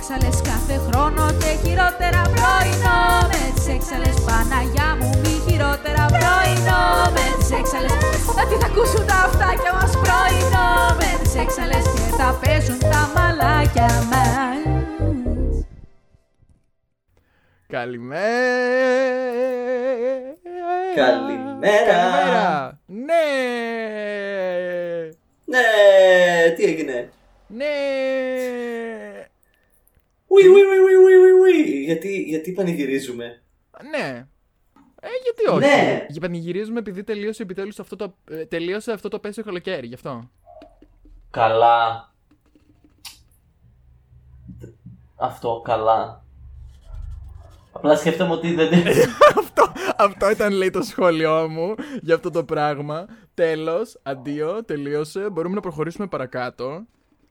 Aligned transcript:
έξαλες 0.00 0.40
κάθε 0.50 0.76
χρόνο 0.86 1.24
και 1.40 1.50
χειρότερα 1.62 2.22
πρωινό 2.36 3.00
Μες 3.30 3.52
τις 3.54 3.68
έξαλες 3.74 4.16
Παναγιά 4.26 4.88
μου 4.98 5.10
μη 5.22 5.34
χειρότερα 5.46 6.04
πρωινό 6.18 6.84
Μες 7.14 7.34
τις 7.38 7.50
έξαλες 7.60 7.94
να 8.36 8.42
τι 8.48 8.54
θα 8.62 8.66
ακούσουν 8.70 9.06
τα 9.06 9.18
αυτάκια 9.28 9.72
μας 9.78 9.92
πρωινό 10.02 10.68
Μες 10.98 11.18
τις 11.22 11.34
έξαλες 11.44 11.84
και 11.94 12.08
θα 12.18 12.38
παίζουν 12.40 12.78
τα 12.78 13.02
μαλάκια 13.14 13.90
μας 14.10 14.58
Καλημέρα. 17.68 18.20
Καλημέρα. 20.94 21.84
Καλημέρα. 21.92 22.80
Ναι. 22.86 23.24
Ναι, 25.44 25.64
τι 26.56 26.64
έγινε; 26.64 27.10
Ναι. 27.46 27.66
Ουι, 30.32 30.46
ουι, 30.48 30.60
ουι, 30.60 30.78
ουι, 30.78 30.94
ουι, 30.94 31.14
ουι, 31.14 31.32
ουι. 31.40 31.84
Γιατί, 31.84 32.22
γιατί 32.22 32.52
πανηγυρίζουμε; 32.52 33.42
Ναι. 33.90 34.26
Ε, 35.00 35.08
γιατί 35.22 35.46
όχι; 35.48 35.76
Ναι. 35.76 36.06
Για 36.08 36.20
πανηγυρίζουμε 36.20 36.78
επειδή 36.78 37.04
τελείωσε 37.04 37.42
επιτέλους 37.42 37.78
αυτό 37.78 37.96
το, 37.96 38.16
ε, 38.30 38.44
τελείωσε 38.44 38.92
αυτό 38.92 39.08
το 39.08 39.18
πέσιο 39.18 39.44
καλοκαίρι, 39.44 39.86
γι' 39.86 39.94
αυτό. 39.94 40.30
Καλά. 41.30 42.12
Αυτό, 45.16 45.62
καλά. 45.64 46.24
Απλά 47.72 47.96
σκέφτομαι 47.96 48.32
ότι 48.32 48.54
δεν... 48.54 48.68
αυτό, 49.38 49.72
αυτό 49.96 50.30
ήταν 50.30 50.52
λέει 50.52 50.70
το 50.70 50.82
σχόλιο 50.82 51.48
μου 51.48 51.74
για 52.02 52.14
αυτό 52.14 52.30
το 52.30 52.44
πράγμα. 52.44 53.06
Τέλος, 53.34 53.98
αντίο, 54.02 54.64
τελείωσε. 54.64 55.30
Μπορούμε 55.30 55.54
να 55.54 55.60
προχωρήσουμε 55.60 56.06
παρακάτω. 56.06 56.86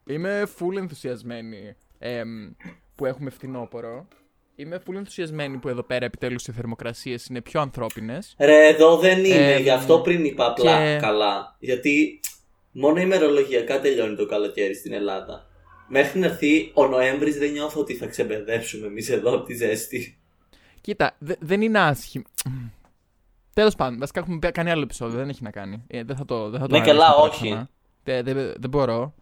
Είμαι 0.06 0.44
full 0.60 0.78
ενθουσιασμένη 0.78 1.76
εμ, 2.00 2.52
που 3.00 3.05
έχουμε 3.05 3.30
φθινόπωρο. 3.30 4.08
Είμαι 4.55 4.81
full 4.88 4.94
ενθουσιασμένη 4.95 5.58
που 5.58 5.67
εδώ 5.69 5.83
πέρα 5.83 6.05
επιτέλους 6.05 6.47
οι 6.47 6.52
θερμοκρασίες 6.52 7.25
είναι 7.25 7.42
πιο 7.42 7.61
ανθρώπινες. 7.61 8.36
Ρε, 8.39 8.67
εδώ 8.67 8.97
δεν 8.97 9.25
είναι. 9.25 9.53
Ε, 9.53 9.59
Γι' 9.59 9.69
αυτό 9.69 10.00
πριν 10.00 10.25
είπα 10.25 10.45
απλά 10.45 10.78
και- 10.78 10.97
καλά. 11.02 11.55
Γιατί 11.59 12.20
μόνο 12.72 13.00
ημερολογιακά 13.00 13.80
τελειώνει 13.81 14.16
το 14.16 14.25
καλοκαίρι 14.25 14.75
στην 14.75 14.94
Ελλάδα. 14.94 15.47
Μέχρι 15.88 16.20
να 16.20 16.25
έρθει 16.25 16.72
ο 16.73 16.88
Νοέμβρης 16.88 17.38
δεν 17.38 17.52
νιώθω 17.52 17.80
ότι 17.80 17.94
θα 17.94 18.05
ξεμπερδέψουμε 18.05 18.88
εμείς 18.88 19.09
εδώ 19.09 19.36
από 19.36 19.45
τη 19.45 19.53
ζέστη. 19.53 20.20
Κοίτα, 20.81 21.16
δε- 21.20 21.33
δεν 21.39 21.61
είναι 21.61 21.80
άσχημο. 21.80 22.23
Τέλος 23.53 23.75
πάντων, 23.75 24.00
βασικά 24.00 24.20
έχουμε 24.20 24.39
πει- 24.39 24.52
κάνει 24.52 24.70
άλλο 24.72 24.81
επεισόδιο, 24.81 25.17
δεν 25.17 25.30
έχει 25.30 25.44
να 25.44 25.50
κάνει. 25.52 25.83
Ε, 25.88 26.03
δεν 26.03 26.16
θα 26.16 26.25
το. 26.25 26.50
Δεν 26.50 26.59
θα 26.59 26.67
το 26.67 26.77
Ναι, 26.77 26.86
καλά, 26.86 27.05
αναλύσουμε 27.05 27.30
όχι. 27.36 27.45
ξανά. 27.47 27.70
Δεν, 28.03 28.23
δεν, 28.23 28.36
δεν 28.58 28.70
μπορώ. 28.70 29.14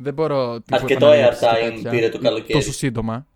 Δεν 0.00 0.14
μπορώ. 0.14 0.60
τύπου 0.60 0.74
Αρκετό 0.76 1.06
επαναλήψεις 1.10 1.40
και 1.40 1.46
airtime 1.46 1.70
τέτοια. 1.74 1.90
πήρε 1.90 2.08
το 2.08 2.18
καλοκαίρι. 2.18 2.52
Τόσο 2.52 2.72
σύντομα. 2.72 3.26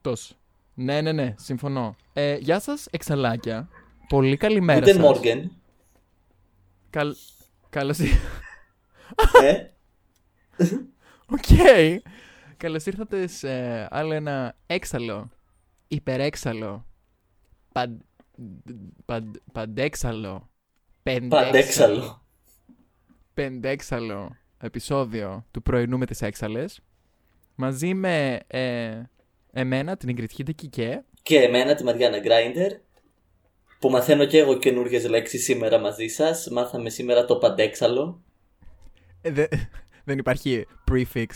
Τόσο. 0.00 0.34
Ναι, 0.74 1.00
ναι, 1.00 1.12
ναι, 1.12 1.34
συμφωνώ. 1.38 1.96
Ε, 2.12 2.36
γεια 2.36 2.60
σας, 2.60 2.86
εξαλάκια. 2.90 3.68
Πολύ 4.08 4.36
καλημέρα 4.36 4.78
Ούτε 4.78 4.92
σας. 4.92 5.00
Μόργεν. 5.00 5.52
Καλ... 6.90 7.14
Καλώς 7.70 7.98
ήρ- 7.98 8.12
Ε, 9.42 9.66
Οκ. 11.26 11.72
Καλώς 12.56 12.86
ήρθατε 12.86 13.26
σε 13.26 13.48
άλλο 13.90 14.12
ένα 14.12 14.56
έξαλλο, 14.66 15.30
υπερέξαλλο, 15.88 16.86
παν... 17.72 18.04
παν... 19.04 19.40
παντέξαλλο, 19.52 20.50
πεντέξαλλο, 21.02 22.22
Παντέξαλλο. 23.34 24.36
Πεντέξαλλο 24.66 25.04
επεισόδιο 25.06 25.46
του 25.50 25.62
πρωινού 25.62 25.98
με 25.98 26.06
τις 26.06 26.22
έξαλλες. 26.22 26.80
Μαζί 27.54 27.94
με 27.94 28.40
ε, 28.46 29.02
εμένα, 29.52 29.96
την 29.96 30.08
Ιγκριτχίδη 30.08 30.54
και 30.54 31.02
Και 31.22 31.38
εμένα 31.40 31.74
τη 31.74 31.84
Μαριάννα 31.84 32.18
Γκράιντερ. 32.18 32.72
Που 33.78 33.90
μαθαίνω 33.90 34.24
και 34.24 34.38
εγώ 34.38 34.58
καινούργιες 34.58 35.08
λέξεις 35.08 35.44
σήμερα 35.44 35.78
μαζί 35.78 36.06
σας. 36.06 36.48
Μάθαμε 36.50 36.90
σήμερα 36.90 37.24
το 37.24 37.36
παντέξαλλο. 37.36 38.22
ε, 39.22 39.30
δε- 39.30 39.46
δεν 40.04 40.18
υπάρχει 40.18 40.66
prefix. 40.90 41.26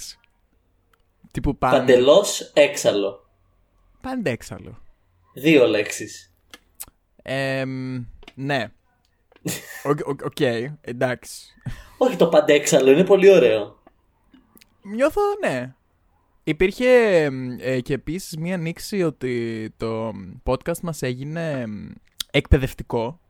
Τύπου 1.33 1.57
παν... 1.59 1.71
Παντελώς 1.71 2.41
έξαλλο. 2.55 3.29
Παντέξαλλο. 4.01 4.83
Δύο 5.35 5.67
λέξεις. 5.67 6.33
Εμ, 7.23 8.05
ναι. 8.35 8.65
Οκ, 9.91 9.99
οκ, 10.07 10.21
οκ, 10.25 10.41
εντάξει. 10.81 11.55
Όχι 12.03 12.17
το 12.17 12.29
παντέξαλλο, 12.29 12.91
είναι 12.91 13.05
πολύ 13.05 13.31
ωραίο. 13.31 13.79
Νιώθω, 14.83 15.21
ναι. 15.41 15.75
Υπήρχε 16.45 16.89
εμ, 17.25 17.57
ε, 17.61 17.81
και 17.81 17.95
επίσης 17.95 18.37
μία 18.37 18.55
νύξη 18.55 19.03
ότι 19.03 19.75
το 19.77 20.13
podcast 20.45 20.81
μας 20.83 21.03
έγινε 21.03 21.51
εμ, 21.61 21.91
εκπαιδευτικό. 22.31 23.21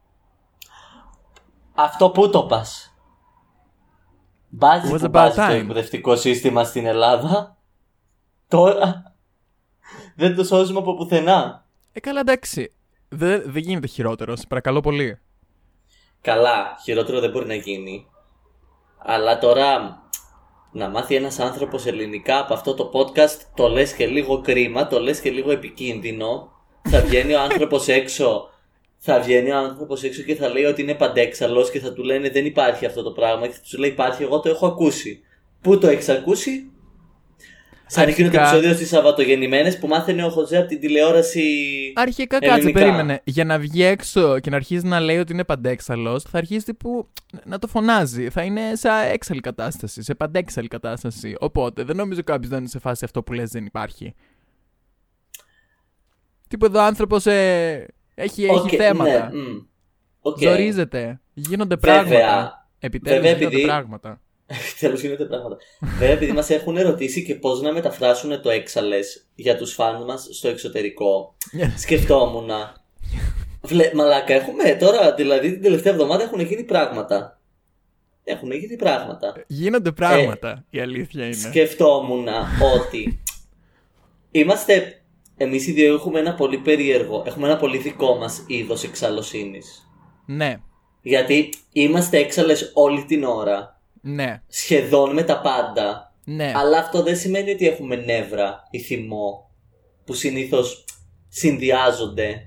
Αυτό 1.74 2.10
που 2.10 2.30
το 2.30 2.42
πας; 2.42 2.94
Μπάζει 4.48 4.90
Was 4.94 4.98
που 4.98 5.06
about 5.06 5.10
μπάζει 5.10 5.36
το 5.36 5.42
time. 5.42 5.50
εκπαιδευτικό 5.50 6.16
σύστημα 6.16 6.64
στην 6.64 6.86
Ελλάδα. 6.86 7.56
Τώρα 8.48 9.14
δεν 10.16 10.34
το 10.36 10.44
σώζουμε 10.44 10.78
από 10.78 10.96
πουθενά. 10.96 11.66
Ε, 11.92 12.00
καλά, 12.00 12.20
εντάξει. 12.20 12.72
Δεν 13.08 13.42
δεν 13.46 13.62
γίνεται 13.62 13.86
χειρότερος, 13.86 14.38
σε 14.40 14.46
παρακαλώ 14.48 14.80
πολύ. 14.80 15.18
Καλά, 16.20 16.76
χειρότερο 16.82 17.20
δεν 17.20 17.30
μπορεί 17.30 17.46
να 17.46 17.54
γίνει. 17.54 18.06
Αλλά 19.02 19.38
τώρα 19.38 19.98
να 20.72 20.88
μάθει 20.88 21.14
ένας 21.14 21.38
άνθρωπος 21.38 21.86
ελληνικά 21.86 22.38
από 22.38 22.54
αυτό 22.54 22.74
το 22.74 22.90
podcast 22.94 23.40
το 23.54 23.68
λες 23.68 23.92
και 23.92 24.06
λίγο 24.06 24.40
κρίμα, 24.40 24.86
το 24.86 25.00
λες 25.00 25.20
και 25.20 25.30
λίγο 25.30 25.50
επικίνδυνο. 25.50 26.52
Θα 26.88 27.00
βγαίνει 27.00 27.34
ο 27.34 27.40
άνθρωπος 27.40 27.88
έξω, 27.88 28.48
θα 28.98 29.20
βγαίνει 29.20 29.50
ο 29.50 29.56
άνθρωπος 29.56 30.02
έξω 30.02 30.22
και 30.22 30.34
θα 30.34 30.48
λέει 30.48 30.64
ότι 30.64 30.82
είναι 30.82 30.94
παντέξαλλος 30.94 31.70
και 31.70 31.80
θα 31.80 31.92
του 31.92 32.02
λένε 32.02 32.30
δεν 32.30 32.46
υπάρχει 32.46 32.86
αυτό 32.86 33.02
το 33.02 33.10
πράγμα 33.10 33.46
και 33.46 33.52
θα 33.52 33.60
τους 33.60 33.78
λέει 33.78 33.90
υπάρχει, 33.90 34.22
εγώ 34.22 34.40
το 34.40 34.48
έχω 34.48 34.66
ακούσει. 34.66 35.20
Πού 35.60 35.78
το 35.78 35.88
έχεις 35.88 36.08
ακούσει; 36.08 36.70
Σαν 37.92 38.08
εκείνο 38.08 38.30
το 38.30 38.36
Αρχικά- 38.38 38.56
επεισόδιο 38.56 38.74
στις 38.76 38.88
Σαββατογεννημένες 38.88 39.78
που 39.78 39.86
μάθαινε 39.86 40.24
ο 40.24 40.28
Χωζέ 40.30 40.56
από 40.58 40.68
την 40.68 40.80
τηλεόραση 40.80 41.42
Αρχικά 41.96 42.38
κάτσε, 42.38 42.54
Ελληνικά. 42.54 42.80
περίμενε. 42.80 43.20
Για 43.24 43.44
να 43.44 43.58
βγει 43.58 43.82
έξω 43.82 44.40
και 44.40 44.50
να 44.50 44.56
αρχίσει 44.56 44.86
να 44.86 45.00
λέει 45.00 45.18
ότι 45.18 45.32
είναι 45.32 45.44
παντέξαλλο, 45.44 46.20
θα 46.20 46.38
αρχίσει 46.38 46.64
τύπου 46.64 47.08
να 47.44 47.58
το 47.58 47.66
φωνάζει. 47.66 48.30
Θα 48.30 48.42
είναι 48.42 48.60
σε 48.74 48.88
έξαλλη 49.12 49.40
κατάσταση, 49.40 50.02
σε 50.02 50.14
παντέξαλλη 50.14 50.68
κατάσταση. 50.68 51.34
Οπότε 51.38 51.82
δεν 51.84 51.96
νομίζω 51.96 52.22
κάποιος 52.22 52.50
να 52.50 52.56
είναι 52.56 52.68
σε 52.68 52.78
φάση 52.78 53.04
αυτό 53.04 53.22
που 53.22 53.32
λες 53.32 53.50
δεν 53.50 53.64
υπάρχει. 53.66 54.14
Τύπου 56.48 56.64
εδώ 56.64 56.78
ο 56.78 56.82
άνθρωπος 56.82 57.26
έχει, 57.26 57.84
έχει 58.14 58.44
Οκ, 58.50 58.68
θέματα. 58.76 59.30
ναι, 59.32 59.38
μμ. 59.40 59.58
Οκ. 60.20 60.38
Ζορίζεται. 60.38 61.20
Γίνονται 61.32 61.76
Βέβαια. 61.80 62.02
πράγματα. 62.04 62.68
Επιτέλους 62.78 63.18
Βέβαια, 63.20 63.32
γίνονται 63.36 63.54
επειδή- 63.54 63.66
πράγματα. 63.68 64.20
Τέλο 64.80 64.94
γίνονται 64.94 65.24
πράγματα. 65.24 65.56
Βέβαια, 65.80 66.10
επειδή 66.10 66.32
μας 66.32 66.50
έχουν 66.50 66.76
ερωτήσει 66.76 67.24
και 67.24 67.34
πώς 67.34 67.60
να 67.60 67.72
μεταφράσουν 67.72 68.42
το 68.42 68.50
έξαλλε 68.50 68.98
για 69.34 69.56
τους 69.56 69.72
φαν 69.72 70.04
μας 70.04 70.28
στο 70.30 70.48
εξωτερικό, 70.48 71.34
σκεφτόμουν. 71.76 72.50
Βλέ, 73.62 73.90
μαλάκα, 73.94 74.34
έχουμε 74.34 74.76
τώρα, 74.80 75.14
δηλαδή 75.14 75.52
την 75.52 75.62
τελευταία 75.62 75.92
εβδομάδα 75.92 76.22
έχουν 76.22 76.40
γίνει 76.40 76.62
πράγματα. 76.64 77.40
Έχουν 78.24 78.52
γίνει 78.52 78.76
πράγματα. 78.76 79.44
Γίνονται 79.46 79.92
πράγματα. 79.92 80.64
η 80.70 80.80
αλήθεια 80.80 81.24
είναι. 81.24 81.34
Σκεφτόμουν 81.34 82.28
ότι 82.76 83.22
είμαστε. 84.30 84.94
Εμείς 85.36 85.66
οι 85.66 85.72
δύο 85.72 85.94
έχουμε 85.94 86.18
ένα 86.18 86.34
πολύ 86.34 86.58
περίεργο, 86.58 87.22
έχουμε 87.26 87.46
ένα 87.46 87.56
πολύ 87.56 87.78
δικό 87.78 88.16
μας 88.16 88.44
είδος 88.46 88.82
εξαλωσύνη. 88.84 89.60
Ναι. 90.26 90.56
Γιατί 91.02 91.52
είμαστε 91.72 92.18
έξαλες 92.18 92.70
όλη 92.74 93.04
την 93.04 93.24
ώρα. 93.24 93.79
Ναι. 94.00 94.42
Σχεδόν 94.48 95.12
με 95.12 95.22
τα 95.22 95.40
πάντα. 95.40 96.14
Ναι. 96.24 96.52
Αλλά 96.56 96.78
αυτό 96.78 97.02
δεν 97.02 97.16
σημαίνει 97.16 97.50
ότι 97.50 97.68
έχουμε 97.68 97.96
νεύρα 97.96 98.68
ή 98.70 98.78
θυμό 98.78 99.50
που 100.04 100.12
συνήθως 100.12 100.84
συνδυάζονται 101.28 102.46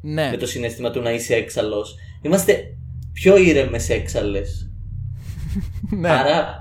Ναι. 0.00 0.30
με 0.30 0.36
το 0.36 0.46
συνέστημα 0.46 0.90
του 0.90 1.00
να 1.00 1.10
είσαι 1.12 1.34
έξαλλος. 1.34 1.94
Είμαστε 2.22 2.76
πιο 3.12 3.36
ήρεμες 3.36 3.88
έξαλλες. 3.88 4.70
ναι. 6.00 6.10
Άρα, 6.10 6.60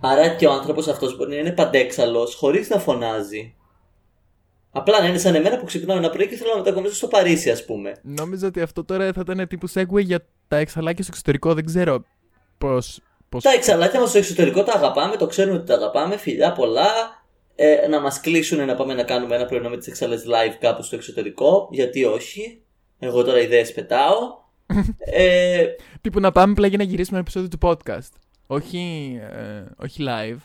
άρα 0.00 0.28
και 0.28 0.46
ο 0.46 0.52
άνθρωπος 0.52 0.88
αυτός 0.88 1.16
μπορεί 1.16 1.30
να 1.30 1.36
είναι 1.36 1.52
παντέξαλλος 1.52 2.34
χωρίς 2.34 2.68
να 2.68 2.78
φωνάζει. 2.78 3.54
Απλά 4.70 5.00
να 5.00 5.06
είναι 5.06 5.18
σαν 5.18 5.34
εμένα 5.34 5.58
που 5.58 5.64
ξυπνάω 5.64 5.96
ένα 5.96 6.10
πρωί 6.10 6.28
και 6.28 6.36
θέλω 6.36 6.50
να 6.50 6.56
μετακομίσω 6.56 6.94
στο 6.94 7.06
Παρίσι 7.08 7.50
ας 7.50 7.64
πούμε. 7.64 7.92
Νόμιζα 8.02 8.46
ότι 8.46 8.60
αυτό 8.60 8.84
τώρα 8.84 9.12
θα 9.12 9.24
ήταν 9.28 9.46
τύπου 9.48 9.70
segue 9.70 10.00
για 10.04 10.26
τα 10.48 10.56
εξαλάκια 10.56 11.02
στο 11.02 11.12
εξωτερικό. 11.14 11.54
Δεν 11.54 11.64
ξέρω 11.64 12.04
πώς... 12.58 13.00
πώς... 13.28 13.42
Τα 13.42 13.50
εξαλάκια 13.50 14.00
μας 14.00 14.08
στο 14.08 14.18
εξωτερικό 14.18 14.62
τα 14.62 14.72
αγαπάμε, 14.72 15.16
το 15.16 15.26
ξέρουμε 15.26 15.56
ότι 15.56 15.66
τα 15.66 15.74
αγαπάμε, 15.74 16.16
φιλιά 16.16 16.52
πολλά. 16.52 16.88
Ε, 17.58 17.86
να 17.88 18.00
μας 18.00 18.20
κλείσουν 18.20 18.64
να 18.66 18.74
πάμε 18.74 18.94
να 18.94 19.02
κάνουμε 19.02 19.34
ένα 19.34 19.44
πρωινό 19.46 19.68
με 19.68 19.76
τις 19.76 19.86
εξαλές 19.86 20.24
live 20.26 20.54
κάπου 20.60 20.82
στο 20.82 20.96
εξωτερικό, 20.96 21.68
γιατί 21.70 22.04
όχι. 22.04 22.60
Εγώ 22.98 23.24
τώρα 23.24 23.40
ιδέες 23.40 23.72
πετάω. 23.72 24.14
ε, 24.98 25.64
Τύπου 26.00 26.20
να 26.20 26.32
πάμε 26.32 26.54
πλέον 26.54 26.68
για 26.68 26.78
να 26.78 26.84
γυρίσουμε 26.84 27.18
ένα 27.18 27.26
επεισόδιο 27.28 27.48
του 27.48 27.58
podcast. 27.68 28.12
Όχι, 28.46 29.18
ε, 29.32 29.64
όχι 29.82 30.04
live. 30.08 30.38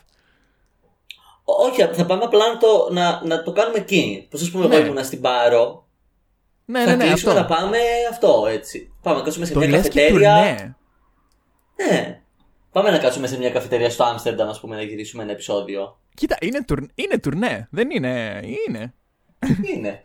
Όχι, 1.44 1.82
θα 1.92 2.06
πάμε 2.06 2.24
απλά 2.24 2.48
να 2.52 2.58
το, 2.58 2.88
να, 2.92 3.20
να 3.24 3.42
το 3.42 3.52
κάνουμε 3.52 3.78
εκεί. 3.78 4.26
Πώς 4.30 4.42
ας 4.42 4.50
πούμε, 4.50 4.66
Ναι. 4.66 4.76
εγώ 4.76 4.86
ήμουν 4.86 5.04
στην 5.04 5.20
Πάρο. 5.20 5.86
Ναι, 6.64 6.80
θα 6.80 6.84
ναι, 6.90 6.96
ναι, 6.96 7.04
κλείσουμε 7.08 7.32
αυτό. 7.40 7.42
να 7.42 7.56
πάμε 7.56 7.78
αυτό 8.10 8.46
έτσι. 8.50 8.92
Πάμε 9.02 9.18
να 9.18 9.24
κάτσουμε 9.24 9.46
σε 9.46 9.52
Το 9.52 9.58
μια 9.58 9.68
λες 9.68 9.88
και 9.88 10.00
καφετέρια. 10.00 10.36
τουρνέ. 10.36 10.76
Ναι. 11.90 12.21
Πάμε 12.72 12.90
να 12.90 12.98
κάτσουμε 12.98 13.26
σε 13.26 13.38
μια 13.38 13.50
καφετέρια 13.50 13.90
στο 13.90 14.04
Άμστερνταμ, 14.04 14.48
ας 14.48 14.60
πούμε, 14.60 14.76
να 14.76 14.82
γυρίσουμε 14.82 15.22
ένα 15.22 15.32
επεισόδιο. 15.32 16.00
Κοίτα, 16.14 16.36
είναι, 16.40 16.64
τουρ... 16.64 16.78
είναι 16.94 17.18
τουρνέ. 17.18 17.68
Δεν 17.70 17.90
είναι. 17.90 18.40
Είναι. 18.68 18.94
Είναι. 19.74 20.04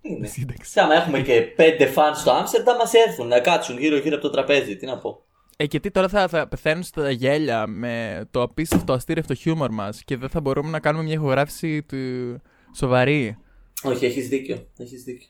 Είναι. 0.00 0.26
Σύνταξη. 0.26 0.72
Και 0.72 0.80
άμα 0.80 0.94
έχουμε 0.94 1.20
και 1.20 1.40
πέντε 1.40 1.86
φαν 1.86 2.14
στο 2.14 2.30
Άμστερνταμ, 2.30 2.76
μα 2.76 2.90
έρθουν 3.06 3.26
να 3.26 3.40
κάτσουν 3.40 3.78
γύρω-γύρω 3.78 4.14
από 4.14 4.24
το 4.24 4.30
τραπέζι. 4.30 4.76
Τι 4.76 4.86
να 4.86 4.98
πω. 4.98 5.24
Ε, 5.56 5.66
και 5.66 5.80
τι 5.80 5.90
τώρα 5.90 6.08
θα, 6.08 6.28
θα 6.28 6.48
πεθαίνουν 6.48 6.82
στα 6.82 7.10
γέλια 7.10 7.66
με 7.66 8.24
το 8.30 8.42
απίστευτο 8.42 8.92
αστήρευτο 8.92 9.34
χιούμορ 9.34 9.70
μας 9.70 10.04
και 10.04 10.16
δεν 10.16 10.28
θα 10.28 10.40
μπορούμε 10.40 10.70
να 10.70 10.80
κάνουμε 10.80 11.04
μια 11.04 11.14
ηχογράφηση 11.14 11.82
του 11.82 11.96
σοβαρή. 12.74 13.38
Όχι, 13.82 14.04
έχεις 14.04 14.28
δίκιο. 14.28 14.68
Έχεις 14.78 15.02
δίκιο. 15.02 15.28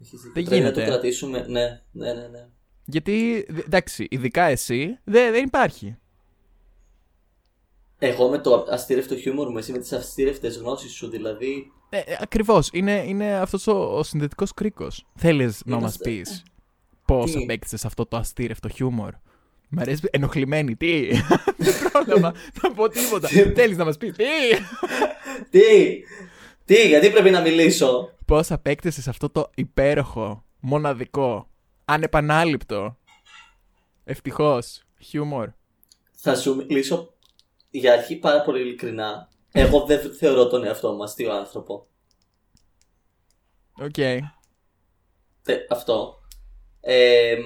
Έχεις 0.00 0.20
δίκιο. 0.20 0.32
Δεν 0.32 0.44
Πρέπει 0.44 0.56
γίνεται. 0.56 0.80
να 0.80 0.86
το 0.86 0.90
κρατήσουμε. 0.92 1.46
Ναι, 1.48 1.82
ναι, 1.92 2.12
ναι. 2.12 2.28
ναι. 2.28 2.48
Γιατί, 2.86 3.46
δ- 3.48 3.58
εντάξει, 3.58 4.06
ειδικά 4.10 4.42
εσύ, 4.44 4.98
δεν, 5.04 5.32
δεν 5.32 5.44
υπάρχει. 5.44 5.96
Εγώ 7.98 8.28
με 8.28 8.38
το 8.38 8.66
αστήρευτο 8.70 9.16
χιούμορ 9.16 9.48
μου, 9.50 9.58
εσύ 9.58 9.72
με 9.72 9.78
τις 9.78 9.92
αστήρευτε 9.92 10.48
γνώσεις 10.48 10.92
σου, 10.92 11.08
δηλαδή. 11.08 11.72
Ε, 11.88 11.98
ε, 11.98 12.16
Ακριβώς. 12.20 12.68
Είναι, 12.72 13.04
είναι 13.06 13.34
αυτός 13.34 13.66
ο, 13.66 13.72
ο 13.98 14.02
συνδετικός 14.02 14.54
κρίκος. 14.54 15.06
Θέλεις 15.14 15.62
να 15.64 15.74
μας 15.74 15.80
Είμαστε- 15.82 16.10
πεις 16.10 16.42
πώς 17.04 17.32
Τι; 17.32 17.42
απέκτησε 17.42 17.86
αυτό 17.86 18.06
το 18.06 18.16
αστήρευτο 18.16 18.68
χιούμορ; 18.68 19.14
Μ' 19.68 19.78
αρέσει. 19.78 20.02
Ενοχλημένη, 20.10 20.76
τι; 20.76 21.06
Δεν 21.56 21.74
πρόλαβα 21.92 22.34
να 22.62 22.70
πω 22.72 22.88
τίποτα. 22.88 23.28
Θέλεις 23.54 23.76
να 23.76 23.84
μας 23.84 23.96
πεις 23.96 24.16
τι; 24.16 24.24
Τι! 25.58 26.00
Τι, 26.64 26.88
γιατί 26.88 27.10
πρέπει 27.10 27.30
να 27.30 27.40
μιλήσω; 27.40 28.10
Πώς 28.24 28.50
απέκτησες 28.50 29.08
αυτό 29.08 29.30
το 29.30 29.50
υπέροχο, 29.54 30.44
μοναδικό, 30.60 31.48
ανεπανάληπτο, 31.86 32.96
ευτυχώς 34.04 34.82
χιούμορ. 35.00 35.48
Θα 36.12 36.36
σου 36.36 36.54
μιλήσω 36.54 37.14
για 37.70 37.92
αρχή 37.92 38.16
πάρα 38.16 38.42
πολύ 38.42 38.60
ειλικρινά. 38.60 39.28
Εγώ 39.52 39.84
δεν 39.84 40.14
θεωρώ 40.14 40.48
τον 40.48 40.64
εαυτό 40.64 40.92
μου 40.92 41.02
αστείο 41.02 41.32
άνθρωπο. 41.32 41.86
Οκ. 43.72 43.98
Ε, 43.98 44.22
αυτό. 45.68 46.20
Ε, 46.80 47.36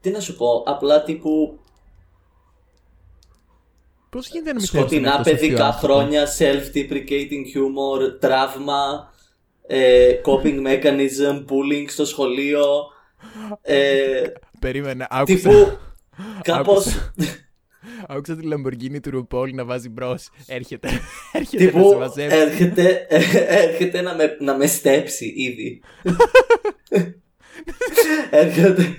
τι 0.00 0.10
να 0.10 0.20
σου 0.20 0.36
πω, 0.36 0.62
απλά 0.66 1.02
τύπου 1.02 1.58
Πώς 4.10 4.28
γίνεται 4.28 4.52
να 4.52 4.58
μην 4.58 4.68
θέλεις 4.68 4.86
σκοτεινά 4.86 5.08
να 5.08 5.08
είναι 5.08 5.18
αυτός 5.18 5.32
παιδικά 5.32 5.68
αστείος 5.68 5.90
χρόνια, 5.90 6.26
self-deprecating 6.38 7.44
humor, 7.54 8.18
τραύμα, 8.20 9.13
ε, 9.66 10.12
coping 10.24 10.66
mechanism, 10.66 11.44
bullying 11.48 11.84
στο 11.86 12.04
σχολείο. 12.04 12.64
Ε, 13.62 14.16
άνθρωπο. 14.18 14.40
Περίμενε, 14.58 15.06
άκουσα. 15.10 15.34
τύπου 15.36 15.78
κάπως 16.42 17.10
Άκουσα 18.08 18.36
τη 18.36 18.48
Lamborghini 18.52 19.00
του 19.00 19.28
RuPaul 19.30 19.52
να 19.52 19.64
βάζει 19.64 19.88
μπρος. 19.88 20.28
Έρχεται. 20.46 20.88
Έρχεται 21.32 21.64
να 21.64 21.70
σε 21.70 21.76
τύπου 21.78 21.96
μαζέψει. 21.98 22.36
έρχεται, 22.36 23.06
έρχεται 23.48 24.00
να, 24.00 24.14
με, 24.14 24.36
να 24.40 24.56
με 24.56 24.66
στέψει 24.66 25.32
ήδη. 25.36 25.82
έρχεται, 28.30 28.96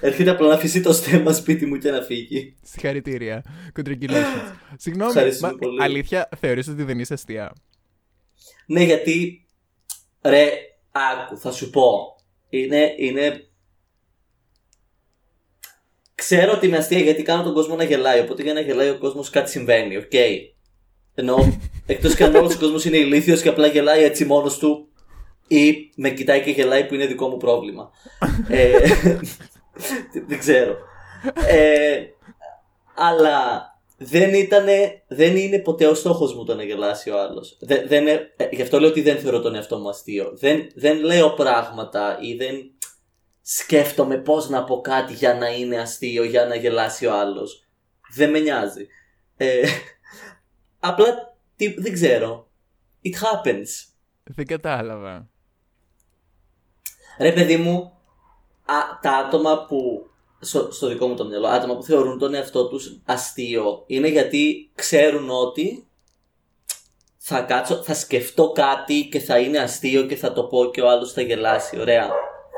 έρχεται 0.00 0.30
απλά 0.30 0.48
να 0.48 0.54
αφήσει 0.54 0.80
το 0.80 0.92
στέμα 0.92 1.32
σπίτι 1.32 1.66
μου 1.66 1.76
και 1.76 1.90
να 1.90 2.00
φύγει. 2.00 2.54
Συγχαρητήρια. 2.62 3.42
Congratulations. 3.76 4.52
Συγγνώμη, 4.76 5.10
Ευχαριστούμε 5.10 5.52
μα, 5.52 5.58
πολύ. 5.58 5.82
αλήθεια, 5.82 6.28
θεωρείς 6.38 6.68
ότι 6.68 6.82
δεν 6.82 6.98
είσαι 6.98 7.14
αστεία; 7.14 7.52
Ναι, 8.66 8.82
γιατί. 8.82 9.43
Ρε, 10.24 10.50
άκου, 10.92 11.38
θα 11.38 11.52
σου 11.52 11.70
πω. 11.70 12.16
Είναι. 12.48 12.94
είναι... 12.96 13.48
Ξέρω 16.14 16.52
ότι 16.52 16.66
είμαι 16.66 16.76
αστεία 16.76 16.98
γιατί 16.98 17.22
κάνω 17.22 17.42
τον 17.42 17.54
κόσμο 17.54 17.76
να 17.76 17.84
γελάει. 17.84 18.20
Οπότε 18.20 18.42
για 18.42 18.52
να 18.52 18.60
γελάει 18.60 18.88
ο 18.88 18.98
κόσμος 18.98 19.30
κάτι 19.30 19.50
συμβαίνει, 19.50 19.96
οκ. 19.96 20.12
Ενώ 21.14 21.58
εκτός 21.86 22.14
και 22.14 22.24
αν 22.24 22.34
όλος 22.34 22.54
ο 22.54 22.58
κόσμος 22.58 22.84
είναι 22.84 22.96
ηλίθιος 22.96 23.42
και 23.42 23.48
απλά 23.48 23.66
γελάει 23.66 24.02
έτσι 24.02 24.24
μόνος 24.24 24.58
του 24.58 24.88
ή 25.48 25.90
με 25.96 26.10
κοιτάει 26.10 26.42
και 26.42 26.50
γελάει 26.50 26.86
που 26.86 26.94
είναι 26.94 27.06
δικό 27.06 27.28
μου 27.28 27.36
πρόβλημα. 27.36 27.90
ε, 28.48 28.78
δεν 30.28 30.38
ξέρω. 30.38 30.76
Ε, 31.48 32.00
αλλά 32.94 33.68
δεν, 34.04 34.34
ήτανε, 34.34 35.02
δεν 35.08 35.36
είναι 35.36 35.58
ποτέ 35.58 35.86
ο 35.86 35.94
στόχος 35.94 36.34
μου 36.34 36.44
το 36.44 36.54
να 36.54 36.62
γελάσει 36.62 37.10
ο 37.10 37.20
άλλος. 37.20 37.56
Δεν, 37.60 37.88
δεν, 37.88 38.06
ε, 38.06 38.32
ε, 38.36 38.48
γι' 38.50 38.62
αυτό 38.62 38.80
λέω 38.80 38.88
ότι 38.88 39.02
δεν 39.02 39.18
θεωρώ 39.18 39.40
τον 39.40 39.54
εαυτό 39.54 39.78
μου 39.78 39.88
αστείο. 39.88 40.32
Δεν, 40.34 40.66
δεν 40.74 41.00
λέω 41.00 41.30
πράγματα 41.30 42.18
ή 42.20 42.34
δεν 42.34 42.72
σκέφτομαι 43.42 44.16
πώς 44.16 44.48
να 44.48 44.64
πω 44.64 44.80
κάτι 44.80 45.12
για 45.12 45.34
να 45.34 45.46
είναι 45.46 45.80
αστείο, 45.80 46.24
για 46.24 46.46
να 46.46 46.54
γελάσει 46.54 47.06
ο 47.06 47.14
άλλος. 47.14 47.66
Δεν 48.14 48.30
με 48.30 48.38
νοιάζει. 48.38 48.86
Ε, 49.36 49.62
απλά 50.90 51.36
τι, 51.56 51.80
δεν 51.80 51.92
ξέρω. 51.92 52.48
It 53.04 53.12
happens. 53.12 53.92
Δεν 54.24 54.46
κατάλαβα. 54.46 55.28
Ρε 57.18 57.32
παιδί 57.32 57.56
μου, 57.56 57.92
α, 58.64 58.98
τα 59.02 59.10
άτομα 59.10 59.64
που. 59.64 60.08
Στο, 60.40 60.72
στο 60.72 60.86
δικό 60.88 61.06
μου 61.06 61.14
το 61.14 61.24
μυαλό, 61.24 61.46
άτομα 61.46 61.76
που 61.76 61.82
θεωρούν 61.82 62.18
τον 62.18 62.34
εαυτό 62.34 62.68
τους 62.68 63.00
αστείο 63.04 63.84
είναι 63.86 64.08
γιατί 64.08 64.70
ξέρουν 64.74 65.30
ότι 65.30 65.86
θα 67.18 67.40
κάτσω, 67.40 67.74
θα 67.82 67.94
σκεφτώ 67.94 68.50
κάτι 68.54 69.08
και 69.10 69.18
θα 69.18 69.38
είναι 69.38 69.58
αστείο 69.58 70.02
και 70.02 70.16
θα 70.16 70.32
το 70.32 70.42
πω 70.44 70.64
και 70.70 70.80
ο 70.80 70.88
άλλος 70.90 71.12
θα 71.12 71.20
γελάσει. 71.20 71.80
Ωραία. 71.80 72.10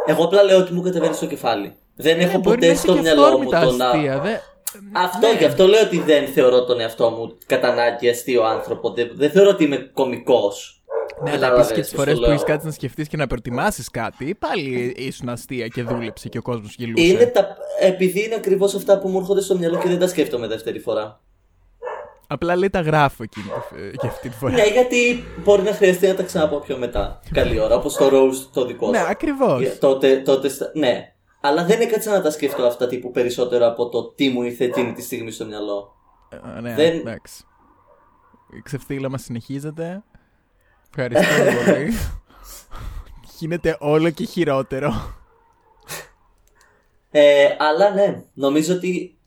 Εγώ 0.06 0.24
απλά 0.24 0.42
λέω 0.42 0.58
ότι 0.58 0.72
μου 0.72 0.82
κατεβαίνει 0.82 1.14
στο 1.14 1.26
κεφάλι. 1.26 1.76
Δεν 1.96 2.20
έχω 2.20 2.36
Ε, 2.36 2.38
μπορεί 2.38 2.48
να 2.48 2.54
ποτέ 2.54 2.66
είσαι 2.66 2.76
στο 2.82 2.94
και 2.94 3.00
μυαλό 3.00 3.20
μου 3.20 3.26
αυθόρμητα 3.26 3.60
το 3.60 3.70
να. 3.72 3.88
αστεία, 3.88 4.20
δε- 4.20 4.36
Αυτό, 4.92 5.26
Ναι. 5.26 5.38
γι' 5.38 5.44
αυτό 5.44 5.66
λέω 5.66 5.82
ότι 5.82 5.98
δεν 6.00 6.26
θεωρώ 6.26 6.64
τον 6.64 6.80
εαυτό 6.80 7.10
μου 7.10 7.36
κατά 7.46 7.68
ανάγκη 7.68 8.08
αστείο 8.08 8.42
άνθρωπο. 8.44 8.90
Δεν, 8.90 9.10
δεν 9.14 9.30
θεωρώ 9.30 9.50
ότι 9.50 9.64
είμαι 9.64 9.90
κωμικός. 9.94 10.82
Ναι, 11.22 11.30
αλλά 11.30 11.38
Κατάλαβες 11.40 11.70
επίσης 11.70 11.74
και 11.74 11.80
τις 11.80 11.90
πώς 11.90 11.98
φορές 11.98 12.14
το 12.14 12.20
που 12.20 12.26
λέω. 12.26 12.34
έχεις 12.34 12.44
κάτι 12.46 12.66
να 12.66 12.72
σκεφτείς 12.72 13.08
και 13.08 13.16
να 13.16 13.26
προετοιμάσεις 13.26 13.90
κάτι, 13.90 14.34
πάλι 14.34 14.94
ήσουν 14.96 15.28
αστεία 15.28 15.66
και 15.68 15.82
δούλεψε 15.82 16.28
και 16.28 16.38
ο 16.38 16.42
κόσμος 16.42 16.74
γελούσε. 16.74 17.04
Είναι 17.04 17.26
τα, 17.26 17.56
επειδή 17.80 18.24
είναι 18.24 18.34
ακριβώς 18.34 18.74
αυτά 18.74 18.98
που 18.98 19.08
μου 19.08 19.18
έρχονται 19.18 19.40
στο 19.40 19.56
μυαλό 19.56 19.78
και 19.78 19.88
δεν 19.88 19.98
τα 19.98 20.08
σκέφτομαι 20.08 20.46
δεύτερη 20.46 20.78
φορά. 20.78 21.20
Απλά 22.28 22.56
λέει 22.56 22.70
τα 22.70 22.80
γράφω 22.80 23.22
εκείνη 23.22 23.46
τη- 23.46 23.96
και 23.96 24.06
αυτή 24.06 24.28
τη 24.28 24.36
φορά. 24.36 24.52
Ναι, 24.52 24.64
γιατί 24.66 25.24
μπορεί 25.44 25.62
να 25.62 25.72
χρειαστεί 25.72 26.06
να 26.06 26.14
τα 26.14 26.22
ξαναπώ 26.22 26.58
πιο 26.58 26.76
μετά. 26.78 27.20
Καλή 27.32 27.60
ώρα, 27.60 27.74
όπως 27.76 27.94
το 27.96 28.08
Rose 28.12 28.48
το 28.52 28.66
δικό 28.66 28.90
Ναι, 28.90 28.98
σου. 28.98 29.06
ακριβώς. 29.08 29.62
Ε, 29.62 29.68
Τότε, 29.80 30.16
τότε, 30.16 30.48
στα- 30.48 30.70
ναι. 30.74 31.12
Αλλά 31.40 31.64
δεν 31.64 31.80
έκατσα 31.80 32.10
να 32.12 32.22
τα 32.22 32.30
σκεφτώ 32.30 32.62
αυτά 32.66 32.86
τύπου 32.86 33.10
περισσότερο 33.10 33.66
από 33.66 33.88
το 33.88 34.12
τι 34.12 34.28
μου 34.28 34.42
ήρθε 34.42 34.64
εκείνη 34.64 34.92
τη 34.92 35.02
στιγμή 35.02 35.30
στο 35.30 35.44
μυαλό. 35.46 35.94
Ναι, 36.62 36.74
δεν- 36.74 36.98
εντάξει. 36.98 37.44
Η 38.58 38.62
ξεφτύλα 38.62 39.10
μα 39.10 39.18
συνεχίζεται. 39.18 40.02
Ευχαριστώ 40.96 41.44
πολύ. 41.72 41.92
Γίνεται 43.38 43.76
όλο 43.80 44.10
και 44.10 44.24
χειρότερο. 44.24 45.14
Ε, 47.10 47.56
αλλά 47.58 47.90
ναι, 47.90 48.24
νομίζω 48.34 48.74
ότι 48.74 49.18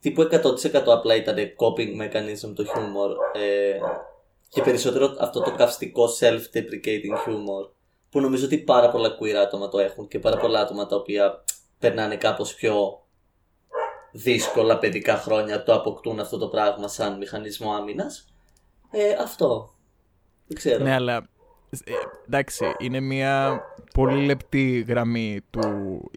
τύπου 0.00 0.22
100% 0.22 0.82
απλά 0.86 1.14
ήταν 1.14 1.36
coping 1.36 2.02
mechanism 2.02 2.52
το 2.54 2.64
humor. 2.74 3.40
Ε, 3.40 3.78
και 4.48 4.62
περισσότερο 4.62 5.16
αυτό 5.18 5.40
το 5.42 5.50
καυστικό 5.50 6.04
self-deprecating 6.20 7.26
humor. 7.26 7.70
Που 8.10 8.20
νομίζω 8.20 8.44
ότι 8.44 8.58
πάρα 8.58 8.90
πολλά 8.90 9.16
queer 9.20 9.34
άτομα 9.34 9.68
το 9.68 9.78
έχουν 9.78 10.08
και 10.08 10.18
πάρα 10.18 10.36
πολλά 10.36 10.60
άτομα 10.60 10.86
τα 10.86 10.96
οποία 10.96 11.44
περνάνε 11.78 12.16
κάπως 12.16 12.54
πιο 12.54 13.02
δύσκολα 14.12 14.78
παιδικά 14.78 15.16
χρόνια 15.16 15.62
το 15.62 15.74
αποκτούν 15.74 16.20
αυτό 16.20 16.38
το 16.38 16.48
πράγμα 16.48 16.88
σαν 16.88 17.16
μηχανισμό 17.16 17.72
άμυνας. 17.72 18.28
Ε, 18.90 19.12
αυτό. 19.12 19.77
Δεν 20.48 20.56
ξέρω. 20.56 20.84
Ναι, 20.84 20.94
αλλά 20.94 21.28
ε, 21.70 21.92
εντάξει, 22.26 22.64
είναι 22.78 23.00
μια 23.00 23.62
πολύ 23.94 24.24
λεπτή 24.24 24.84
γραμμή 24.88 25.40
του 25.50 25.62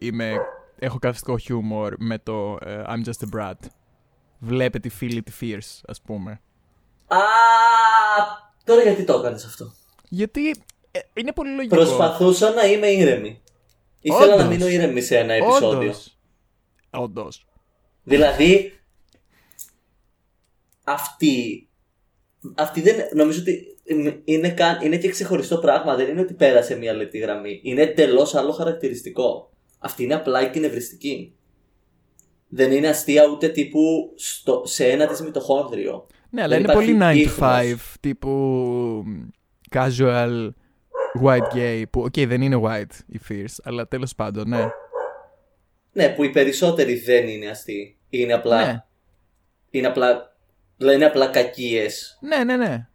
είμαι, 0.00 0.36
έχω 0.78 0.98
καυστικό 0.98 1.38
χιούμορ 1.38 1.94
με 1.98 2.18
το 2.18 2.58
ε, 2.60 2.82
I'm 2.86 3.04
just 3.04 3.28
a 3.30 3.38
brat. 3.38 3.68
Βλέπε 4.38 4.78
τη 4.78 4.88
φίλη 4.88 5.22
τη 5.22 5.32
Fierce, 5.40 5.80
ας 5.86 6.00
πούμε. 6.02 6.40
Α, 7.06 7.18
τώρα 8.64 8.82
γιατί 8.82 9.04
το 9.04 9.18
έκανες 9.18 9.44
αυτό; 9.44 9.72
Γιατί 10.08 10.48
ε, 10.90 11.00
είναι 11.14 11.32
πολύ 11.32 11.54
λογικό. 11.54 11.76
Προσπαθούσα 11.76 12.50
να 12.50 12.62
είμαι 12.62 12.86
ήρεμη. 12.86 13.42
Ήθελα 14.00 14.26
να 14.26 14.34
Όντως. 14.34 14.46
μείνω 14.48 14.66
ήρεμη 14.66 15.00
σε 15.00 15.18
ένα 15.18 15.32
επεισόδιο. 15.32 15.78
Όντως. 15.78 16.18
Όντως. 16.90 17.46
Δηλαδή, 18.02 18.80
αυτή, 20.84 21.68
αυτή 22.54 22.80
δεν, 22.80 22.96
νομίζω 23.14 23.40
ότι 23.40 23.76
είναι, 24.24 24.48
καν, 24.50 24.78
είναι 24.82 24.96
και 24.96 25.08
ξεχωριστό 25.08 25.58
πράγμα. 25.58 25.94
Δεν 25.96 26.08
είναι 26.08 26.20
ότι 26.20 26.34
πέρασε 26.34 26.76
μια 26.76 26.92
λεπτή 26.92 27.18
γραμμή. 27.18 27.60
Είναι 27.62 27.82
εντελώς 27.82 28.34
άλλο 28.34 28.52
χαρακτηριστικό. 28.52 29.50
Αυτή 29.78 30.02
είναι 30.02 30.14
απλά 30.14 30.40
εκνευριστική. 30.40 31.34
δεν 32.48 32.72
είναι 32.72 32.88
αστεία 32.88 33.24
ούτε 33.26 33.48
τύπου 33.48 34.12
στο, 34.16 34.62
σε 34.66 34.86
ένα 34.88 35.06
της 35.06 35.20
μυτοχόνδριο. 35.20 36.06
Ναι, 36.30 36.42
αλλά 36.42 36.54
Δεν 36.56 36.64
είναι 36.64 36.72
πολύ 36.72 36.92
9 37.00 37.16
υπάρχει 37.16 37.30
to 37.38 37.42
5 37.42 37.62
ίχνος. 37.64 37.94
τύπου 38.00 39.04
casual 39.70 40.48
white 41.22 41.56
gay 41.56 41.82
που, 41.90 42.00
οκ, 42.02 42.12
δεν 42.26 42.42
είναι 42.42 42.60
white 42.64 42.94
η 43.06 43.20
Fierce, 43.28 43.54
αλλά 43.64 43.88
τέλος 43.88 44.14
πάντων, 44.14 44.48
ναι. 44.48 44.66
Ναι, 45.92 46.08
που 46.08 46.24
οι 46.24 46.30
περισσότεροι 46.30 46.94
δεν 46.94 47.28
είναι 47.28 47.48
αστείοι. 47.48 47.96
Είναι 48.08 48.32
απλά, 48.32 48.64
Ναι, 48.66 48.84
είναι 49.70 49.86
απλά, 49.86 50.36
δηλαδή 50.76 50.96
είναι 50.96 51.06
απλά 51.06 51.26
κακίες. 51.26 52.18
ναι, 52.20 52.44
ναι, 52.44 52.56
ναι. 52.56 52.86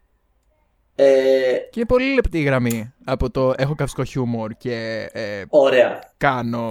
Ε, 0.99 1.57
Και 1.71 1.79
είναι 1.79 1.85
πολύ 1.87 2.13
λεπτή 2.13 2.39
η 2.39 2.43
γραμμή 2.43 2.93
από 3.05 3.29
το 3.31 3.53
έχω 3.57 3.75
καυσκό 3.75 4.03
χιούμορ 4.03 4.51
και 4.53 5.07
ε, 5.11 5.43
ωραία. 5.49 5.99
κάνω... 6.17 6.69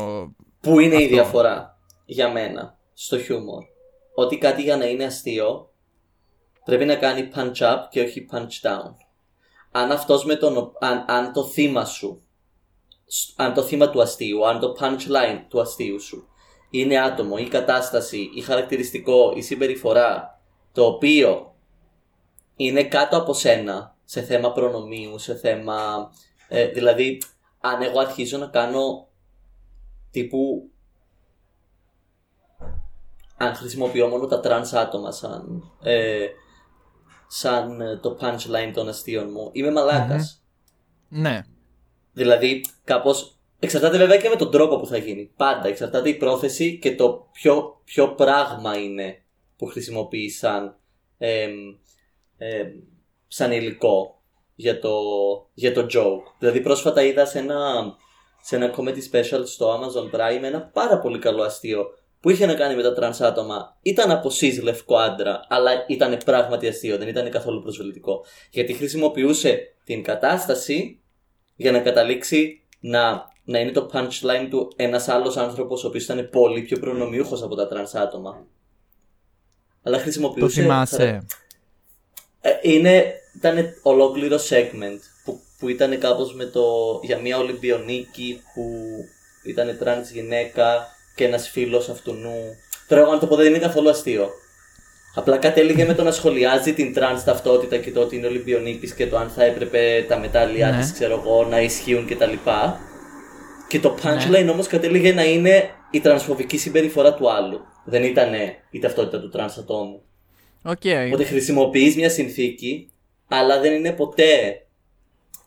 Πού 0.60 0.80
είναι 0.80 0.94
η 0.94 0.96
Αυτό. 1.02 1.08
διαφορά 1.14 1.78
για 2.04 2.30
μένα 2.30 2.78
στο 2.94 3.18
χιούμορ; 3.18 3.62
Ότι 4.14 4.38
κάτι 4.38 4.62
για 4.62 4.76
να 4.76 4.86
είναι 4.86 5.04
αστείο 5.04 5.70
πρέπει 6.64 6.84
να 6.84 6.94
κάνει 6.94 7.28
punch 7.34 7.56
up 7.56 7.76
και 7.90 8.00
όχι 8.00 8.26
punch 8.32 8.68
down. 8.68 8.90
Αν 9.72 9.92
αυτός 9.92 10.24
με 10.24 10.34
τον, 10.34 10.56
ο- 10.56 10.72
αν, 10.80 11.04
αν 11.08 11.32
το 11.32 11.44
θύμα 11.44 11.84
σου, 11.84 12.22
σ- 13.06 13.40
αν 13.40 13.54
το 13.54 13.62
θύμα 13.62 13.90
του 13.90 14.02
αστείου, 14.02 14.46
αν 14.46 14.60
το 14.60 14.76
punchline 14.80 15.40
του 15.48 15.60
αστείου 15.60 16.00
σου 16.00 16.28
είναι 16.70 17.00
άτομο 17.00 17.34
ή 17.38 17.48
κατάσταση 17.48 18.30
ή 18.34 18.40
χαρακτηριστικό 18.40 19.32
ή 19.36 19.40
συμπεριφορά 19.42 20.40
το 20.72 20.84
οποίο 20.86 21.54
είναι 22.56 22.84
κάτω 22.84 23.16
από 23.16 23.32
σένα 23.32 23.95
σε 24.06 24.22
θέμα 24.22 24.52
προνομίου, 24.52 25.18
σε 25.18 25.34
θέμα... 25.34 26.10
ε, 26.48 26.66
δηλαδή, 26.66 27.22
αν 27.60 27.82
εγώ 27.82 27.98
αρχίζω 27.98 28.38
να 28.38 28.46
κάνω 28.46 29.08
τύπου 30.10 30.70
αν 33.36 33.54
χρησιμοποιώ 33.54 34.08
μόνο 34.08 34.26
τα 34.26 34.40
τρανς 34.40 34.72
άτομα 34.72 35.12
σαν, 35.12 35.62
ε, 35.82 36.26
σαν 37.26 37.80
ε, 37.80 37.96
το 37.96 38.16
punchline 38.20 38.70
των 38.74 38.88
αστείων 38.88 39.30
μου, 39.30 39.50
είμαι 39.52 39.70
μαλάκας. 39.70 40.44
Ναι. 41.08 41.44
Δηλαδή, 42.12 42.64
κάπως 42.84 43.38
εξαρτάται 43.58 43.98
βέβαια 43.98 44.16
και 44.16 44.28
με 44.28 44.36
τον 44.36 44.50
τρόπο 44.50 44.78
που 44.78 44.86
θα 44.86 44.96
γίνει. 44.96 45.32
Πάντα 45.36 45.68
εξαρτάται 45.68 46.08
η 46.08 46.14
πρόθεση 46.14 46.78
και 46.78 46.94
το 46.94 47.28
ποιο, 47.32 47.80
ποιο 47.84 48.14
πράγμα 48.14 48.78
είναι 48.78 49.22
που 49.56 49.66
χρησιμοποιείς 49.66 50.38
σαν, 50.38 50.76
εμ, 51.18 51.52
εμ, 52.36 52.68
σαν 53.28 53.52
υλικό 53.52 54.20
για 54.54 54.78
το, 54.78 54.94
για 55.54 55.72
το 55.72 55.86
joke. 55.92 56.32
Δηλαδή 56.38 56.60
πρόσφατα 56.60 57.02
είδα 57.02 57.24
σε 57.24 57.38
ένα, 57.38 57.58
σε 58.42 58.56
ένα 58.56 58.74
comedy 58.76 59.12
special 59.12 59.42
στο 59.44 59.80
Amazon 59.80 60.16
Prime 60.16 60.42
ένα 60.42 60.60
πάρα 60.60 60.98
πολύ 60.98 61.18
καλό 61.18 61.42
αστείο 61.42 61.86
που 62.20 62.30
είχε 62.30 62.46
να 62.46 62.54
κάνει 62.54 62.76
με 62.76 62.82
τα 62.82 62.92
τρανς 62.92 63.20
άτομα. 63.20 63.76
Ήταν 63.82 64.10
από 64.10 64.30
cis 64.40 64.62
λευκό 64.62 64.96
άντρα, 64.96 65.40
αλλά 65.48 65.70
ήταν 65.86 66.18
πράγματι 66.24 66.68
αστείο, 66.68 66.98
δεν 66.98 67.08
ήταν 67.08 67.30
καθόλου 67.30 67.62
προσβολητικό. 67.62 68.24
Γιατί 68.50 68.72
χρησιμοποιούσε 68.72 69.74
την 69.84 70.02
κατάσταση 70.02 71.00
για 71.56 71.72
να 71.72 71.80
καταλήξει 71.80 72.62
να, 72.80 73.32
να 73.44 73.58
είναι 73.58 73.70
το 73.70 73.90
punchline 73.92 74.46
του 74.50 74.72
ένας 74.76 75.08
άλλος 75.08 75.36
άνθρωπος 75.36 75.84
ο 75.84 75.88
οποίος 75.88 76.04
ήταν 76.04 76.28
πολύ 76.30 76.62
πιο 76.62 76.78
προνομιούχος 76.78 77.42
από 77.42 77.54
τα 77.54 77.68
τρανς 77.68 77.94
άτομα. 77.94 78.46
Αλλά 79.82 79.96
Το 79.96 80.02
χρησιμοποιούσε... 80.02 80.60
θυμάσαι. 80.60 81.02
Ε, 81.02 81.26
είναι, 82.62 83.14
ήταν 83.36 83.74
ολόκληρο 83.82 84.36
segment 84.48 85.00
που, 85.24 85.40
που 85.58 85.68
ήταν 85.68 85.98
κάπως 85.98 86.34
με 86.34 86.44
το, 86.44 86.64
για 87.02 87.18
μια 87.18 87.38
Ολυμπιονίκη 87.38 88.42
που 88.54 88.62
ήταν 89.46 89.76
τρανς 89.78 90.10
γυναίκα 90.10 90.86
και 91.14 91.24
ένας 91.24 91.48
φίλος 91.48 91.88
αυτού 91.88 92.12
νου. 92.12 92.56
Τώρα 92.88 93.02
εγώ 93.02 93.10
αν 93.10 93.18
το 93.18 93.26
πω 93.26 93.36
δεν 93.36 93.46
είναι 93.46 93.58
καθόλου 93.58 93.88
αστείο. 93.90 94.30
Απλά 95.14 95.36
κατέληγε 95.36 95.84
με 95.84 95.94
το 95.94 96.02
να 96.02 96.10
σχολιάζει 96.10 96.72
την 96.72 96.94
τρανς 96.94 97.24
ταυτότητα 97.24 97.76
και 97.76 97.90
το 97.92 98.00
ότι 98.00 98.16
είναι 98.16 98.26
Ολυμπιονίκης 98.26 98.94
και 98.94 99.06
το 99.06 99.16
αν 99.16 99.28
θα 99.28 99.44
έπρεπε 99.44 100.04
τα 100.08 100.18
μετάλλια 100.18 100.70
Ναι. 100.70 100.78
της 100.78 100.92
ξέρω 100.92 101.22
εγώ 101.24 101.44
να 101.44 101.60
ισχύουν 101.60 102.06
κτλ. 102.06 102.32
Και 103.68 103.80
το 103.80 103.96
punchline 104.02 104.48
όμως 104.50 104.66
κατέληγε 104.66 105.12
να 105.12 105.24
είναι 105.24 105.70
η 105.90 106.00
τρανσφοβική 106.00 106.58
συμπεριφορά 106.58 107.14
του 107.14 107.30
άλλου. 107.30 107.60
Δεν 107.84 108.02
ήταν 108.02 108.32
η 108.70 108.78
ταυτότητα 108.78 109.20
του 109.20 109.28
τρανς 109.28 109.56
ατόμου. 109.56 110.02
Οκ. 110.66 111.12
Ότι 111.12 111.24
χρησιμοποιείς 111.24 111.96
μια 111.96 112.10
συνθήκη, 112.10 112.90
αλλά 113.28 113.60
δεν 113.60 113.72
είναι 113.72 113.92
ποτέ. 113.92 114.60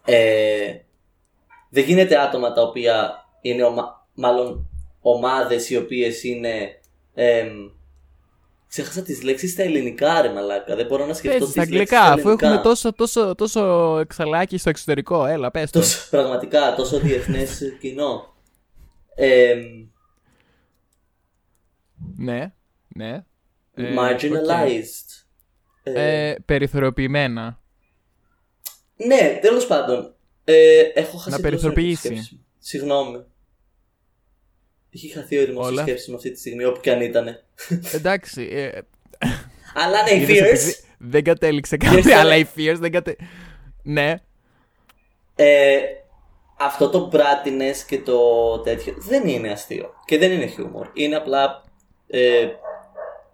Ε, 0.06 0.76
δεν 1.70 1.84
γίνεται 1.84 2.20
άτομα 2.22 2.54
τα 2.54 2.62
οποία 2.62 3.26
είναι 3.42 3.64
ομα, 3.64 4.08
μάλλον 4.14 4.70
ομάδες 5.02 5.70
οι 5.70 5.78
οποίες 5.78 6.24
είναι. 6.24 6.80
εμ, 7.14 7.50
ξέχασα 8.68 9.02
τις 9.02 9.22
λέξεις 9.24 9.52
στα 9.52 9.64
ελληνικά, 9.64 10.22
ρε 10.22 10.30
μαλάκα. 10.34 10.76
Δεν 10.76 10.86
μπορώ 10.86 11.06
να 11.06 11.14
σκεφτώ 11.14 11.38
Πες 11.38 11.54
τις 11.54 11.54
στα 11.54 11.62
λέξεις 11.62 11.78
αγγλικά, 11.98 12.04
στα 12.06 12.14
αφού 12.14 12.22
ελληνικά. 12.28 12.48
έχουμε 12.48 12.62
τόσο, 12.64 12.94
τόσο, 12.94 13.36
τόσο 13.36 13.98
εξαλάκι 14.00 14.58
στο 14.58 14.70
εξωτερικό. 14.70 15.26
Έλα, 15.26 15.52
πες 15.52 15.72
το. 15.72 15.80
Τόσο, 15.80 16.08
πραγματικά, 16.10 16.76
τόσο 16.76 17.00
διεθνές 17.00 17.62
κοινό. 17.80 18.34
Εμ, 19.16 19.88
Ναι, 22.18 22.52
ναι. 22.88 23.24
Ε, 23.74 23.84
OK. 23.94 24.00
marginalized. 24.00 25.09
Ε, 25.84 26.28
Ε, 26.30 26.36
περιθωριοποιημένα. 26.46 27.60
Ναι, 28.96 29.38
τέλος 29.42 29.68
πάντων. 29.68 30.14
Ε, 30.44 30.80
έχω 30.94 31.18
χάσει 31.18 31.30
Να 31.30 31.36
τη 31.36 31.42
περιθωριοποιήσει. 31.42 32.08
σκέψη 32.08 32.30
μου. 32.36 32.46
Συγγνώμη. 32.60 33.24
Έχει 34.94 35.08
χαθεί 35.08 35.38
ο 35.38 35.46
ρυθμό 35.46 35.62
τη 35.62 35.68
Όλα. 35.68 35.82
σκέψη 35.82 36.10
μου 36.10 36.16
αυτή 36.16 36.32
τη 36.32 36.40
στιγμή, 36.40 36.64
όπου 36.64 36.80
και 36.80 36.92
αν 36.92 37.02
ήταν. 37.02 37.40
Εντάξει. 37.94 38.48
Ε, 38.52 38.80
Αλλά 39.74 40.04
ναι, 40.04 40.10
η 40.10 40.22
είδες, 40.22 40.38
Fierce. 40.38 40.44
επειδή 40.46 40.76
Δεν 40.98 41.24
κατέληξε 41.24 41.76
Fierce 41.76 41.86
κάτι, 41.86 42.00
ήταν- 42.00 42.20
αλλά 42.20 42.36
η 42.36 42.46
Fierce 42.56 42.78
δεν 42.80 42.92
κατε... 42.92 43.16
Ναι, 43.84 44.16
Ε, 45.36 45.80
αυτό 46.60 46.90
το 46.90 47.10
brattiness 47.14 47.76
και 47.88 48.00
το 48.00 48.60
τέτοιο 48.60 48.94
δεν 48.98 49.28
είναι 49.28 49.52
αστείο. 49.52 49.94
Και 50.06 50.18
δεν 50.18 50.32
είναι 50.32 50.46
χιούμορ. 50.46 50.88
Είναι 50.94 51.16
απλά 51.16 51.64
ε, 52.08 52.48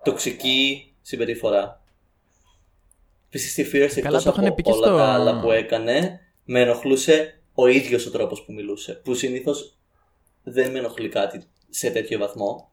τοξική 0.04 0.94
συμπεριφορά. 1.02 1.82
Επίσης 3.36 3.52
στη 3.52 3.64
Fierce 3.64 4.02
Καλά, 4.02 4.18
εκτός 4.18 4.24
το 4.24 4.30
είχαν 4.30 4.46
από 4.46 4.56
πει 4.56 4.62
και 4.62 4.72
όλα 4.72 4.86
στο- 4.88 4.96
τα 4.98 5.06
άλλα 5.06 5.40
που 5.40 5.52
έκανε, 5.52 6.20
με 6.46 6.60
ενοχλούσε 6.62 7.42
ο 7.54 7.68
ίδιος 7.68 8.06
ο 8.06 8.12
τρόπος 8.12 8.44
που 8.46 8.54
μιλούσε. 8.54 8.94
Που 9.04 9.14
συνήθως 9.14 9.78
δεν 10.44 10.72
με 10.72 10.80
ενοχλεί 10.80 11.10
κάτι 11.10 11.44
σε 11.70 11.90
τέτοιο 11.90 12.20
βαθμό. 12.20 12.70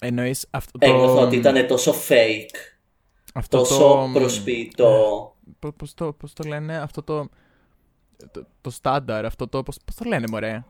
εννοείς 0.00 0.46
αυτό 0.50 0.78
το... 0.78 0.86
Ένιωθα 0.90 1.20
ότι 1.20 1.36
ήταν 1.36 1.66
τόσο 1.66 1.94
fake, 2.08 2.54
αυτό 3.34 3.58
τόσο 3.58 3.78
το... 3.78 4.10
προσποιητό. 4.12 5.36
Πώς, 5.58 5.72
πώς 5.76 5.94
το, 5.94 6.12
πώς 6.12 6.32
το 6.32 6.48
λένε, 6.48 6.76
αυτό 6.78 7.02
το... 7.02 7.28
Το, 8.30 8.46
το 8.60 8.70
στάνταρ, 8.70 9.24
αυτό 9.24 9.48
το... 9.48 9.62
Πώς, 9.62 9.76
πώς 9.84 9.94
το 9.94 10.04
λένε, 10.04 10.26
μωρέ; 10.30 10.64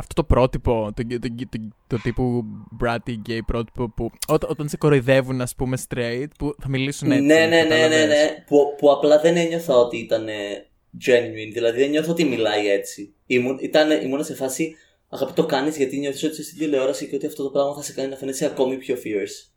Αυτό 0.00 0.14
το 0.14 0.24
πρότυπο, 0.24 0.92
το, 0.96 1.02
το, 1.06 1.18
το, 1.18 1.28
το, 1.50 1.58
το 1.86 1.98
τύπου 2.02 2.44
bratty 2.84 3.14
gay 3.28 3.38
πρότυπο 3.46 3.88
που 3.88 4.10
ό, 4.28 4.34
όταν 4.34 4.68
σε 4.68 4.76
κοροϊδεύουν, 4.76 5.40
ας 5.40 5.54
πούμε, 5.54 5.76
straight, 5.88 6.26
που 6.38 6.54
θα 6.62 6.68
μιλήσουν 6.68 7.10
έτσι. 7.10 7.24
ναι, 7.24 7.34
ναι, 7.34 7.46
ναι, 7.46 7.62
ναι, 7.62 7.68
κατάλαβες. 7.68 8.06
ναι. 8.06 8.44
Που, 8.46 8.56
που 8.78 8.90
απλά 8.92 9.20
δεν 9.20 9.36
ένιωθα 9.36 9.76
ότι 9.76 9.96
ήταν 9.96 10.28
ε, 10.28 10.32
genuine. 11.06 11.52
Δηλαδή 11.52 11.80
δεν 11.80 11.90
νιώθω 11.90 12.10
ότι 12.10 12.24
μιλάει 12.24 12.68
έτσι. 12.68 13.14
Ήμουν, 13.26 13.58
ήταν, 13.60 13.90
ήμουν 14.02 14.24
σε 14.24 14.34
φάση 14.34 14.74
αγαπητό 15.08 15.46
κάνεις 15.46 15.76
γιατί 15.76 15.98
νιώθεις 15.98 16.22
ότι 16.22 16.32
είσαι 16.32 16.42
στην 16.42 16.58
τηλεόραση 16.58 17.06
και 17.08 17.16
ότι 17.16 17.26
αυτό 17.26 17.42
το 17.42 17.50
πράγμα 17.50 17.74
θα 17.74 17.82
σε 17.82 17.92
κάνει 17.92 18.08
να 18.08 18.16
φαίνεσαι 18.16 18.44
ακόμη 18.44 18.76
πιο 18.76 18.94
fierce. 18.94 19.50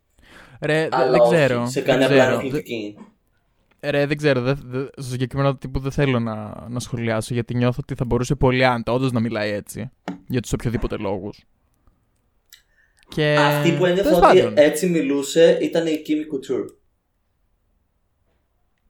Ρε, 0.60 0.74
δε- 0.82 0.88
Αλλά 0.96 1.10
δεν 1.10 1.20
όχι, 1.20 1.34
ξέρω. 1.34 1.66
σε 1.66 1.80
δεν 1.80 1.84
κάνει 1.84 2.04
απλά 2.04 2.16
ξέρω. 2.18 2.30
ενοχλητική. 2.32 2.96
Ρε, 3.84 4.06
δεν 4.06 4.16
ξέρω. 4.16 4.40
Δε, 4.40 4.54
δε, 4.64 4.84
στο 4.96 5.10
συγκεκριμένο 5.10 5.56
τύπο 5.56 5.80
δεν 5.80 5.90
θέλω 5.90 6.18
να, 6.20 6.66
να 6.68 6.80
σχολιάσω 6.80 7.34
γιατί 7.34 7.54
νιώθω 7.54 7.78
ότι 7.82 7.94
θα 7.94 8.04
μπορούσε 8.04 8.34
πολύ 8.34 8.64
άντα 8.66 8.92
όντως 8.92 9.12
να 9.12 9.20
μιλάει 9.20 9.50
έτσι. 9.50 9.90
Για 10.28 10.40
τους 10.40 10.52
οποιοδήποτε 10.52 10.96
λόγους. 10.96 11.44
Και... 13.08 13.36
Αυτή 13.38 13.72
που 13.72 13.84
ένιωθα 13.86 14.02
τέλος 14.10 14.18
ότι 14.28 14.38
πάντων, 14.40 14.52
έτσι 14.56 14.86
μιλούσε 14.88 15.58
ήταν 15.62 15.86
η 15.86 16.02
Kimmy 16.06 16.34
Couture. 16.34 16.66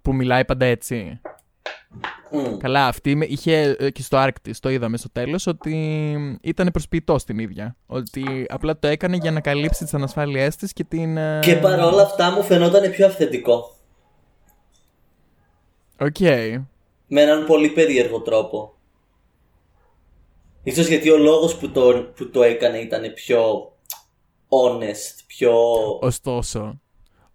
Που 0.02 0.14
μιλάει 0.14 0.44
πάντα 0.44 0.64
έτσι. 0.66 1.20
Μμ. 2.30 2.56
Καλά, 2.56 2.86
αυτή 2.86 3.14
με- 3.14 3.24
είχε 3.24 3.76
ε, 3.78 3.90
και 3.90 4.02
στο 4.02 4.18
Arctis, 4.26 4.52
το 4.60 4.70
είδαμε 4.70 4.96
στο 4.96 5.10
τέλος, 5.10 5.46
ότι 5.46 5.74
ήταν 6.42 6.68
προσποιητός 6.72 7.24
την 7.24 7.38
ίδια. 7.38 7.76
Ότι 7.86 8.46
απλά 8.48 8.78
το 8.78 8.86
έκανε 8.88 9.16
για 9.16 9.30
να 9.30 9.40
καλύψει 9.40 9.84
τις 9.84 9.94
ανασφάλειές 9.94 10.56
της 10.56 10.72
και 10.72 10.84
την. 10.84 11.16
ε, 11.16 11.38
Και 11.42 11.56
παρόλα 11.56 12.02
αυτά 12.02 12.30
μου 12.30 12.42
φαινόταν 12.42 12.90
πιο 12.90 13.06
αυθεντικό. 13.06 13.76
Οκ. 16.02 16.18
Με 17.06 17.20
έναν 17.20 17.46
πολύ 17.46 17.68
περίεργο 17.68 18.20
τρόπο. 18.20 18.74
Ίσως 20.62 20.86
γιατί 20.86 21.10
ο 21.10 21.16
λόγος 21.18 21.56
που 21.56 21.70
το, 21.70 22.12
που 22.16 22.30
το 22.30 22.42
έκανε 22.42 22.78
ήταν 22.78 23.12
πιο 23.14 23.72
honest, 24.48 25.20
πιο... 25.26 25.52
Ωστόσο, 26.00 26.80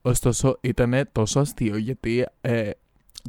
ωστόσο 0.02 0.58
ήταν 0.62 1.10
τόσο 1.12 1.40
αστείο 1.40 1.78
γιατί 1.78 2.26
ε, 2.42 2.70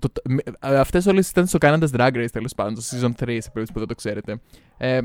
το, 0.01 0.09
το- 0.13 0.23
με- 0.29 0.43
ε, 0.61 0.79
αυτές 0.79 1.07
όλες 1.07 1.31
ήταν 1.31 1.47
στο 1.47 1.59
Canada's 1.61 1.91
Drag 1.97 2.13
Race 2.15 2.31
τέλος 2.33 2.55
πάντων, 2.57 2.81
στο 2.81 2.97
Season 2.99 3.11
3 3.11 3.13
σε 3.17 3.25
περίπτωση 3.27 3.73
που 3.73 3.79
δεν 3.79 3.89
το 3.89 3.95
ξέρετε. 3.95 4.41
Ε, 4.77 5.01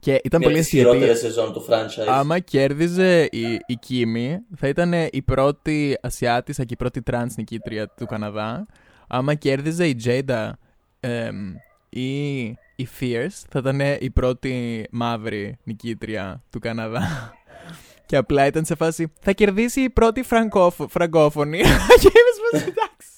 Και 0.00 0.20
ήταν 0.24 0.40
Μια 0.40 0.48
πολύ 0.48 0.58
από 0.58 0.58
τις 0.58 0.60
αστείο. 0.66 0.78
χειρότερες 0.82 1.18
σεζόν 1.18 1.52
του 1.52 1.64
franchise. 1.68 2.06
Άμα 2.08 2.38
κέρδιζε 2.38 3.28
η, 3.30 3.42
η 3.66 3.74
Kimmy, 3.80 4.38
θα 4.56 4.68
ήταν 4.68 4.92
η 5.10 5.22
πρώτη 5.22 5.98
Ασιάτισσα 6.02 6.64
και 6.64 6.72
η 6.74 6.76
πρώτη 6.76 7.02
τρανς 7.02 7.36
νικήτρια 7.36 7.88
του 7.88 8.06
Καναδά. 8.06 8.66
Άμα 9.12 9.34
κέρδιζε 9.34 9.86
η 9.86 9.94
Jada 9.94 10.58
εμ, 11.00 11.54
ή 11.88 12.38
η 12.76 12.88
Fierce, 13.00 13.44
θα 13.50 13.58
ήταν 13.58 13.80
η 14.00 14.10
πρώτη 14.10 14.86
μαύρη 14.90 15.58
νικήτρια 15.64 16.42
του 16.50 16.58
Καναδά. 16.58 17.32
Και 18.06 18.16
απλά 18.16 18.46
ήταν 18.46 18.64
σε 18.64 18.74
φάση, 18.74 19.12
θα 19.20 19.32
κερδίσει 19.32 19.80
η 19.80 19.90
πρώτη 19.90 20.22
φραγκόφ, 20.22 20.74
φραγκόφωνη. 20.88 21.58
και 22.00 22.10
είμαι 22.10 22.32
σε 22.34 22.58
φάση, 22.58 22.64
εντάξει. 22.76 23.08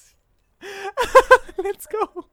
Let's 1.65 1.85
go. 1.93 2.23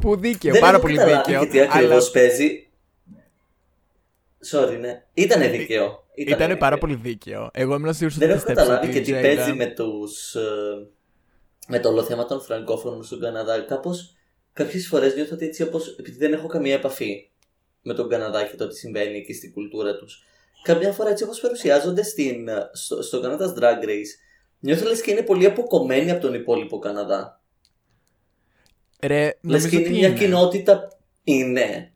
Που 0.00 0.16
δίκαιο, 0.16 0.52
Δεν 0.52 0.60
πάρα 0.60 0.72
έχω 0.76 0.82
πολύ 0.82 0.96
καταλάβει 0.96 1.22
δίκαιο. 1.26 1.44
και 1.44 1.50
τι 1.50 1.60
ακριβώς 1.60 1.90
αλλά 1.90 2.10
παίζει. 2.12 2.68
Sorry, 4.52 4.78
ναι. 4.80 5.02
Ήτανε 5.14 5.48
δίκαιο. 5.48 6.04
Ήταν 6.14 6.38
πάρα 6.38 6.54
δίκαιο. 6.56 6.78
πολύ 6.78 6.94
δίκαιο. 6.94 7.50
Εγώ 7.52 7.74
ήμουν 7.74 7.94
σίγουρος 7.94 8.18
Δεν 8.18 8.30
ότι 8.30 8.36
έχω 8.38 8.46
πιστέψω 8.46 8.70
καταλάβει 8.70 8.98
ότι 8.98 9.02
και 9.02 9.10
η 9.10 9.14
τι 9.14 9.18
Jada- 9.20 9.22
παίζει 9.36 9.52
με 9.52 9.66
τους... 9.66 10.34
ε, 10.34 10.40
με 11.68 11.78
το 11.78 11.88
όλο 11.88 12.02
θέμα 12.02 12.24
των 12.24 12.40
φραγκόφωνων 12.40 13.02
στον 13.02 13.20
Καναδά. 13.20 13.60
Κάπως 13.60 14.14
κάποιες 14.52 14.86
φορές 14.86 15.14
νιώθω 15.14 15.34
ότι 15.34 15.46
έτσι 15.46 15.62
όπως... 15.62 15.96
Επειδή 15.98 16.18
δεν 16.18 16.32
έχω 16.32 16.46
καμία 16.46 16.74
επαφή 16.74 17.30
με 17.82 17.94
τον 17.94 18.08
Καναδά 18.08 18.44
και 18.44 18.56
το 18.56 18.68
τι 18.68 18.76
συμβαίνει 18.76 19.16
εκεί 19.16 19.32
στην 19.32 19.52
κουλτούρα 19.52 19.96
τους. 19.96 20.22
Καμιά 20.62 20.92
φορά 20.92 21.10
έτσι 21.10 21.24
όπως 21.24 21.40
παρουσιάζονται 21.40 22.02
στην, 22.02 22.48
ε, 22.48 22.70
στο, 22.72 23.02
στο 23.02 23.20
Καναδάς 23.20 23.54
Drag 23.58 23.84
Race. 23.84 24.12
Νιώθω 24.58 24.88
λες 24.88 25.00
και 25.00 25.10
είναι 25.10 25.22
πολύ 25.22 25.46
αποκομμένοι 25.46 26.10
από 26.10 26.20
τον 26.20 26.34
υπόλοιπο 26.34 26.78
Καναδά. 26.78 27.40
Ρε, 29.02 29.24
Λες 29.24 29.36
νομίζω 29.40 29.68
και 29.68 29.76
είναι 29.76 29.84
ότι 29.84 29.94
μια 29.94 30.08
είναι. 30.08 30.18
κοινότητα... 30.18 30.88
Είναι. 31.24 31.92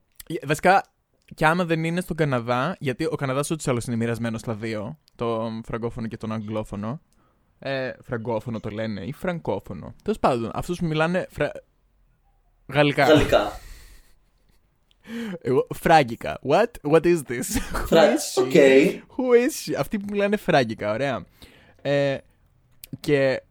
Βασικά, 0.47 0.93
και 1.35 1.47
άμα 1.47 1.65
δεν 1.65 1.85
είναι 1.85 2.01
στον 2.01 2.17
Καναδά, 2.17 2.77
γιατί 2.79 3.05
ο 3.05 3.15
Καναδάς 3.15 3.51
ούτω 3.51 3.63
ή 3.67 3.71
άλλω 3.71 3.83
είναι 3.87 3.97
μοιρασμένος 3.97 4.41
στα 4.41 4.55
δύο, 4.55 4.99
τον 5.17 5.63
φραγκόφωνο 5.65 6.07
και 6.07 6.17
τον 6.17 6.33
αγγλόφωνο. 6.33 7.01
Ε, 7.59 7.93
φραγκόφωνο 8.03 8.61
το 8.61 8.69
λένε, 8.71 9.00
ή 9.05 9.12
φραγκόφωνο. 9.12 9.95
Τέλος 10.03 10.19
πάντων, 10.19 10.50
αυτούς 10.55 10.79
που 10.79 10.87
μιλάνε 10.87 11.27
φρα... 11.31 11.53
γαλλικά. 12.67 13.05
Γαλλικά. 13.07 13.61
Εγώ, 15.41 15.67
φράγκικα. 15.75 16.38
What? 16.49 16.91
What 16.91 17.03
is 17.05 17.19
this? 17.29 17.41
Who 17.73 17.87
Φρα- 17.88 18.15
is 18.15 18.35
she? 18.35 18.43
OK. 18.43 18.52
Who 19.17 19.35
is 19.47 19.71
she? 19.73 19.75
Αυτοί 19.79 19.99
που 19.99 20.07
μιλάνε 20.11 20.37
φράγκικα, 20.37 20.93
ωραία. 20.93 21.25
Ε, 21.83 22.17
και 23.00 23.43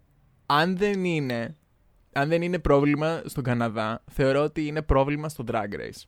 αν 0.46 0.78
δεν 0.78 1.06
είναι 1.06 1.56
αν 2.14 2.30
δεν 2.30 2.42
είναι 2.42 2.60
πρόβλημα 2.60 3.22
στον 3.26 3.44
Καναδά, 3.44 4.04
θεωρώ 4.12 4.44
ότι 4.44 4.68
είναι 4.68 4.82
πρόβλημα 4.82 5.30
στο 5.30 5.44
Drag 5.48 5.74
Race. 5.74 6.02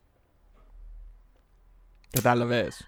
Κατάλαβες; 2.09 2.85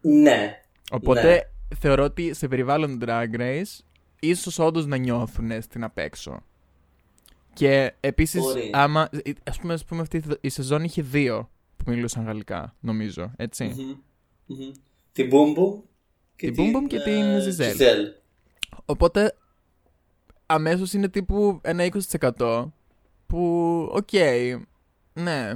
Ναι. 0.00 0.60
Οπότε 0.90 1.22
Ναι. 1.22 1.76
θεωρώ 1.76 2.04
ότι 2.04 2.34
σε 2.34 2.48
περιβάλλον 2.48 2.98
Drag 3.04 3.36
Race 3.38 3.78
ίσως 4.20 4.58
όντως 4.58 4.86
να 4.86 4.96
νιώθουν 4.96 5.62
στην 5.62 5.84
απ' 5.84 5.98
έξω. 5.98 6.42
Και 7.52 7.94
επίσης, 8.00 8.40
Μπορεί. 8.40 8.70
άμα, 8.72 9.08
ας 9.44 9.58
πούμε, 9.58 9.72
ας 9.72 9.84
πούμε 9.84 10.00
αυτή 10.00 10.22
η 10.40 10.48
σεζόν 10.48 10.84
είχε 10.84 11.02
δύο 11.02 11.50
που 11.76 11.90
μιλούσαν 11.90 12.24
γαλλικά, 12.24 12.74
νομίζω, 12.80 13.32
έτσι. 13.36 13.64
Μμμ. 13.64 13.96
Μμμ. 14.46 14.70
Την 15.12 15.30
Boom 15.32 15.58
Boom 15.58 15.80
και 16.36 16.50
Την 16.50 16.64
Boom 16.64 16.76
Boom 16.76 16.86
και 16.88 17.00
την 17.00 17.22
ε, 17.22 17.44
Gisèle. 17.44 17.76
Gisèle. 17.76 18.22
Οπότε 18.84 19.36
αμέσως 20.46 20.92
είναι 20.92 21.08
τύπου 21.08 21.60
ένα 21.62 21.88
20% 22.36 22.64
που, 23.26 23.42
οκ, 23.92 24.08
ναι, 25.12 25.52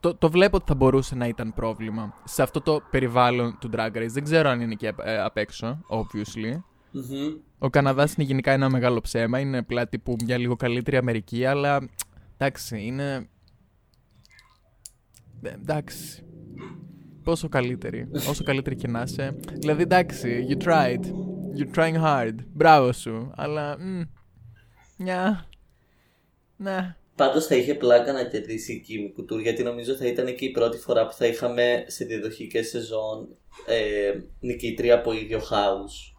το, 0.00 0.14
το 0.14 0.30
βλέπω 0.30 0.56
ότι 0.56 0.64
θα 0.68 0.74
μπορούσε 0.74 1.14
να 1.14 1.26
ήταν 1.26 1.54
πρόβλημα 1.54 2.14
σε 2.24 2.42
αυτό 2.42 2.60
το 2.60 2.82
περιβάλλον 2.90 3.58
του 3.60 3.70
Drag 3.72 3.96
Race. 3.96 4.08
Δεν 4.08 4.24
ξέρω 4.24 4.48
αν 4.48 4.60
είναι 4.60 4.74
και 4.74 4.94
ε, 5.02 5.18
απ' 5.20 5.36
έξω, 5.36 5.84
obviously. 5.88 6.62
Μμμ. 6.96 7.34
Ο 7.58 7.70
Καναδάς 7.70 8.14
είναι 8.14 8.26
γενικά 8.26 8.52
ένα 8.52 8.68
μεγάλο 8.68 9.00
ψέμα, 9.00 9.38
είναι 9.38 9.58
απλά 9.58 9.88
τύπου 9.88 10.16
μια 10.24 10.38
λίγο 10.38 10.56
καλύτερη 10.56 10.96
Αμερική, 10.96 11.44
αλλά 11.44 11.88
εντάξει, 12.36 12.80
είναι... 12.86 13.28
Ε, 15.42 15.50
Εντάξει. 15.50 16.20
Πόσο 17.22 17.48
καλύτερη, 17.48 18.08
όσο 18.28 18.44
καλύτερη 18.44 18.76
και 18.76 18.88
να 18.88 19.02
είσαι. 19.02 19.36
Δηλαδή 19.52 19.82
εντάξει, 19.82 20.46
you 20.50 20.64
tried. 20.64 21.00
You're 21.56 21.74
trying 21.76 22.02
hard. 22.04 22.34
Μπράβο 22.52 22.92
σου. 22.92 23.30
Αλλά, 23.34 23.78
μ, 23.78 24.02
μια... 24.96 25.48
Ναι. 26.56 26.96
Πάντως 27.16 27.46
θα 27.46 27.54
είχε 27.54 27.74
πλάκα 27.74 28.12
να 28.12 28.24
κερδίσει 28.24 28.72
η 28.72 28.84
Kim 28.88 29.20
Couture 29.20 29.42
γιατί 29.42 29.62
νομίζω 29.62 29.94
θα 29.94 30.06
ήταν 30.06 30.34
και 30.34 30.44
η 30.44 30.50
πρώτη 30.50 30.78
φορά 30.78 31.06
που 31.06 31.12
θα 31.12 31.26
είχαμε 31.26 31.84
σε 31.86 32.04
διαδοχικές 32.04 32.68
σεζόν 32.68 33.28
ε, 33.66 34.12
νικήτρια 34.40 34.94
από 34.94 35.12
ίδιο 35.12 35.38
house. 35.38 36.15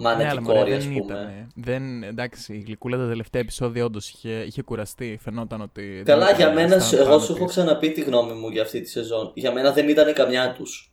Μάνα 0.00 0.16
Ναι, 0.16 0.22
και 0.22 0.28
αλλά 0.28 0.40
μωρέ, 0.42 0.58
κόρη, 0.58 0.72
ας 0.72 0.84
δεν 0.84 0.92
πούμε. 0.98 1.14
ήταν. 1.14 1.52
Δεν, 1.54 2.02
εντάξει, 2.02 2.54
η 2.54 2.58
γλυκούλα 2.66 2.96
τα 2.96 3.08
τελευταία 3.08 3.40
επεισόδια 3.40 3.84
όντως 3.84 4.08
είχε, 4.10 4.30
είχε 4.46 4.62
κουραστεί. 4.62 5.18
Φαινόταν 5.22 5.60
ότι. 5.60 5.94
δεν 5.94 6.04
Καλά, 6.04 6.24
ήταν 6.24 6.36
για 6.36 6.52
μένα, 6.52 6.78
στα 6.78 6.96
εγώ 6.96 7.04
πάνω 7.08 7.18
σου 7.18 7.32
έχω 7.32 7.44
της. 7.44 7.54
ξαναπεί 7.54 7.92
τη 7.92 8.00
γνώμη 8.00 8.32
μου 8.32 8.48
για 8.48 8.62
αυτή 8.62 8.80
τη 8.80 8.88
σεζόν. 8.88 9.30
Για 9.34 9.52
μένα 9.52 9.72
δεν 9.72 9.88
ήταν 9.88 10.12
καμιά 10.12 10.52
τους. 10.52 10.92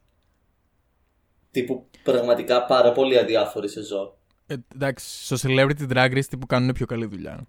Τύπου 1.51 1.85
πραγματικά 2.03 2.65
πάρα 2.65 2.91
πολύ 2.91 3.17
αδιάφορη 3.19 3.69
σεζόν. 3.69 4.13
Ε, 4.47 4.55
εντάξει, 4.75 5.25
στο 5.35 5.49
Celebrity 5.49 5.91
Drag 5.93 6.11
Race 6.17 6.25
τύπου 6.29 6.45
κάνουν 6.45 6.71
πιο 6.73 6.85
καλή 6.85 7.05
δουλειά. 7.05 7.47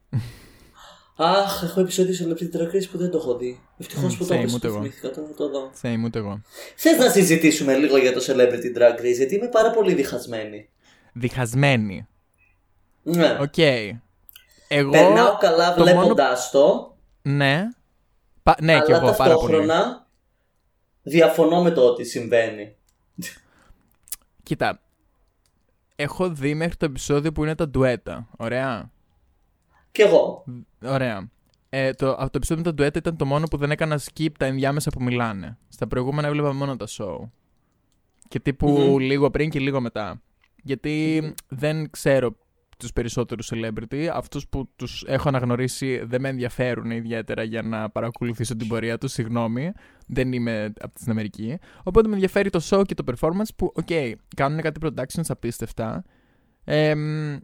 Αχ, 1.18 1.62
έχω 1.62 1.80
επεισόδιο 1.80 2.14
σε 2.14 2.26
λεπτή 2.26 2.50
Drag 2.52 2.74
Race 2.76 2.88
που 2.90 2.98
δεν 2.98 3.10
το 3.10 3.16
έχω 3.18 3.36
δει. 3.36 3.60
Ευτυχώς 3.78 4.14
Μμ, 4.14 4.18
που 4.18 4.26
το 4.26 4.34
same, 4.34 4.38
έχω 4.42 4.54
ούτε 4.54 4.66
εγώ. 4.66 4.76
θυμήθηκα 4.76 5.10
τώρα 5.10 5.26
να 5.28 5.34
το 5.34 5.48
δω. 5.50 5.70
Same, 5.82 6.04
ούτε 6.04 6.18
εγώ. 6.18 6.40
Θες 6.76 6.98
να 6.98 7.10
συζητήσουμε 7.10 7.76
λίγο 7.76 7.96
για 7.96 8.12
το 8.12 8.20
Celebrity 8.26 8.78
Drag 8.78 9.00
Race, 9.00 9.14
γιατί 9.16 9.34
είμαι 9.34 9.48
πάρα 9.48 9.70
πολύ 9.70 9.94
διχασμένη. 9.94 10.68
Διχασμένη. 11.18 12.06
Ναι. 13.02 13.38
Οκ. 13.40 13.58
Εγώ. 14.68 14.90
Περνάω 14.90 15.36
καλά 15.36 15.74
το 15.74 15.82
βλέποντάς 15.82 16.36
το, 16.52 16.96
Ναι. 17.22 17.68
Πα... 18.42 18.56
Ναι, 18.60 18.74
αλλά 18.74 18.84
και 18.84 18.92
εγώ 18.92 19.00
πάρα 19.00 19.14
πολύ. 19.14 19.26
ταυτόχρονα 19.26 20.06
διαφωνώ 21.02 21.62
με 21.62 21.70
το 21.70 21.86
ότι 21.86 22.04
συμβαίνει. 22.04 22.76
Κοίτα. 24.42 24.80
Έχω 25.96 26.28
δει 26.30 26.54
μέχρι 26.54 26.76
το 26.76 26.84
επεισόδιο 26.84 27.32
που 27.32 27.42
είναι 27.42 27.54
τα 27.54 27.68
ντουέτα. 27.68 28.28
Ωραία. 28.36 28.90
Κι 29.92 30.02
εγώ. 30.02 30.44
Ωραία. 30.84 31.30
Ε, 31.68 31.92
το, 31.92 32.10
από 32.10 32.30
το 32.30 32.36
επεισόδιο 32.36 32.64
με 32.64 32.70
τα 32.70 32.74
ντουέτα 32.74 32.98
ήταν 32.98 33.16
το 33.16 33.24
μόνο 33.24 33.46
που 33.46 33.56
δεν 33.56 33.70
έκανα 33.70 34.00
skip 34.00 34.30
τα 34.38 34.46
ενδιάμεσα 34.46 34.90
που 34.90 35.02
μιλάνε. 35.02 35.58
Στα 35.68 35.86
προηγούμενα 35.86 36.28
έβλεπα 36.28 36.52
μόνο 36.52 36.76
τα 36.76 36.86
show. 36.88 37.18
Και 38.28 38.40
τύπου 38.40 38.68
Μμμ. 38.68 38.96
λίγο 38.98 39.30
πριν 39.30 39.50
και 39.50 39.58
λίγο 39.58 39.80
μετά. 39.80 40.20
Γιατί 40.66 41.22
δεν 41.48 41.90
ξέρω 41.90 42.36
τους 42.78 42.92
περισσότερους 42.92 43.52
celebrity. 43.54 44.08
Αυτούς 44.12 44.48
που 44.48 44.68
τους 44.76 45.04
έχω 45.06 45.28
αναγνωρίσει 45.28 46.04
δεν 46.04 46.20
με 46.20 46.28
ενδιαφέρουν 46.28 46.90
ιδιαίτερα 46.90 47.42
για 47.42 47.62
να 47.62 47.90
παρακολουθήσω 47.90 48.56
την 48.56 48.68
πορεία 48.68 48.98
τους. 48.98 49.12
Συγγνώμη. 49.12 49.72
Δεν 50.06 50.32
είμαι 50.32 50.72
από 50.80 50.94
την 50.94 51.10
Αμερική. 51.10 51.58
Οπότε 51.82 52.08
με 52.08 52.14
ενδιαφέρει 52.14 52.50
το 52.50 52.60
show 52.70 52.82
και 52.86 52.94
το 52.94 53.04
performance 53.06 53.48
που, 53.56 53.72
οκ, 53.74 53.88
κάνουν 54.36 54.60
κάτι 54.60 54.80
productions 54.84 55.24
απίστευτα. 55.28 56.04
Εμ, 56.64 57.36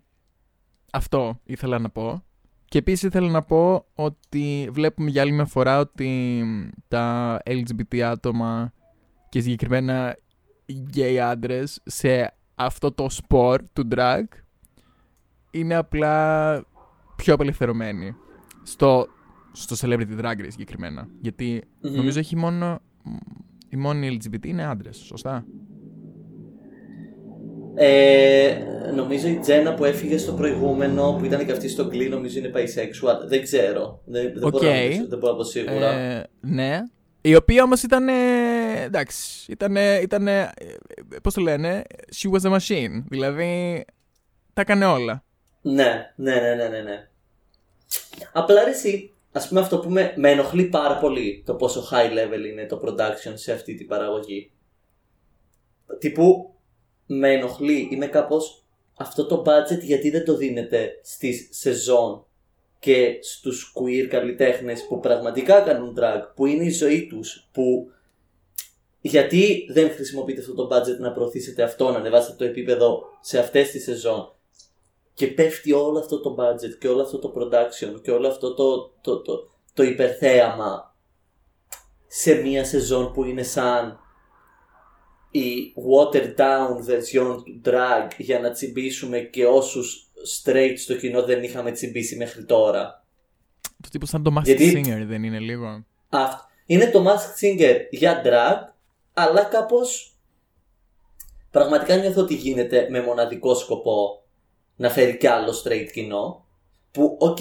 αυτό 0.93 1.41
ήθελα 1.45 1.79
να 1.79 1.91
πω. 1.91 2.25
Και 2.65 2.79
επίσης 2.79 3.03
ήθελα 3.03 3.31
να 3.31 3.43
πω 3.43 3.87
ότι 3.95 4.69
βλέπουμε 4.73 5.11
για 5.11 5.23
άλλη 5.23 5.33
μια 5.33 5.45
φορά 5.45 5.79
ότι 5.79 6.43
τα 6.89 7.39
LGBT 7.45 7.99
άτομα 7.99 8.73
και 9.29 9.41
συγκεκριμένα 9.41 10.17
οι 10.65 10.87
gay 10.95 11.17
άντρες 11.17 11.81
σε 11.85 12.35
αυτό 12.65 12.93
το 12.93 13.11
σπορ 13.11 13.63
του 13.73 13.89
drag 13.95 14.23
είναι 15.51 15.75
απλά 15.75 16.65
πιο 17.17 17.35
απελευθερωμένοι 17.35 18.15
στο, 18.63 19.07
στο 19.53 19.77
celebrity 19.89 20.21
drag 20.21 20.41
race 20.41 20.47
συγκεκριμένα. 20.49 21.09
Γιατί 21.21 21.63
Μμμ. 21.81 21.95
νομίζω 21.97 22.19
έχει 22.19 22.37
μόνο 22.37 22.81
οι 23.69 23.77
μόνοι 23.77 24.19
LGBT 24.21 24.47
είναι 24.47 24.65
άντρες, 24.65 24.97
σωστά; 24.97 25.45
Ε, 27.75 28.55
νομίζω 28.95 29.29
η 29.29 29.39
Jenna 29.39 29.75
που 29.75 29.85
έφυγε 29.85 30.19
στο 30.19 30.33
προηγούμενο, 30.33 31.17
που 31.19 31.25
ήταν 31.25 31.47
και 31.47 31.53
αυτή 31.53 31.69
στο 31.69 31.85
Glee, 31.87 32.09
νομίζω 32.09 32.39
είναι 32.39 32.51
bisexual. 32.55 33.29
Δεν 33.29 33.43
ξέρω. 33.43 34.03
Δεν, 34.05 34.33
δεν, 34.35 34.45
Οκ. 34.45 34.51
μπορώ, 34.51 34.67
να, 34.67 34.73
πω- 34.73 35.09
δεν 35.09 35.19
μπορώ 35.19 35.33
να 35.33 35.39
πω 35.39 35.45
σίγουρα. 35.45 35.91
Ε, 35.93 36.27
ναι. 36.41 36.79
Η 37.21 37.35
οποία 37.35 37.63
όμως 37.63 37.83
ήταν. 37.83 38.09
Εντάξει. 38.81 39.53
Ήταν. 39.53 39.77
ήταν 39.77 40.29
Πώς 41.23 41.35
το 41.35 41.41
λένε. 41.41 41.83
She 42.17 42.31
was 42.31 42.51
a 42.51 42.59
machine. 42.59 43.05
Δηλαδή. 43.09 43.85
Τα 44.53 44.61
έκανε 44.61 44.85
όλα. 44.85 45.25
Ναι, 45.63 46.13
ναι, 46.17 46.35
ναι, 46.35 46.55
ναι, 46.55 46.69
ναι, 46.69 46.81
ναι. 46.81 47.09
Απλά 48.33 48.65
ρε 48.65 48.71
εσύ, 48.71 49.15
ας 49.33 49.49
πούμε 49.49 49.61
αυτό 49.61 49.79
που 49.79 49.91
με, 49.91 50.15
με 50.17 50.31
ενοχλεί 50.31 50.65
πάρα 50.65 50.99
πολύ 50.99 51.43
το 51.47 51.55
πόσο 51.55 51.89
high 51.91 52.11
level 52.11 52.47
είναι 52.51 52.67
το 52.67 52.81
production 52.85 53.33
σε 53.35 53.53
αυτή 53.53 53.75
την 53.75 53.87
παραγωγή. 53.87 54.53
Τύπου 55.99 56.55
με 57.07 57.33
ενοχλεί, 57.33 57.89
είμαι 57.93 58.07
κάπως 58.07 58.65
αυτό 58.97 59.27
το 59.27 59.43
budget 59.47 59.81
γιατί 59.81 60.11
δεν 60.11 60.25
το 60.25 60.37
δίνεται 60.37 60.91
στις 61.03 61.49
σεζόν 61.51 62.27
και 62.79 63.19
στους 63.21 63.73
queer 63.77 64.07
καλλιτέχνες 64.09 64.87
που 64.87 65.01
πραγματικά 65.01 65.61
κάνουν 65.61 65.97
drag, 66.01 66.21
που 66.35 66.47
είναι 66.47 66.65
η 66.65 66.71
ζωή 66.71 67.07
τους, 67.07 67.49
που 67.53 67.92
γιατί 69.05 69.67
δεν 69.73 69.91
χρησιμοποιείτε 69.91 70.41
αυτό 70.41 70.55
το 70.55 70.77
budget 70.77 70.99
να 70.99 71.13
προωθήσετε 71.13 71.63
αυτό, 71.63 71.91
να 71.91 71.99
ανεβάσετε 71.99 72.37
το 72.37 72.45
επίπεδο 72.45 73.03
σε 73.21 73.39
αυτές 73.39 73.71
τις 73.71 73.83
σεζόν; 73.83 74.35
Και 75.15 75.27
πέφτει 75.27 75.73
όλο 75.73 75.99
αυτό 75.99 76.21
το 76.21 76.37
budget 76.39 76.79
και 76.81 76.89
όλο 76.89 77.03
αυτό 77.03 77.19
το 77.19 77.33
production 77.37 78.01
και 78.03 78.11
όλο 78.11 78.29
αυτό 78.29 78.55
το, 78.55 78.93
το, 79.01 79.21
το, 79.21 79.51
το 79.75 79.83
υπερθέαμα 79.83 80.97
σε 82.07 82.35
μία 82.35 82.65
σεζόν 82.65 83.13
που 83.13 83.25
είναι 83.25 83.43
σαν 83.43 83.99
η 85.31 85.73
watered 85.91 86.35
down 86.37 86.91
version 86.91 87.37
του 87.45 87.61
drag 87.65 88.09
για 88.17 88.41
να 88.41 88.51
τσιμπήσουμε 88.51 89.19
και 89.19 89.47
όσους 89.47 90.07
straight 90.43 90.75
στο 90.77 90.95
κοινό 90.95 91.23
δεν 91.23 91.43
είχαμε 91.43 91.71
τσιμπήσει 91.73 92.17
μέχρι 92.17 92.45
τώρα. 92.45 93.05
Το 93.83 93.89
τύπο 93.89 94.07
σαν 94.07 94.23
το 94.23 94.35
Masked 94.39 94.45
Γιατί- 94.45 94.83
Singer 94.87 95.05
δεν 95.07 95.23
είναι 95.23 95.39
λίγο. 95.39 95.85
Αυτό. 96.09 96.51
Είναι 96.67 96.91
το 96.91 97.05
Masked 97.07 97.45
Singer 97.45 97.77
για 97.91 98.23
drag, 98.25 98.72
αλλά 99.13 99.43
κάπως 99.43 100.17
πραγματικά 101.51 101.97
νιώθω 101.97 102.21
ότι 102.21 102.35
γίνεται 102.35 102.87
με 102.91 103.03
μοναδικό 103.03 103.55
σκοπό 103.55 104.25
να 104.77 104.91
φέρει 104.91 105.17
κι 105.17 105.27
άλλο 105.27 105.63
straight 105.65 105.89
κοινό. 105.93 106.47
Που, 106.91 107.17
OK, 107.21 107.39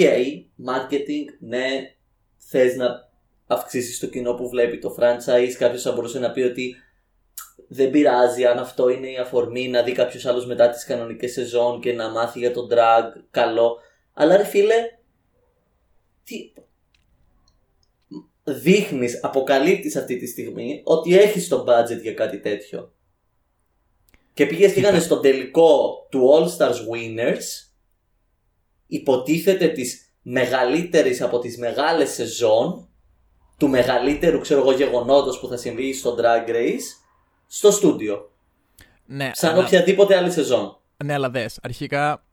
marketing, 0.65 1.25
ναι, 1.39 1.95
θες 2.37 2.75
να 2.75 3.09
αυξήσεις 3.47 3.99
το 3.99 4.07
κοινό 4.07 4.33
που 4.33 4.49
βλέπει 4.49 4.77
το 4.79 4.95
franchise. 4.99 5.51
Κάποιος 5.57 5.81
θα 5.81 5.91
μπορούσε 5.91 6.19
να 6.19 6.31
πει 6.31 6.41
ότι 6.41 6.75
δεν 7.67 7.89
πειράζει 7.89 8.45
αν 8.45 8.57
αυτό 8.57 8.89
είναι 8.89 9.11
η 9.11 9.17
αφορμή 9.17 9.67
να 9.67 9.81
δει 9.81 9.91
κάποιος 9.91 10.25
άλλος 10.25 10.45
μετά 10.45 10.69
τις 10.69 10.85
κανονικές 10.85 11.31
σεζόν 11.31 11.81
και 11.81 11.93
να 11.93 12.09
μάθει 12.09 12.39
για 12.39 12.53
το 12.53 12.67
drag, 12.71 13.21
καλό. 13.31 13.77
Αλλά 14.13 14.37
ρε 14.37 14.43
φίλε, 14.43 14.75
τι, 16.23 16.53
δείχνεις, 18.43 19.19
αποκαλύπτεις 19.23 19.95
αυτή 19.95 20.17
τη 20.17 20.27
στιγμή 20.27 20.81
ότι 20.83 21.17
έχεις 21.17 21.47
το 21.47 21.65
budget 21.67 22.01
για 22.01 22.13
κάτι 22.13 22.39
τέτοιο. 22.39 22.93
Και 24.33 24.45
πήγες 24.45 24.73
και 24.73 24.79
έκανες 24.79 25.03
στον 25.03 25.21
τελικό 25.21 26.07
του 26.09 26.29
All 26.33 26.57
Stars 26.57 26.75
Winners 26.75 27.69
υποτίθεται 28.87 29.67
της 29.67 30.13
μεγαλύτερης 30.21 31.21
από 31.21 31.39
τις 31.39 31.57
μεγάλες 31.57 32.09
σεζόν 32.09 32.87
του 33.57 33.67
μεγαλύτερου 33.69 34.39
ξέρω 34.39 34.59
εγώ 34.59 34.71
γεγονότος 34.71 35.39
που 35.39 35.47
θα 35.47 35.57
συμβεί 35.57 35.93
στο 35.93 36.15
Drag 36.19 36.49
Race 36.49 37.03
στο 37.47 37.71
στούντιο. 37.71 38.31
Ναι, 39.05 39.31
Σαν 39.33 39.51
αλλά, 39.53 39.65
οποιαδήποτε 39.65 40.15
άλλη 40.17 40.31
σεζόν. 40.31 40.79
ναι, 41.03 41.13
αλλά 41.13 41.29
δες, 41.29 41.59
αρχικά 41.61 42.25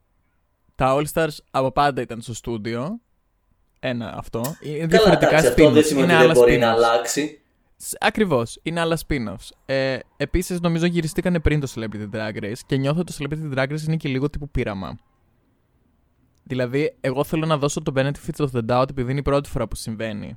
τα 0.74 0.96
All 0.98 1.04
Stars 1.12 1.36
από 1.50 1.72
πάντα 1.72 2.00
ήταν 2.02 2.20
στο 2.20 2.34
στούντιο. 2.34 3.00
Ένα 3.80 4.14
αυτό. 4.16 4.56
Είναι 4.60 4.76
Καλά, 4.76 4.86
διαφορετικά 4.86 5.28
εντάξει, 5.28 5.46
αυτό 5.48 5.70
δεν 5.70 5.82
spin-offs. 5.82 5.86
σημαίνει 5.86 6.04
Είναι 6.06 6.14
ότι 6.14 6.22
δεν 6.26 6.30
άλλα 6.30 6.40
μπορεί 6.40 6.58
να 6.58 6.66
spin-offs. 6.72 6.76
αλλάξει. 6.76 7.40
Ακριβώς. 8.00 8.58
Είναι 8.62 8.80
άλλα 8.80 8.98
spin-offs. 9.08 9.48
Ε, 9.66 9.98
Επίσης, 10.16 10.60
νομίζω 10.60 10.86
γυριστήκανε 10.86 11.40
πριν 11.40 11.60
το 11.60 11.72
Celebrity 11.74 12.14
Drag 12.16 12.42
Race 12.42 12.58
και 12.66 12.76
νιώθω 12.76 13.00
ότι 13.00 13.16
το 13.16 13.24
Celebrity 13.24 13.58
Drag 13.58 13.72
Race 13.72 13.82
είναι 13.86 13.96
και 13.96 14.08
λίγο 14.08 14.30
τύπου 14.30 14.48
πείραμα. 14.50 14.98
Δηλαδή, 16.42 16.96
εγώ 17.00 17.24
θέλω 17.24 17.46
να 17.46 17.56
δώσω 17.56 17.82
το 17.82 17.92
benefit 17.96 18.46
of 18.46 18.46
the 18.52 18.60
doubt 18.70 18.90
επειδή 18.90 19.10
είναι 19.10 19.20
η 19.20 19.22
πρώτη 19.22 19.48
φορά 19.48 19.68
που 19.68 19.76
συμβαίνει. 19.76 20.36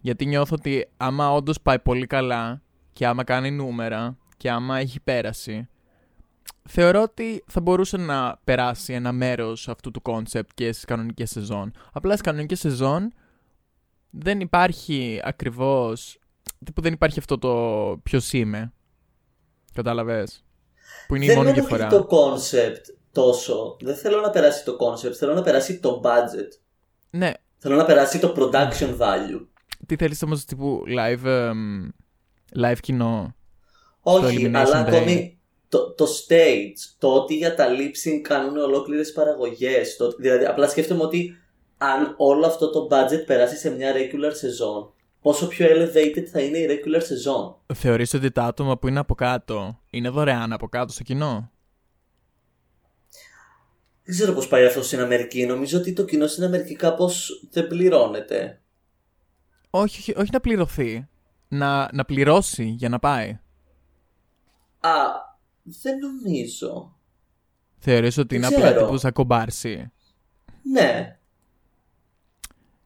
Γιατί 0.00 0.26
νιώθω 0.26 0.54
ότι 0.58 0.88
άμα 0.96 1.32
όντως 1.32 1.60
πάει 1.60 1.78
πολύ 1.78 2.06
καλά 2.06 2.62
και 2.92 3.06
άμα 3.06 3.24
κάνει 3.24 3.50
νούμερα 3.50 4.16
και 4.36 4.50
άμα 4.50 4.78
έχει 4.78 5.00
πέραση, 5.00 5.68
θεωρώ 6.66 7.02
ότι 7.02 7.44
θα 7.46 7.60
μπορούσε 7.60 7.96
να 7.96 8.40
περάσει 8.44 8.92
ένα 8.92 9.12
μέρος 9.12 9.68
αυτού 9.68 9.90
του 9.90 10.02
concept 10.04 10.48
και 10.54 10.72
στις 10.72 10.84
κανονικές 10.84 11.30
σεζόν. 11.30 11.72
Απλά 11.92 12.10
στις 12.10 12.22
κανονικές 12.22 12.58
σεζόν 12.60 13.12
δεν 14.10 14.40
υπάρχει 14.40 15.20
ακριβώς 15.24 16.18
τύπου 16.64 16.80
δεν 16.80 16.92
υπάρχει 16.92 17.18
αυτό 17.18 17.38
το 17.38 17.52
ποιος 18.02 18.32
είμαι. 18.32 18.72
Κατάλαβες; 19.72 20.44
Που 21.06 21.14
είναι 21.14 21.24
η 21.24 21.28
δεν 21.28 21.36
μόνη 21.36 21.50
με 21.50 21.56
ενοχλεί 21.56 21.76
διαφορά. 21.76 22.02
το 22.02 22.08
concept 22.16 22.94
τόσο. 23.12 23.76
Δεν 23.80 23.96
θέλω 23.96 24.20
να 24.20 24.30
περάσει 24.30 24.64
το 24.64 24.76
concept, 24.80 25.12
θέλω 25.12 25.34
να 25.34 25.42
περάσει 25.42 25.80
το 25.80 26.00
budget. 26.04 26.60
Ναι. 27.10 27.32
Θέλω 27.58 27.76
να 27.76 27.84
περάσει 27.84 28.18
το 28.18 28.34
production 28.36 28.98
value. 28.98 29.46
Τι 29.86 29.96
θέλεις 29.96 30.22
όμως 30.22 30.44
τύπου 30.44 30.82
live, 30.86 31.24
εμ, 31.24 31.88
live 32.56 32.78
κοινό. 32.80 33.34
Όχι, 34.00 34.36
Elimination 34.40 34.54
αλλά 34.54 34.84
Day; 34.84 34.88
ακόμη 34.88 35.35
το, 35.68 35.92
το 35.92 36.06
stage, 36.06 36.94
το 36.98 37.14
ότι 37.14 37.34
για 37.34 37.54
τα 37.54 37.66
lip 37.68 38.08
sync 38.08 38.20
κάνουν 38.22 38.56
ολόκληρες 38.56 39.12
παραγωγές. 39.12 39.96
Το, 39.96 40.14
δηλαδή, 40.18 40.44
απλά 40.44 40.68
σκέφτομαι 40.68 41.02
ότι 41.02 41.36
αν 41.78 42.14
όλο 42.16 42.46
αυτό 42.46 42.70
το 42.70 42.88
budget 42.90 43.26
περάσει 43.26 43.56
σε 43.56 43.70
μια 43.70 43.92
regular 43.92 44.32
σεζόν, 44.32 44.92
πόσο 45.20 45.46
πιο 45.46 45.66
elevated 45.66 46.24
θα 46.32 46.40
είναι 46.40 46.58
η 46.58 46.66
regular 46.70 47.00
σεζόν; 47.02 47.56
Θεωρείς 47.74 48.14
ότι 48.14 48.30
τα 48.30 48.44
άτομα 48.44 48.78
που 48.78 48.88
είναι 48.88 48.98
από 48.98 49.14
κάτω 49.14 49.80
είναι 49.90 50.08
δωρεάν 50.08 50.52
από 50.52 50.68
κάτω 50.68 50.92
στο 50.92 51.02
κοινό; 51.02 51.50
Δεν 54.02 54.14
ξέρω 54.14 54.32
πώς 54.32 54.48
πάει 54.48 54.64
αυτό 54.66 54.82
στην 54.82 55.00
Αμερική. 55.00 55.46
Νομίζω 55.46 55.78
ότι 55.78 55.92
το 55.92 56.04
κοινό 56.04 56.26
στην 56.26 56.44
Αμερική 56.44 56.74
κάπως 56.74 57.42
δεν 57.50 57.66
πληρώνεται. 57.66 58.60
Όχι, 59.70 60.00
όχι, 60.00 60.14
όχι 60.16 60.30
να 60.32 60.40
πληρωθεί. 60.40 61.08
Να, 61.48 61.88
να 61.92 62.04
πληρώσει 62.04 62.64
για 62.64 62.88
να 62.88 62.98
πάει. 62.98 63.38
Α, 64.80 64.90
δεν 65.82 65.94
νομίζω. 65.98 66.96
Θεωρείς 67.78 68.18
ότι 68.18 68.34
είναι 68.34 68.48
Δεν 68.48 68.58
απλά 68.58 68.70
ξέρω. 68.70 68.84
τύπου 68.86 68.98
σαν 68.98 69.12
κομπάρσι. 69.12 69.90
Ναι. 70.72 71.18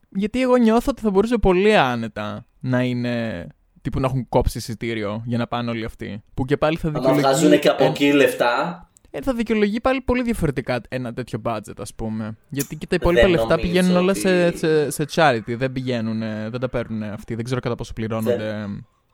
Γιατί 0.08 0.42
εγώ 0.42 0.56
νιώθω 0.56 0.90
ότι 0.90 1.00
θα 1.02 1.10
μπορούσε 1.10 1.36
πολύ 1.38 1.76
άνετα 1.76 2.46
να 2.60 2.82
είναι. 2.82 3.46
τύπου 3.82 4.00
να 4.00 4.06
έχουν 4.06 4.28
κόψει 4.28 4.58
εισιτήριο 4.58 5.22
για 5.26 5.38
να 5.38 5.46
πάνε 5.46 5.70
όλοι 5.70 5.84
αυτοί. 5.84 6.22
Που 6.34 6.44
και 6.44 6.56
πάλι 6.56 6.76
θα 6.76 6.86
Αν 6.88 6.94
δικαιολογεί. 6.94 7.20
βγάζουν 7.22 7.58
και 7.60 7.68
από 7.68 7.84
ε, 7.84 7.86
εκεί 7.86 8.12
λεφτά, 8.12 8.84
ε, 9.10 9.20
θα 9.20 9.34
δικαιολογεί 9.34 9.80
πάλι 9.80 10.00
πολύ 10.00 10.22
διαφορετικά 10.22 10.80
ένα 10.88 11.12
τέτοιο 11.12 11.40
budget, 11.44 11.74
ας 11.78 11.94
πούμε. 11.94 12.36
Γιατί 12.48 12.76
και 12.76 12.86
τα 12.86 12.94
υπόλοιπα 12.94 13.22
Δεν 13.22 13.30
λεφτά 13.30 13.46
νομίζω 13.48 13.66
πηγαίνουν 13.68 13.96
όλα 13.96 14.10
ότι- 14.10 14.20
σε, 14.20 14.56
σε, 14.56 14.90
σε 14.90 15.04
charity. 15.14 15.56
Δεν 15.56 15.72
πηγαίνουν, 15.72 16.18
δεν 16.50 16.60
τα 16.60 16.68
παίρνουν 16.68 17.02
αυτοί. 17.02 17.34
Δεν 17.34 17.44
ξέρω 17.44 17.60
κατά 17.60 17.74
πόσο 17.74 17.92
πληρώνονται 17.92 18.66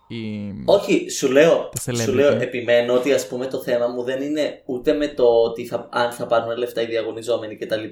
οι. 0.09 0.53
Όχι, 0.65 1.11
σου 1.11 1.31
λέω, 1.33 1.69
Τα 1.69 1.93
celebrity. 1.93 2.01
σου 2.01 2.15
λέω, 2.15 2.33
επιμένω 2.33 2.95
ότι 2.95 3.13
ας 3.13 3.29
πούμε 3.29 3.47
το 3.47 3.63
θέμα 3.63 3.87
μου 3.87 4.03
δεν 4.03 4.23
είναι 4.23 4.63
ούτε 4.65 4.93
με 4.93 5.09
το 5.09 5.25
ότι 5.43 5.67
θα, 5.67 5.89
αν 5.93 6.13
θα 6.13 6.27
πάρουν 6.27 6.57
λεφτά 6.57 6.83
οι 6.83 6.87
διαγωνιζόμενοι 6.87 7.57
κτλ. 7.57 7.85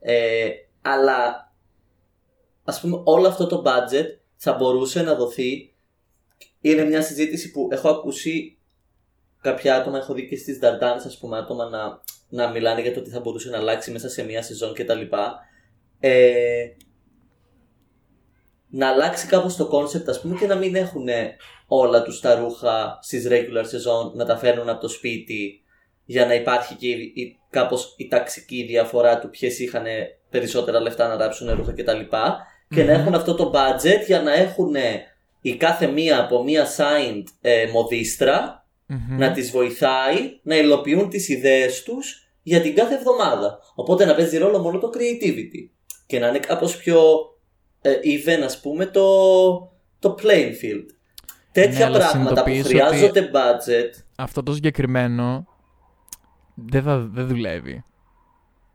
Ε, 0.00 0.48
αλλά 0.82 1.52
ας 2.64 2.80
πούμε 2.80 3.00
όλο 3.04 3.28
αυτό 3.28 3.46
το 3.46 3.62
budget 3.66 4.06
θα 4.36 4.52
μπορούσε 4.52 5.02
να 5.02 5.14
δοθεί. 5.14 5.72
Είναι 6.60 6.84
μια 6.84 7.02
συζήτηση 7.02 7.50
που 7.50 7.68
έχω 7.70 7.88
ακούσει 7.88 8.58
κάποια 9.40 9.76
άτομα, 9.76 9.98
έχω 9.98 10.14
δει 10.14 10.28
και 10.28 10.36
στις 10.36 10.58
Dardans 10.62 11.02
ας 11.06 11.18
πούμε 11.18 11.38
άτομα 11.38 11.68
να, 11.68 12.00
να 12.28 12.50
μιλάνε 12.50 12.80
για 12.80 12.92
το 12.92 13.00
ότι 13.00 13.10
θα 13.10 13.20
μπορούσε 13.20 13.50
να 13.50 13.58
αλλάξει 13.58 13.90
μέσα 13.90 14.08
σε 14.08 14.24
μια 14.24 14.42
σεζόν 14.42 14.74
κτλ. 14.74 15.00
Ε, 16.00 16.64
να 18.70 18.88
αλλάξει 18.88 19.26
κάπως 19.26 19.56
το 19.56 19.70
concept 19.72 20.08
ας 20.08 20.20
πούμε 20.20 20.36
και 20.38 20.46
να 20.46 20.54
μην 20.54 20.74
έχουν 20.74 21.06
όλα 21.66 22.02
τους 22.02 22.20
τα 22.20 22.34
ρούχα 22.34 22.98
στις 23.02 23.26
regular 23.30 23.62
season 23.64 24.12
να 24.14 24.24
τα 24.24 24.36
φέρνουν 24.36 24.68
από 24.68 24.80
το 24.80 24.88
σπίτι 24.88 25.62
για 26.04 26.26
να 26.26 26.34
υπάρχει 26.34 26.74
και 26.74 26.86
η, 26.88 27.12
η- 27.14 27.38
κάπως 27.50 27.94
η 27.96 28.08
ταξική 28.08 28.62
διαφορά 28.68 29.18
του 29.18 29.30
ποιες 29.30 29.58
είχαν 29.58 29.84
περισσότερα 30.30 30.80
λεφτά 30.80 31.08
να 31.08 31.16
ράψουν 31.16 31.54
ρούχα 31.54 31.72
κτλ. 31.72 32.00
Και 32.74 32.84
να 32.84 32.92
Μμμ. 32.92 33.00
έχουν 33.00 33.14
αυτό 33.14 33.34
το 33.34 33.52
budget 33.54 34.06
για 34.06 34.22
να 34.22 34.32
έχουν 34.34 34.74
η 35.40 35.54
κάθε 35.56 35.86
μία 35.86 36.18
από 36.20 36.42
μία 36.44 36.66
signed 36.76 37.22
ε, 37.40 37.66
μοδίστρα 37.72 38.66
Μμμ. 38.86 39.18
να 39.18 39.30
τις 39.32 39.50
βοηθάει 39.50 40.38
να 40.42 40.56
υλοποιούν 40.56 41.08
τις 41.08 41.28
ιδέες 41.28 41.82
τους 41.82 42.28
για 42.42 42.60
την 42.60 42.74
κάθε 42.74 42.94
εβδομάδα. 42.94 43.58
Οπότε 43.74 44.04
να 44.04 44.14
παίζει 44.14 44.38
ρόλο 44.38 44.58
μόνο 44.58 44.78
το 44.78 44.90
creativity 44.94 45.70
και 46.06 46.18
να 46.18 46.28
είναι 46.28 46.38
κάπως 46.38 46.76
πιο 46.76 47.00
ε, 47.00 47.37
even 47.82 48.42
ας 48.44 48.60
πούμε 48.60 48.86
το, 48.86 49.02
το 49.98 50.14
playing 50.22 50.52
field. 50.62 50.86
Τέτοια 51.52 51.78
Ναι, 51.78 51.84
αλλά 51.84 51.98
πράγματα 51.98 52.42
που 52.42 52.50
συνειδητοποιείς 52.50 52.66
χρειάζονται 52.66 53.30
budget 53.32 54.02
αυτό 54.18 54.42
το 54.42 54.54
συγκεκριμένο 54.54 55.46
δεν, 56.54 56.82
θα, 56.82 56.98
δεν 56.98 57.26
δουλεύει. 57.26 57.84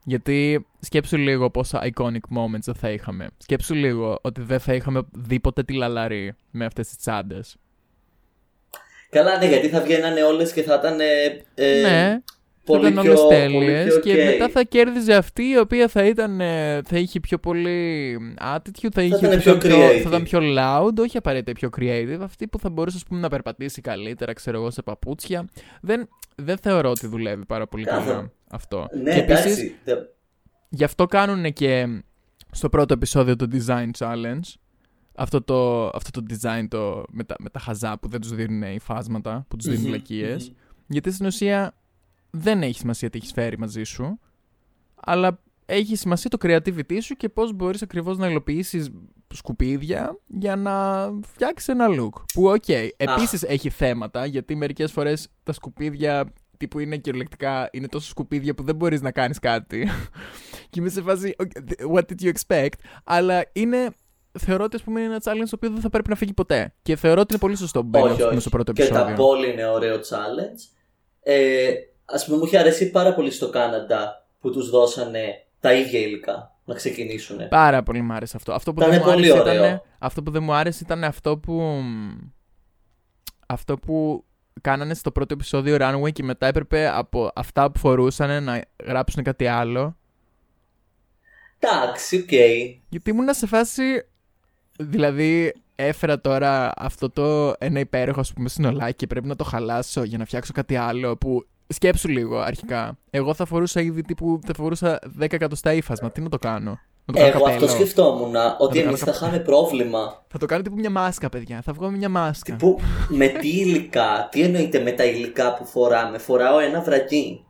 Γιατί 0.06 0.68
σκέψου 0.80 1.18
λίγο 1.18 1.50
πόσα 1.50 1.92
iconic 1.94 2.38
moments 2.38 2.60
δεν 2.60 2.76
θα 2.76 2.90
είχαμε. 2.90 3.28
Σκέψου 3.38 3.74
λίγο 3.74 4.20
ότι 4.22 4.42
δεν 4.42 4.60
θα 4.60 4.74
είχαμε 4.74 5.02
δει 5.12 5.40
ποτέ 5.40 5.64
τη 5.64 5.74
λαλαρή 5.74 6.36
με 6.52 6.66
αυτές 6.66 6.88
τις 6.88 6.98
τσάντες. 6.98 7.56
Καλά 9.10 9.38
ναι 9.38 9.46
γιατί 9.46 9.70
θα 9.70 9.82
βγαίνανε 9.82 10.24
όλες 10.24 10.54
και 10.54 10.64
θα 10.64 10.76
ήταν 10.76 11.00
ε, 11.00 11.44
ε, 11.56 11.82
ναι, 11.82 12.22
πολύ, 12.66 12.82
θα 12.84 12.88
ήταν 12.90 13.04
πιο, 13.04 13.12
όλες 13.12 13.22
πολύ 13.22 13.66
τέλειες 13.66 13.86
πιο 13.88 14.00
και 14.00 14.14
ok. 14.14 14.26
μετά 14.26 14.50
θα 14.50 14.64
κέρδιζε 14.64 15.14
αυτή 15.16 15.44
η 15.44 15.58
οποία 15.58 15.88
θα 15.88 16.06
ήταν, 16.06 16.42
ε, 16.42 16.82
θα 16.86 16.98
είχε 16.98 17.20
πιο 17.20 17.38
πολύ 17.38 18.18
attitude, 18.54 18.88
θα, 18.92 19.02
είχε, 19.02 19.16
ήταν 19.16 19.32
θα, 19.32 19.38
πιο 19.38 19.54
θα 19.54 19.60
creative. 19.64 20.06
ήταν 20.08 20.24
πιο 20.24 20.40
loud, 20.58 20.98
όχι 21.00 21.18
απαραίτητα 21.18 21.52
πιο 21.52 21.70
creative, 21.78 22.18
αυτή 22.22 22.48
που 22.48 22.60
θα 22.60 22.70
μπορούσε 22.70 22.98
ας 22.98 23.04
πούμε, 23.04 23.20
να 23.20 23.30
περπατήσει 23.30 23.82
καλύτερα, 23.82 24.34
ξέρω 24.34 24.58
εγώ, 24.58 24.72
σε 24.72 24.82
παπούτσια. 24.82 25.48
Δεν, 25.82 26.10
δεν 26.36 26.58
θεωρώ 26.58 26.90
ότι 26.90 27.08
δουλεύει 27.08 27.46
πάρα 27.46 27.68
πολύ 27.68 27.84
Κάθε- 27.84 28.10
καλά 28.12 28.32
αυτό. 28.52 28.88
Ναι 29.04 29.14
και 29.14 29.20
επίσης, 29.20 29.46
εντάξει 29.46 29.76
δε- 29.84 29.94
Γι' 30.70 30.84
αυτό 30.84 31.06
κάνουν 31.06 31.54
και 31.54 31.88
στο 32.52 32.70
πρώτο 32.70 32.94
επεισόδιο 32.94 33.36
το 33.36 33.48
Design 33.52 33.90
Challenge. 33.98 34.54
αυτό 35.16 35.42
το, 35.44 35.86
αυτό 35.88 36.22
το 36.22 36.24
design 36.30 36.66
το, 36.70 37.04
με, 37.10 37.24
τα, 37.24 37.36
με 37.40 37.50
τα 37.50 37.60
χαζά 37.60 37.98
που 38.00 38.08
δεν 38.08 38.22
τους 38.22 38.32
δίνουν 38.36 38.62
οι 38.62 38.80
φάσματα, 38.80 39.46
που 39.48 39.56
τους 39.56 39.66
δίνουν 39.66 39.82
Μμμ, 39.82 39.90
βλακίες. 39.90 40.48
μμμ. 40.50 40.56
Γιατί 40.88 41.12
στην 41.12 41.26
ουσία 41.26 41.74
δεν 42.38 42.62
έχει 42.64 42.78
σημασία 42.80 43.10
τι 43.10 43.18
έχεις 43.18 43.32
φέρει 43.32 43.58
μαζί 43.58 43.84
σου, 43.84 44.20
αλλά 44.96 45.40
έχει 45.66 45.96
σημασία 45.96 46.30
το 46.30 46.38
creativity 46.42 46.98
σου 47.02 47.16
και 47.16 47.30
πώς 47.30 47.54
μπορείς 47.54 47.82
ακριβώς 47.82 48.18
να 48.18 48.28
υλοποιήσεις 48.30 48.90
σκουπίδια 49.34 50.18
για 50.28 50.56
να 50.56 51.06
φτιάξεις 51.28 51.68
ένα 51.68 51.88
look. 51.90 52.22
Που, 52.34 52.48
οκ, 52.48 52.70
επίσης 52.98 53.44
έχει 53.44 53.70
θέματα, 53.70 54.26
γιατί 54.26 54.56
μερικές 54.56 54.92
φορές 54.92 55.28
τα 55.44 55.54
σκουπίδια 55.54 56.34
τύπου 56.58 56.80
είναι 56.80 56.98
κυριολεκτικά, 56.98 57.70
είναι 57.72 57.88
τόσο 57.88 58.08
σκουπίδια 58.10 58.54
που 58.56 58.64
δεν 58.64 58.76
μπορείς 58.76 59.02
να 59.02 59.12
κάνεις 59.12 59.40
κάτι. 59.40 59.88
και 60.70 60.80
είμαι 60.80 60.90
σε 60.90 61.02
φάση, 61.02 61.36
«Okay, 61.44 61.94
what 61.94 62.02
did 62.02 62.26
you 62.26 62.32
expect, 62.32 62.74
αλλά 63.04 63.46
είναι... 63.54 63.90
Θεωρώ 64.40 64.64
ότι 64.64 64.76
ας 64.76 64.84
πούμε, 64.84 65.02
είναι 65.02 65.10
ένα 65.10 65.22
challenge 65.24 65.48
το 65.50 65.56
οποίο 65.56 65.70
δεν 65.70 65.82
θα 65.82 65.90
πρέπει 65.90 66.10
να 66.10 66.16
φύγει 66.16 66.34
ποτέ. 66.34 66.74
Και 66.82 66.96
θεωρώ 66.96 67.22
ότι 67.22 67.34
είναι 67.34 67.42
πολύ 67.42 67.56
σωστό 67.56 67.82
που 67.82 67.88
μπαίνει 67.88 68.04
Όχι, 68.04 68.14
ας 68.14 68.18
πούμε, 68.20 68.30
όχι. 68.32 68.40
στο 68.40 68.50
πρώτο 68.50 68.72
Και 68.72 68.84
επεισόδιο. 68.84 69.06
τα 69.08 69.14
πόλη 69.14 69.52
είναι 69.52 69.68
ωραίο 69.68 69.96
challenge. 69.96 70.70
Ε, 71.20 71.74
ας 72.14 72.26
πούμε 72.26 72.38
μου 72.38 72.46
είχε 72.46 72.58
αρέσει 72.58 72.92
πάρα 72.92 73.14
πολύ 73.14 73.32
στο 73.32 73.50
Κάναντα 73.50 74.26
που 74.40 74.52
τους 74.52 74.70
δώσανε 74.70 75.46
τα 75.60 75.74
ίδια 75.74 76.00
υλικά 76.00 76.56
να 76.66 76.74
ξεκινήσουν. 76.74 77.48
Πάρα 77.48 77.84
πολύ 77.84 78.02
μου 78.02 78.14
άρεσε 78.14 78.38
αυτό. 78.38 78.54
Αυτό 78.54 78.74
που, 78.74 78.80
Ήταν 78.82 78.92
δεν 78.92 79.02
μου 79.06 79.12
πολύ 79.12 79.32
άρεσε 79.32 79.40
ωραίο. 79.50 79.66
ήταν, 79.66 79.82
αυτό 80.00 80.24
που 80.24 80.32
δεν 80.32 80.44
μου 80.44 80.54
άρεσε 80.54 80.80
ήταν 80.84 81.04
αυτό 81.04 81.38
που. 81.38 81.82
Αυτό 83.48 83.78
που 83.78 84.24
κάνανε 84.62 84.94
στο 84.94 85.12
πρώτο 85.12 85.34
επεισόδιο 85.34 85.78
Runway 85.80 86.12
και 86.12 86.24
μετά 86.24 86.48
έπρεπε 86.48 86.88
από 86.88 87.32
αυτά 87.36 87.72
που 87.72 87.80
φορούσαν 87.80 88.44
να 88.44 88.62
ράψουν 88.86 89.24
κάτι 89.24 89.48
άλλο. 89.48 89.98
Εντάξει, 91.60 92.18
οκ. 92.18 92.32
Γιατί 92.90 93.10
ήμουν 93.10 93.34
σε 93.34 93.48
φάση. 93.48 93.84
Δηλαδή, 94.80 95.54
έφερα 95.76 96.22
τώρα 96.22 96.72
αυτό 96.76 97.10
το 97.10 97.54
ένα 97.58 97.80
υπέροχο 97.80 98.20
ας 98.20 98.34
πούμε 98.34 98.50
συνολάκι 98.50 98.96
και 98.96 99.08
πρέπει 99.08 99.28
να 99.28 99.36
το 99.36 99.44
χαλάσω 99.44 100.04
για 100.04 100.18
να 100.18 100.26
φτιάξω 100.26 100.52
κάτι 100.54 100.76
άλλο 100.76 101.18
που. 101.18 101.46
Σκέψου 101.74 102.08
λίγο 102.08 102.40
αρχικά. 102.40 102.98
Εγώ 103.10 103.34
θα 103.34 103.46
φορούσα 103.46 103.82
ήδη 103.82 104.02
τύπου. 104.02 104.40
Θα 104.46 104.54
φορούσα 104.54 105.00
10 105.20 105.34
εκατοστά 105.34 105.74
ύφασμα. 105.74 106.12
Τι 106.12 106.22
να 106.22 106.30
το 106.30 106.38
κάνω; 106.38 106.80
Να 107.06 107.14
το 107.14 107.20
κάνω 107.20 107.28
Εγώ 107.36 107.46
αυτό 107.46 107.60
καπέλο. 107.60 107.70
σκεφτόμουν. 107.72 108.36
Ότι 108.58 108.78
κάνω 108.78 108.88
εμείς 108.90 109.00
θα 109.00 109.06
καπ- 109.06 109.16
είχαμε 109.18 109.40
πρόβλημα. 109.40 110.24
Θα 110.28 110.38
το 110.38 110.46
κάνω 110.46 110.62
τύπου 110.62 110.76
μια 110.76 110.90
μάσκα, 110.90 111.30
παιδιά. 111.30 111.62
Θα 111.62 111.74
βγω 111.74 111.90
με 111.90 111.98
μια 111.98 112.10
μάσκα. 112.10 112.56
Που 112.56 112.80
με 113.08 113.28
τι 113.28 113.48
υλικά, 113.60 114.28
τι 114.32 114.42
εννοείται 114.42 114.80
με 114.80 114.92
τα 114.92 115.04
υλικά 115.06 115.54
που 115.54 115.66
φοράμε. 115.66 116.18
Φοράω 116.18 116.60
ένα 116.60 116.82
βρακί. 116.82 117.46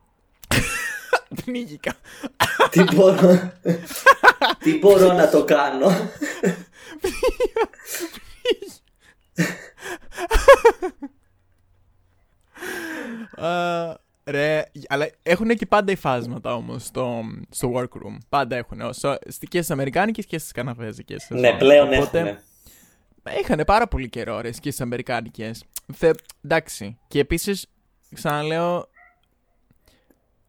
Πνίγηκα. 1.44 1.94
τι, 2.70 2.82
μπορώ... 2.94 3.52
τι 4.58 4.78
μπορώ 4.78 5.12
να 5.12 5.28
το 5.30 5.44
κάνω; 5.44 5.86
Α, 13.36 13.94
ρε, 14.24 14.62
αλλά 14.88 15.08
έχουν 15.22 15.48
και 15.48 15.66
πάντα 15.66 15.92
υφάσματα 15.92 16.54
όμως 16.54 16.84
στο, 16.84 17.22
στο 17.50 17.72
workroom. 17.76 18.18
Πάντα 18.28 18.56
έχουν. 18.56 18.80
Όσο, 18.80 19.16
στη- 19.28 19.46
και 19.46 19.58
στις 19.58 19.70
Αμερικάνικες 19.70 20.26
και 20.26 20.38
στις 20.38 20.52
Καναδέζικες. 20.52 21.26
ναι, 21.30 21.56
πλέον 21.58 21.92
έχουμε. 21.92 22.42
Είχαν 23.40 23.62
πάρα 23.66 23.88
πολύ 23.88 24.08
καιρό 24.08 24.40
ρε 24.40 24.50
και 24.50 24.56
στις 24.70 24.80
Αμερικάνικες. 24.80 25.64
Εντάξει. 26.44 26.98
Και 27.08 27.18
επίσης, 27.20 27.66
ξαναλέω. 28.14 28.88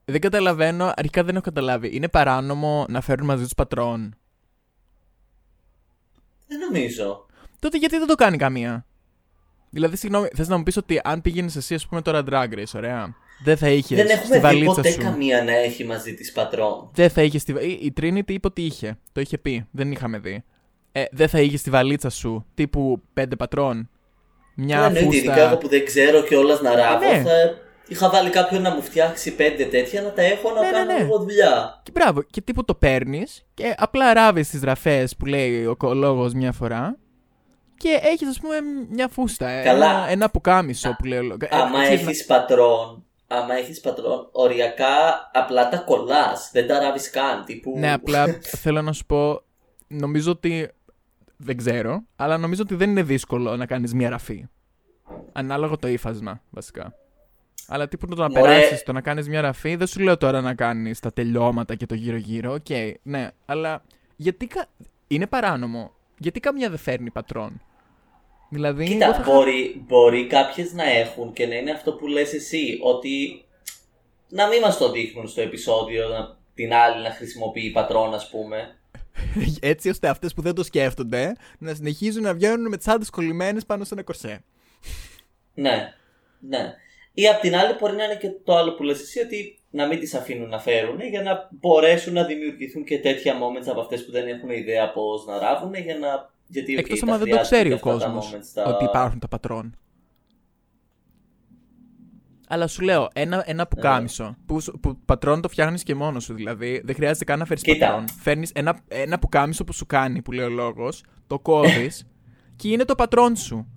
Δεν 0.06 0.22
καταλαβαίνω, 0.22 0.92
αρχικά 0.96 1.24
δεν 1.24 1.36
έχω 1.36 1.44
καταλάβει. 1.44 1.96
Είναι 1.96 2.10
παράνομο 2.10 2.86
να 2.90 3.02
φέρουν 3.02 3.26
μαζί 3.26 3.44
τους 3.44 3.54
πατρόν; 3.54 4.16
Δεν 6.48 6.60
νομίζω. 6.60 7.26
Τότε 7.60 7.78
γιατί 7.78 7.98
δεν 7.98 8.08
το 8.08 8.16
κάνει 8.16 8.38
καμία; 8.38 8.86
Δηλαδή, 9.76 9.98
συγγνώμη, 9.98 10.28
θες 10.36 10.48
να 10.48 10.58
μου 10.58 10.64
πεις 10.64 10.78
ότι 10.78 11.00
αν 11.04 11.22
πήγαινες 11.22 11.56
εσύ, 11.56 11.74
ας 11.74 11.88
πούμε, 11.88 12.02
τώρα 12.02 12.24
drag 12.30 12.54
race, 12.54 12.74
ωραία. 12.76 13.16
Δεν 13.44 13.58
θα 13.58 13.70
είχες 13.70 13.98
Δεν 13.98 14.06
στη 14.08 14.16
έχουμε 14.16 14.36
δει 14.36 14.42
βαλίτσα 14.42 14.74
ποτέ 14.74 14.92
σου. 14.92 14.98
καμία 15.02 15.44
να 15.44 15.52
έχει 15.58 15.84
μαζί 15.86 16.14
της 16.14 16.32
πατρόν. 16.32 16.90
Δεν 16.94 17.10
θα 17.10 17.22
είχες 17.22 17.42
στη. 17.42 17.54
βα- 17.54 17.62
Η 17.62 17.72
η 17.82 17.94
Trinity 18.02 18.32
είπε 18.32 18.48
ότι 18.48 18.62
είχε. 18.62 18.98
Το 19.12 19.22
είχε 19.22 19.38
πει. 19.38 19.68
Δεν 19.72 19.92
είχαμε 19.92 20.18
δει. 20.20 20.44
Ε, 20.92 21.04
δεν 21.12 21.28
θα 21.28 21.40
είχες 21.42 21.60
στη 21.60 21.70
βαλίτσα 21.70 22.10
σου 22.10 22.46
τύπου 22.54 23.02
πέντε 23.14 23.36
πατρόν. 23.36 23.90
Μια 24.56 24.76
Καλά, 24.76 24.86
εννοείται, 24.88 25.06
φούστα. 25.10 25.32
ειδικά 25.32 25.48
εγώ 25.48 25.58
που 25.58 25.68
δεν 25.68 25.86
ξέρω 25.86 26.24
κιόλα 26.24 26.60
να 26.62 26.76
ράβω. 26.76 27.12
ναι. 27.12 27.22
Θα 27.22 27.32
είχα 27.88 28.10
βάλει 28.10 28.30
κάποιον 28.30 28.62
να 28.62 28.74
μου 28.76 28.82
φτιάξει 28.82 29.36
πέντε 29.36 29.64
τέτοια 29.66 30.02
να 30.02 30.12
τα 30.12 30.22
έχω 30.22 30.52
να 30.52 30.62
Ναι, 30.62 30.68
ναι, 30.68 30.72
κάνω 30.74 30.94
ναι. 30.94 31.00
λίγο 31.04 31.18
δουλειά. 31.20 31.82
Και 31.84 31.92
μπράβο, 31.94 32.22
και 32.24 32.42
τύπου 32.42 32.66
το 32.66 32.76
παίρνεις 32.76 33.46
και 33.54 33.74
απλά 33.78 34.14
ράβεις 34.14 34.50
τις 34.50 34.62
ραφές 34.62 35.16
που 35.16 35.26
λέει 35.26 35.66
ο 35.66 35.94
λόγος 35.94 36.34
μια 36.34 36.52
φορά. 36.52 36.98
Και 37.78 38.00
έχεις, 38.02 38.28
ας 38.28 38.40
πούμε, 38.40 38.56
μια 38.90 39.08
φούστα. 39.08 39.62
Καλά. 39.64 39.86
Ένα, 39.96 40.10
ένα 40.10 40.30
πουκάμισο 40.30 40.96
που 40.98 41.06
λέει 41.06 41.20
ο 41.20 41.22
λόγος. 41.22 41.42
Ε, 41.42 41.56
Άμα 41.56 41.82
ξέρεις, 41.84 42.02
έχεις 42.08 42.26
πατρόν, 42.26 43.04
άμα 43.28 43.54
έχεις 43.54 43.80
πατρόν, 43.82 44.30
οριακά 44.32 45.30
απλά 45.34 45.70
τα 45.70 45.78
κολλάς, 45.78 46.50
δεν 46.54 46.68
τα 46.68 46.80
ράβεις 46.80 47.10
καν. 47.10 47.46
Τύπου... 47.46 47.74
Ναι, 47.78 47.94
απλά 47.94 48.26
θέλω 48.42 48.82
να 48.82 48.94
σου 48.94 49.06
πω. 49.06 49.42
Νομίζω 49.88 50.32
ότι. 50.32 50.70
Δεν 51.38 51.58
ξέρω, 51.58 52.04
αλλά 52.16 52.38
νομίζω 52.38 52.62
ότι 52.62 52.76
δεν 52.76 52.90
είναι 52.90 53.04
δύσκολο 53.04 53.56
να 53.56 53.66
κάνεις 53.66 53.94
μια 53.94 54.10
ραφή. 54.10 54.46
Ανάλογο 55.32 55.78
το 55.78 55.88
ύφασμα, 55.88 56.42
βασικά. 56.50 56.94
Αλλά 57.68 57.88
τύπου 57.88 58.08
το 58.08 58.16
να 58.22 58.30
Μωρέ. 58.30 58.42
περάσεις, 58.42 58.84
το 58.84 58.92
να 58.94 59.02
κάνεις 59.02 59.28
μια 59.30 59.42
ραφή, 59.42 59.76
δεν 59.76 59.88
σου 59.88 60.00
λέω 60.00 60.18
τώρα 60.18 60.42
να 60.42 60.54
κάνεις 60.54 61.00
τα 61.00 61.14
τελειώματα 61.14 61.76
και 61.76 61.86
το 61.86 61.96
γύρω-γύρω. 61.96 62.54
Οκ, 62.54 62.66
ναι, 63.04 63.30
αλλά 63.46 63.84
γιατί. 64.16 64.48
κα- 64.48 64.66
Είναι 65.08 65.28
παράνομο. 65.28 65.92
Γιατί 66.18 66.40
καμιά 66.40 66.70
δεν 66.70 66.78
φέρνει 66.78 67.12
πατρόν; 67.12 67.62
Δηλαδή. 68.50 68.86
Κοίτα, 68.86 69.06
εγώ 69.06 69.14
θα 69.14 69.22
είχα- 69.22 69.32
μπορεί, 69.32 69.84
μπορεί 69.88 70.28
κάποιες 70.28 70.74
να 70.74 70.84
έχουν 70.84 71.34
και 71.34 71.48
να 71.48 71.56
είναι 71.56 71.72
αυτό 71.72 71.94
που 71.94 72.08
λες 72.08 72.34
εσύ, 72.34 72.80
ότι 72.82 73.46
να 74.30 74.48
μην 74.48 74.60
μας 74.62 74.78
το 74.78 74.92
δείχνουν 74.92 75.28
στο 75.28 75.42
επεισόδιο, 75.42 76.08
να- 76.10 76.38
την 76.54 76.74
άλλη 76.74 77.04
να 77.04 77.10
χρησιμοποιεί 77.12 77.72
πατρόν, 77.72 78.14
ας 78.14 78.30
πούμε. 78.30 78.78
Έτσι 79.60 79.90
ώστε 79.90 80.08
αυτές 80.08 80.34
που 80.34 80.42
δεν 80.42 80.54
το 80.56 80.64
σκέφτονται 80.64 81.36
να 81.58 81.74
συνεχίζουν 81.74 82.24
να 82.24 82.34
βγαίνουν 82.34 82.68
με 82.68 82.78
τσάντε 82.78 83.06
κολλημένες 83.12 83.66
πάνω 83.66 83.84
σε 83.84 83.94
ένα 83.94 84.04
κορσέ. 84.04 84.44
Ναι, 85.54 85.94
ναι. 86.40 86.74
Ή 87.14 87.28
απ' 87.28 87.40
την 87.40 87.56
άλλη 87.56 87.74
μπορεί 87.80 87.96
να 87.96 88.04
είναι 88.04 88.16
και 88.16 88.30
το 88.44 88.56
άλλο 88.56 88.74
που 88.74 88.84
λες 88.84 89.02
εσύ, 89.02 89.20
ότι 89.20 89.60
να 89.76 89.88
μην 89.88 90.00
τις 90.00 90.14
αφήνουν 90.14 90.50
να 90.50 90.60
φέρουν 90.60 91.00
για 91.10 91.22
να 91.22 91.50
μπορέσουν 91.52 92.14
να 92.14 92.24
δημιουργηθούν 92.24 92.84
και 92.84 93.00
τέτοια 93.00 93.34
moments 93.34 93.68
από 93.72 93.80
αυτές 93.80 94.06
που 94.06 94.12
δεν 94.12 94.28
έχουν 94.28 94.50
ιδέα 94.50 94.92
πώς 94.92 95.26
να 95.26 95.40
ράβουν 95.40 95.74
για 95.74 95.98
να... 95.98 96.34
Γιατί, 96.48 96.74
okay, 96.76 96.80
Εκτός 96.80 97.00
τα 97.00 97.06
άμα 97.08 97.18
δεν 97.18 97.28
το 97.28 97.32
χρειάζονται 97.34 97.56
ξέρει 97.56 97.68
και 97.68 97.74
ο 97.74 97.90
αυτά 97.94 98.06
τα 98.06 98.12
κόσμος 98.12 98.34
moments, 98.36 98.52
τα- 98.54 98.64
ότι 98.64 98.84
υπάρχουν 98.84 99.20
τα 99.20 99.28
πατρόν. 99.28 99.76
Αλλά 102.48 102.68
σου 102.68 102.82
λέω, 102.82 103.08
ένα, 103.14 103.44
ένα 103.46 103.68
πουκάμισο 103.68 104.36
που, 104.46 104.60
σου- 104.60 104.80
που 104.82 104.98
πατρόν 105.06 105.42
το 105.42 105.48
φτιάχνεις 105.50 105.84
και 105.84 105.96
μόνος 105.96 106.24
σου. 106.24 106.34
Δηλαδή, 106.34 106.82
δεν 106.86 106.96
χρειάζεται 106.96 107.24
καν 107.26 107.40
να 107.40 107.46
φέρεις 107.46 107.64
Κοίτα. 107.64 107.86
πατρόν. 107.88 108.06
Φέρνεις 108.20 108.52
ένα, 108.56 108.80
ένα 108.88 109.20
πουκάμισο 109.20 109.64
που 109.64 109.74
σου 109.74 109.86
κάνει, 109.86 110.22
που 110.22 110.32
λέει 110.32 110.46
ο 110.46 110.50
λόγος, 110.50 111.04
το 111.28 111.40
κόβεις 111.40 112.08
και 112.56 112.70
είναι 112.70 112.86
το 112.86 112.96
πατρόν 112.96 113.36
σου. 113.36 113.68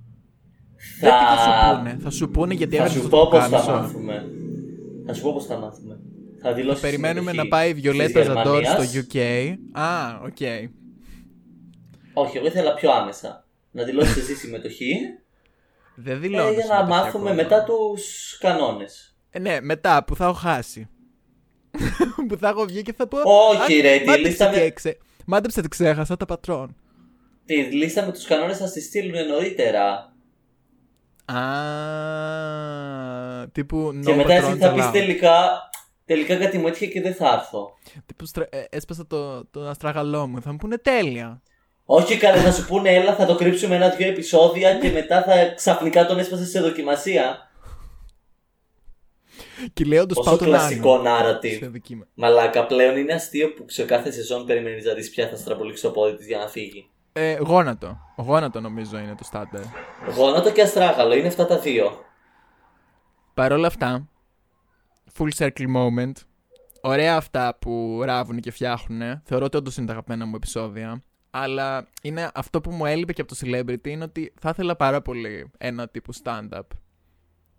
Δεν 1.00 1.10
τι 1.10 1.16
θα 1.24 1.36
σου 1.36 1.76
πούνε. 1.76 1.98
Θα 2.02 2.10
σου 2.10 2.30
πούνε 2.30 2.54
γιατί 2.54 2.76
Θα 2.76 2.82
έβαλες 2.84 2.98
σου 3.00 3.04
αυτό 3.06 3.16
το 3.18 3.24
πω 3.24 3.30
πώς 3.30 3.48
θα 3.48 3.58
πουκάμισο. 3.58 3.72
μάθουμε. 3.82 4.26
Θα 5.10 5.14
σου 5.16 5.22
πω 5.22 5.32
πώς 5.32 5.46
θα 5.46 5.56
μάθουμε. 5.56 5.98
Θα 6.42 6.52
δηλώσεις 6.54 6.80
Περιμένουμε 6.80 7.30
συμμετοχή 7.30 7.36
να 7.50 7.56
πάει 7.56 7.70
η 7.70 7.74
Βιολέτα 7.74 8.18
της 8.20 8.28
Ζαντόρ 8.28 8.64
στο 8.64 8.82
Γερμανίας. 8.82 9.06
UK. 9.12 9.78
Α, 9.80 10.20
οκ. 10.24 10.36
Όχι, 12.12 12.36
εγώ 12.36 12.46
ήθελα 12.46 12.74
πιο 12.74 12.90
άμεσα. 12.92 13.46
Να 13.70 13.84
δηλώσεις 13.84 14.16
εσύ 14.16 14.34
συμμετοχή 14.34 14.94
Δεν 15.94 16.14
ε, 16.16 16.18
δηλώνω. 16.18 16.50
για 16.50 16.56
να 16.58 16.62
συμμετοχή 16.64 16.88
μάθουμε 16.90 17.30
ακόμα. 17.30 17.42
μετά 17.42 17.64
τους 17.64 18.36
κανόνες. 18.40 19.16
Ε, 19.30 19.38
ναι, 19.38 19.60
μετά 19.60 20.04
που 20.04 20.16
θα 20.16 20.24
έχω 20.24 20.32
χάσει. 20.34 20.88
που 22.28 22.36
θα 22.36 22.48
έχω 22.48 22.64
βγει 22.64 22.82
και 22.82 22.92
θα 22.92 23.06
πω. 23.08 23.18
Όχι, 23.24 23.78
«Α, 23.78 23.82
ρε, 23.82 23.98
τη 23.98 24.04
μάντεψε 24.06 24.28
λίστα 24.28 24.50
και 24.50 24.56
με- 24.56 24.62
έξε- 24.62 24.98
Μάντεψε 25.26 25.58
ότι 25.60 25.68
ξέχασα 25.68 26.16
τα 26.16 26.24
πατρόν. 26.26 26.76
Τη 27.44 27.54
λίστα 27.56 28.06
με 28.06 28.12
τους 28.12 28.24
κανόνες 28.24 28.56
θα 28.56 28.66
στη 28.66 28.80
στείλουν 28.80 29.26
νωρίτερα. 29.26 30.12
Α, 31.32 31.42
τύπου 33.52 33.92
no 34.00 34.04
και 34.04 34.14
μετά 34.14 34.32
εσύ 34.32 34.46
patrons 34.52 34.58
θα 34.58 34.72
πεις 34.72 34.84
allowed. 34.84 34.90
τελικά, 34.92 35.48
τελικά 36.04 36.36
κάτι 36.36 36.58
μου 36.58 36.66
έτυχε 36.66 36.86
και 36.86 37.00
δεν 37.00 37.14
θα 37.14 37.32
έρθω. 37.32 37.70
Τύπου 38.06 38.26
στρα- 38.26 38.48
ε, 38.50 38.64
έσπασα 38.70 39.06
το, 39.06 39.44
το 39.46 39.60
αστραγαλό 39.68 40.26
μου. 40.26 40.40
Θα 40.42 40.50
μου 40.50 40.56
πούνε 40.56 40.76
τέλεια. 40.78 41.42
Όχι 41.84 42.16
καλά, 42.16 42.42
θα 42.42 42.52
σου 42.52 42.66
πούνε 42.66 42.90
έλα, 42.94 43.14
θα 43.14 43.26
το 43.26 43.34
κρύψουμε 43.34 43.74
ένα-δυο 43.76 44.08
επεισόδια 44.08 44.74
και 44.78 44.90
μετά 44.90 45.22
θα 45.22 45.52
ξαφνικά 45.54 46.06
τον 46.06 46.18
έσπασες 46.18 46.48
σε 46.50 46.60
δοκιμασία. 46.60 47.50
Και 49.72 49.84
λέω 49.84 50.06
το 50.06 50.14
Πόσο 50.14 50.28
πάω 50.28 50.38
τον 50.38 50.46
κλασικό 50.46 50.94
άλλο. 50.94 51.02
narrative. 51.38 51.56
Σε 51.58 51.66
δοκίμα. 51.66 52.06
Μαλάκα, 52.14 52.66
πλέον 52.66 52.96
είναι 52.96 53.12
αστείο 53.12 53.52
που 53.52 53.64
σε 53.68 53.84
κάθε 53.84 54.10
σεζόν 54.10 54.46
περιμένεις 54.46 54.84
να 54.84 54.94
δεις 54.94 55.10
ποια 55.10 55.28
θα 55.28 55.36
στραβολήξει 55.36 55.82
το 55.82 55.90
πόδι 55.90 56.16
της 56.16 56.26
για 56.26 56.38
να 56.38 56.46
φύγει. 56.48 56.90
Ε, 57.20 57.36
γόνατο. 57.40 57.98
Γόνατο 58.16 58.60
νομίζω 58.60 58.98
είναι 58.98 59.14
το 59.14 59.24
στάντερ. 59.24 59.60
Γόνατο 60.16 60.52
και 60.52 60.62
αστράγαλο, 60.62 61.14
είναι 61.14 61.28
αυτά 61.28 61.46
τα 61.46 61.58
δύο. 61.58 62.04
Παρ' 63.34 63.52
όλα 63.52 63.66
αυτά, 63.66 64.08
full 65.18 65.28
circle 65.38 65.66
moment. 65.76 66.12
Ωραία 66.80 67.16
αυτά 67.16 67.56
που 67.60 68.00
ράβουν 68.04 68.40
και 68.40 68.50
φτιάχνουν. 68.50 69.20
Θεωρώ 69.24 69.44
ότι 69.44 69.56
όντως 69.56 69.76
είναι 69.76 69.86
τα 69.86 69.92
αγαπημένα 69.92 70.26
μου 70.26 70.34
επεισόδια. 70.36 71.02
Αλλά 71.30 71.86
είναι 72.02 72.30
αυτό 72.34 72.60
που 72.60 72.70
μου 72.70 72.86
έλειπε 72.86 73.12
και 73.12 73.20
από 73.20 73.34
το 73.34 73.40
celebrity 73.44 73.86
είναι 73.88 74.04
ότι 74.04 74.32
θα 74.40 74.48
ήθελα 74.48 74.76
πάρα 74.76 75.02
πολύ 75.02 75.50
ένα 75.58 75.88
τύπου 75.88 76.12
stand-up. 76.24 76.60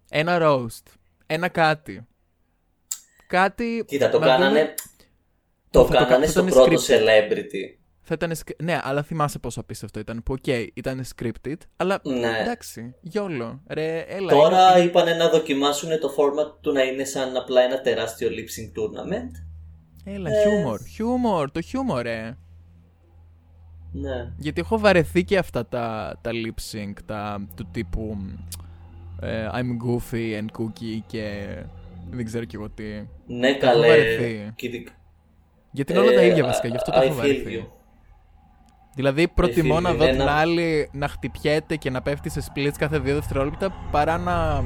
Ένα 0.10 0.38
roast. 0.42 0.84
Ένα 1.26 1.48
κάτι. 1.48 2.08
Κάτι. 3.28 3.84
Κοίτα, 3.88 4.10
το 4.10 4.20
να 4.20 4.26
κάνανε. 4.26 4.60
δούμε- 4.60 4.74
Το 5.70 5.86
Θα 5.86 5.92
το 5.92 5.94
κάνανε 6.04 6.26
κα- 6.26 6.32
στο 6.32 6.42
θα 6.42 6.48
ήταν 6.48 6.64
πρώτο 6.64 6.82
scripted. 6.82 6.90
celebrity. 6.92 7.79
Θα 8.12 8.16
ήταν. 8.18 8.36
σκ- 8.36 8.62
Ναι, 8.64 8.80
αλλά 8.84 9.04
θυμάσαι 9.04 9.40
πόσο 9.40 9.60
απίστευτο 9.60 10.00
ήταν. 10.00 10.24
Που, 10.24 10.34
οκ, 10.34 10.48
ήταν 10.74 11.04
scripted, 11.16 11.56
αλλά. 11.76 12.00
Ναι. 12.04 12.38
Εντάξει, 12.42 12.96
YOLO. 13.02 13.62
Ρε, 13.68 14.00
έλα. 14.08 14.30
Τώρα 14.32 14.78
είναι- 14.78 14.86
είπανε 14.88 15.14
να 15.14 15.30
δοκιμάσουν 15.30 15.90
το 16.00 16.10
format 16.18 16.58
του 16.62 16.72
να 16.72 16.82
είναι 16.84 17.04
σαν 17.04 17.36
απλά 17.38 17.62
ένα 17.62 17.82
τεράστιο 17.82 18.30
lip 18.30 18.34
sync 18.34 18.80
tournament. 18.82 19.32
Έλα, 20.16 20.30
Ε. 20.30 20.42
χιούμορ. 20.42 20.80
Χιούμορ, 20.84 21.52
το 21.52 21.62
χιούμορ, 21.62 22.02
ρε. 22.02 22.38
Ναι. 23.92 24.34
Γιατί 24.38 24.62
έχω 24.62 24.80
βαρεθεί 24.80 25.24
και 25.24 25.38
αυτά 25.38 25.68
τα, 25.68 26.18
τα 26.22 26.32
lip 26.34 26.76
sync, 26.76 26.94
τα, 27.06 27.48
του 27.56 27.68
τύπου 27.72 28.18
ε, 29.22 29.48
I'm 29.54 29.86
goofy 29.88 30.40
and 30.40 30.46
kooky 30.62 31.00
και 31.08 31.56
δεν 32.12 32.26
ξέρω 32.26 32.46
κι 32.46 32.56
εγώ 32.56 32.70
τι. 32.70 32.84
Ναι, 33.28 33.48
έχω 33.48 33.60
καλέ. 33.60 33.88
βαρεθεί. 33.88 34.52
Κοίτα- 34.56 34.92
Γιατί 35.72 35.92
είναι 35.92 36.02
όλα 36.02 36.12
τα 36.14 36.22
ε, 36.22 36.26
ίδια 36.28 36.44
βασικά, 36.44 36.68
γι' 36.68 36.76
αυτό 36.76 36.92
το 36.92 36.98
I 37.00 37.02
έχω 37.04 37.14
feel 37.14 37.18
βαρεθεί. 37.18 37.68
You. 39.00 39.04
Δηλαδή 39.04 39.28
προτιμώ 39.28 39.78
feel 39.78 39.82
να 39.82 39.90
you. 39.92 39.96
δω 39.96 40.04
Είναι 40.04 40.12
την 40.12 40.22
ένα- 40.22 40.32
άλλη 40.36 40.90
να 40.92 41.08
χτυπιέται 41.08 41.76
και 41.76 41.90
να 41.90 42.02
πέφτει 42.02 42.30
σε 42.30 42.44
splits 42.48 42.74
κάθε 42.78 43.00
δύο 43.00 43.14
δευτερόλεπτα 43.14 43.70
παρά 43.92 44.18
να... 44.18 44.64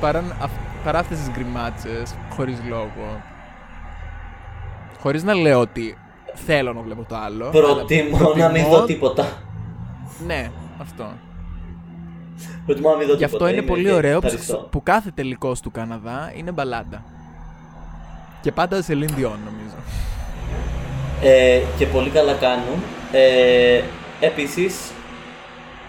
παρά, 0.00 0.20
να- 0.20 0.36
αυ- 0.40 0.84
παρά 0.84 0.98
αυτές 0.98 1.18
τις 1.18 1.30
γκριμάτσες 1.30 2.14
χωρίς 2.30 2.56
λόγο. 2.68 3.22
Χωρίς 5.00 5.22
να 5.22 5.34
λέω 5.34 5.60
ότι 5.60 5.96
θέλω 6.34 6.72
να 6.72 6.80
βλέπω 6.80 7.04
το 7.08 7.16
άλλο. 7.16 7.44
αλλά 7.44 7.50
Προτιμώ 7.50 8.18
να 8.18 8.26
μην 8.26 8.62
προτιμώ- 8.62 8.70
δω 8.78 8.84
τίποτα. 8.84 9.26
Ναι, 10.26 10.50
αυτό. 10.80 11.06
Προτιμώ 12.66 12.90
να 12.90 12.96
μην 12.96 13.06
δω 13.06 13.12
Γι' 13.12 13.18
τίποτα. 13.24 13.36
αυτό 13.36 13.48
είναι 13.48 13.56
Είμαι 13.56 13.66
πολύ 13.66 13.90
οκ. 13.90 13.96
ωραίο 13.96 14.18
που, 14.20 14.26
Ευχαριστώ. 14.26 14.56
που 14.70 14.82
κάθε 14.82 15.10
τελικός 15.14 15.60
του 15.60 15.70
Καναδά 15.70 16.32
είναι 16.36 16.50
μπαλάντα. 16.52 17.02
Και 18.42 18.52
πάντα 18.52 18.82
σε 18.82 18.92
Dion 18.92 19.38
νομίζω. 19.44 19.76
Ε, 21.22 21.60
και 21.78 21.86
πολύ 21.86 22.10
καλά 22.10 22.32
κάνουν. 22.32 22.82
Ε, 23.16 23.82
Επίσης, 24.20 24.92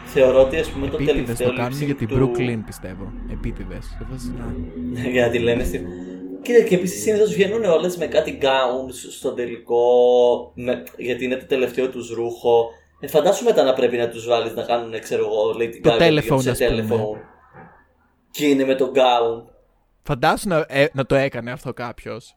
θεωρώ 0.06 0.42
ότι 0.42 0.58
ας 0.58 0.70
πούμε 0.70 0.88
το 0.88 0.96
Επίτηδες 0.96 1.16
τελευταίο 1.16 1.50
το 1.50 1.56
κάνουν 1.56 1.80
lip 1.80 1.82
sync 1.82 1.86
για 1.86 1.96
την 1.96 2.08
του... 2.08 2.32
Brooklyn 2.36 2.60
πιστεύω. 2.66 3.14
Επίτηδες. 3.32 3.98
Δεν 4.00 4.08
θα 4.12 4.18
συζητάω. 4.18 5.10
για 5.12 5.26
να 5.26 5.32
τη 5.32 5.40
λένε 5.40 5.64
στη... 5.64 5.86
Κοίτα, 6.42 6.64
και 6.64 6.76
επίσης 6.76 7.02
συνήθως 7.02 7.34
βγαίνουν 7.34 7.64
όλες 7.64 7.98
με 7.98 8.06
κάτι 8.06 8.38
gowns 8.42 8.94
στο 9.12 9.32
τελικό, 9.32 9.82
με... 10.56 10.84
γιατί 10.98 11.26
είναι 11.26 11.36
το 11.36 11.46
τελευταίο 11.46 11.90
τους 11.90 12.10
ρούχο. 12.10 12.70
Ε, 13.00 13.08
φαντάσου 13.08 13.44
μετά 13.44 13.64
να 13.64 13.74
πρέπει 13.74 13.98
να 13.98 14.10
τους 14.10 14.28
βάλεις 14.28 14.54
να 14.54 14.64
κάνουν, 14.64 15.00
ξέρω 15.00 15.24
εγώ, 15.26 15.56
Lady 15.60 15.80
Το 15.82 15.92
Gaga 15.92 16.02
telephone, 16.02 16.42
σε 16.42 16.50
ας 16.50 16.58
πούμε. 16.58 16.86
telephone. 16.88 17.18
Και 18.32 18.46
είναι 18.46 18.66
με 18.66 18.76
το 18.76 18.92
gown. 18.96 19.44
Φαντάσου 20.04 20.48
να, 20.48 20.66
ε, 20.70 20.86
να 20.94 21.06
το 21.06 21.16
έκανε 21.16 21.52
αυτό 21.52 21.74
κάποιος. 21.74 22.36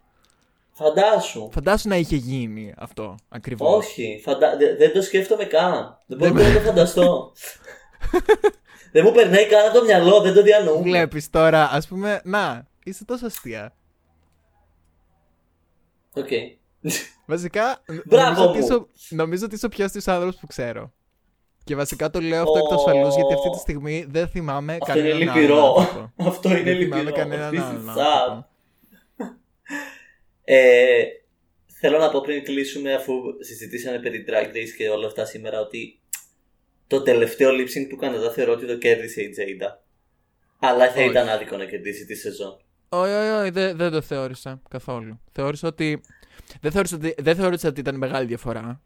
Φαντάσου. 0.72 1.50
Φαντάσου 1.52 1.88
να 1.88 1.96
είχε 1.96 2.16
γίνει 2.16 2.74
αυτό 2.76 3.14
ακριβώς. 3.28 3.74
Όχι, 3.86 4.20
φαντα... 4.24 4.56
δε- 4.56 4.76
δεν 4.76 4.92
το 4.92 5.02
σκέφτομαι 5.02 5.44
καν. 5.44 5.98
Δεν 6.06 6.18
μπορώ 6.18 6.32
Δεν- 6.32 6.52
να 6.52 6.58
το 6.60 6.64
φανταστώ. 6.66 7.32
δεν 8.92 9.04
μου 9.06 9.12
περνάει 9.12 9.46
καν 9.46 9.68
από 9.68 9.78
το 9.78 9.84
μυαλό, 9.84 10.20
δεν 10.20 10.34
το 10.34 10.42
διανοούμε. 10.42 10.82
Βλέπεις 10.82 11.30
τώρα, 11.30 11.68
ας 11.72 11.86
πούμε, 11.88 12.20
να, 12.24 12.66
είσαι 12.84 13.04
τόσο 13.04 13.26
αστεία. 13.26 13.72
Οκ. 16.14 16.28
Βασικά, 17.26 17.82
Μπράβο 18.04 18.26
νομίζω, 18.42 18.48
ότι 18.48 18.58
μου. 18.58 18.64
είσαι, 18.94 19.14
νομίζω 19.14 19.44
ότι 19.44 19.54
είσαι 19.54 19.66
ο 19.66 19.68
πιο 19.68 19.84
αστείος 19.84 20.08
άνθρωπος 20.08 20.36
που 20.36 20.46
ξέρω. 20.46 20.92
Και 21.64 21.76
βασικά 21.76 22.10
το 22.10 22.20
λέω 22.20 22.42
αυτό 22.42 22.58
εκ 22.58 22.64
του 22.64 22.70
Ω. 22.70 22.74
ασφαλού 22.74 23.08
γιατί 23.08 23.34
αυτή 23.34 23.50
τη 23.50 23.58
στιγμή 23.58 24.06
δεν 24.08 24.28
θυμάμαι 24.28 24.78
Αυτό 24.80 24.98
είναι 24.98 25.08
κανέναν 25.08 25.28
άλλον 25.28 25.40
λυπηρό. 25.42 25.74
άνθρωπο. 25.78 26.12
Αυτό 26.16 26.48
είναι 26.50 26.62
Δεν 26.62 26.76
θυμάμαι 26.78 27.02
λυπηρό. 27.02 27.16
κανέναν 27.16 27.50
This 27.52 27.56
is 27.58 27.60
άλλον 27.62 27.86
sad. 27.96 28.20
άνθρωπο. 28.20 28.46
Ε, 30.52 31.04
θέλω 31.80 31.98
να 31.98 32.10
πω 32.10 32.20
πριν 32.20 32.44
κλείσουμε 32.44 32.94
αφού 32.94 33.12
συζητήσαμε 33.40 33.98
περί 33.98 34.24
Drag 34.28 34.56
Race 34.56 34.70
και 34.76 34.88
όλα 34.88 35.06
αυτά 35.06 35.24
σήμερα 35.24 35.60
ότι 35.60 36.00
το 36.86 37.02
τελευταίο 37.02 37.50
lip 37.50 37.78
sync 37.78 37.86
του 37.88 37.96
Καναδά 37.96 38.30
θεωρώ 38.30 38.52
ότι 38.52 38.66
το 38.66 38.78
κέρδισε 38.78 39.22
η 39.22 39.30
Τζέιντα. 39.30 39.82
Αλλά 40.58 40.90
θα 40.90 41.00
Όχι. 41.00 41.10
ήταν 41.10 41.28
άδικο 41.28 41.56
να 41.56 41.64
κερδίσει 41.64 42.04
τη 42.06 42.14
σεζόν. 42.14 42.56
Όχι, 42.88 43.12
όχι, 43.12 43.28
όχι, 43.30 43.50
δεν, 43.50 43.76
δεν 43.76 43.90
το 43.90 44.00
θεώρησα 44.00 44.62
καθόλου. 44.70 45.20
Θεώρησα 45.32 45.68
ότι. 45.68 46.00
Δεν 46.60 46.70
θεώρησα 46.72 46.96
ότι, 46.96 47.14
δεν 47.18 47.36
θεώρησα 47.36 47.68
ότι 47.68 47.80
ήταν 47.80 47.94
μεγάλη 47.96 48.26
διαφορά. 48.26 48.80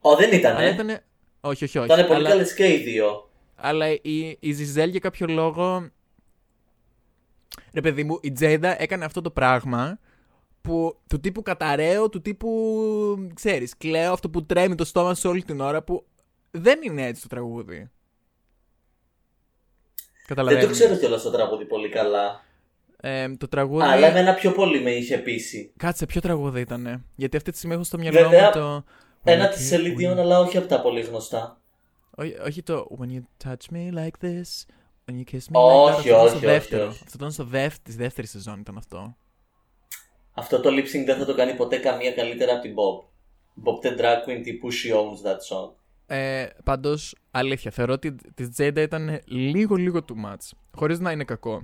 Ω, 0.00 0.16
δεν 0.16 0.32
ήταν. 0.32 0.56
Αλλά 0.56 0.64
Ε. 0.66 0.72
ήταν. 0.72 0.88
Όχι, 1.40 1.64
όχι, 1.64 1.78
όχι. 1.78 1.92
Ήταν 1.92 2.06
πολύ 2.06 2.18
αλλά, 2.18 2.28
καλές 2.28 2.54
και 2.54 2.72
οι 2.72 2.76
δύο. 2.76 3.30
αλλά 3.56 3.90
η, 3.90 4.36
η 4.40 4.52
Ζιζέλ 4.52 4.90
για 4.90 5.00
κάποιο 5.00 5.26
λόγο. 5.26 5.90
Ρε 7.72 7.80
παιδί 7.80 8.04
μου, 8.04 8.18
η 8.22 8.32
Τζέιντα 8.32 8.82
έκανε 8.82 9.04
αυτό 9.04 9.20
το 9.20 9.30
πράγμα 9.30 9.98
που 10.68 10.98
του 11.08 11.20
τύπου 11.20 11.42
καταραίω, 11.42 12.08
του 12.08 12.20
τύπου. 12.20 13.28
ξέρεις, 13.34 13.76
κλαίω 13.76 14.12
αυτό 14.12 14.30
που 14.30 14.46
τρέμει 14.46 14.74
το 14.74 14.84
στόμα 14.84 15.14
σου 15.14 15.30
όλη 15.30 15.42
την 15.42 15.60
ώρα 15.60 15.82
που 15.82 16.06
δεν 16.50 16.78
είναι 16.82 17.06
έτσι 17.06 17.22
το 17.22 17.28
τραγούδι. 17.28 17.76
Δεν 17.76 17.90
Καταλαβαίνεις. 20.26 20.64
το 20.66 20.70
ξέρω 20.72 20.96
κιόλας 20.96 21.22
το 21.22 21.30
τραγούδι 21.30 21.64
πολύ 21.64 21.88
καλά. 21.88 22.44
Ε, 23.00 23.36
το 23.36 23.48
τραγούδι. 23.48 23.84
Αλλά 23.86 24.06
εμένα 24.06 24.34
πιο 24.34 24.52
πολύ 24.52 24.80
με 24.82 24.90
είχε 24.90 25.18
πείσει. 25.18 25.72
Κάτσε, 25.76 26.06
ποιο 26.06 26.20
τραγούδι 26.20 26.60
ήτανε; 26.60 27.04
Γιατί 27.14 27.36
αυτή 27.36 27.50
τη 27.50 27.56
στιγμή 27.56 27.74
έχω 27.74 27.84
στο 27.84 27.98
μυαλό 27.98 28.18
Βέβαια, 28.28 28.44
μου 28.46 28.52
το. 28.52 28.84
Ένα 29.22 29.48
When 29.48 29.52
της 29.54 29.70
you- 29.72 29.76
Celine 29.76 29.98
Dion, 30.00 30.14
when- 30.14 30.18
αλλά 30.18 30.38
όχι 30.40 30.56
από 30.56 30.66
τα 30.66 30.80
πολύ 30.80 31.00
γνωστά. 31.00 31.60
Όχι, 32.10 32.36
όχι 32.46 32.62
το 32.62 32.86
When 33.00 33.06
you 33.12 33.46
touch 33.48 33.74
me 33.74 33.94
like 33.94 34.24
this, 34.24 34.64
when 35.06 35.14
you 35.14 35.24
kiss 35.32 35.36
me 35.36 35.52
Όχι, 35.52 35.52
like 35.52 35.52
that. 35.52 35.96
Αυτό 35.96 36.08
ήταν 36.08 36.20
όχι, 36.20 36.28
στο 36.28 36.36
όχι, 36.36 36.46
δεύτερο. 36.46 36.86
όχι. 36.88 37.00
Αυτό 37.04 37.12
ήταν 37.16 37.30
στο 37.32 37.44
δεύτερο, 37.44 37.82
της 37.82 37.96
δεύτερης 37.96 38.30
σεζόν 38.30 38.60
ήταν 38.60 38.76
αυτό. 38.76 39.16
Αυτό 40.38 40.60
το 40.60 40.68
lip 40.72 40.82
sync 40.96 41.04
δεν 41.04 41.16
θα 41.18 41.24
το 41.24 41.34
κάνει 41.34 41.54
ποτέ 41.54 41.76
καμία 41.76 42.12
καλύτερα 42.12 42.52
από 42.52 42.62
την 42.62 42.74
Bob. 42.74 43.04
Bob 43.64 43.86
the 43.86 44.00
Drag 44.00 44.28
Queen 44.28 44.40
τύπου 44.42 44.68
She 44.72 44.94
Owns 44.96 45.28
That 45.30 45.36
Song. 45.36 45.70
Ε, 46.06 46.46
Πάντως, 46.64 47.14
αλήθεια, 47.30 47.70
θεωρώ 47.70 47.92
ότι 47.92 48.14
της 48.34 48.50
Τζέιντα 48.50 48.80
ήταν 48.80 49.20
λίγο 49.26 49.74
λίγο 49.74 50.04
too 50.08 50.26
much. 50.30 50.56
Χωρίς 50.74 50.98
να 51.00 51.10
είναι 51.10 51.24
κακό. 51.24 51.62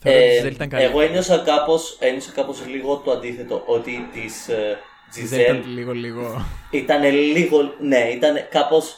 Θεωρώ 0.00 0.18
ότι 0.18 0.26
η 0.28 0.30
Ε, 0.34 0.38
Τζέιντα 0.38 0.54
ήταν 0.54 0.68
καλή. 0.68 0.84
εγώ 0.84 1.00
ένιωσα 1.00 1.38
κάπως, 1.38 1.96
ένιωσα 2.00 2.32
κάπως 2.32 2.66
λίγο 2.66 2.96
το 2.96 3.10
αντίθετο, 3.10 3.62
ότι 3.66 4.08
της 4.12 4.48
ε, 4.48 4.78
Η 5.18 5.22
Τζέιντα 5.24 5.52
Giselle 5.54 5.58
ήταν 5.58 5.72
λίγο 5.72 5.92
λίγο. 5.92 6.44
ήταν 6.70 7.02
λίγο, 7.14 7.58
ναι, 7.80 7.98
ήταν 7.98 8.48
κάπως, 8.50 8.96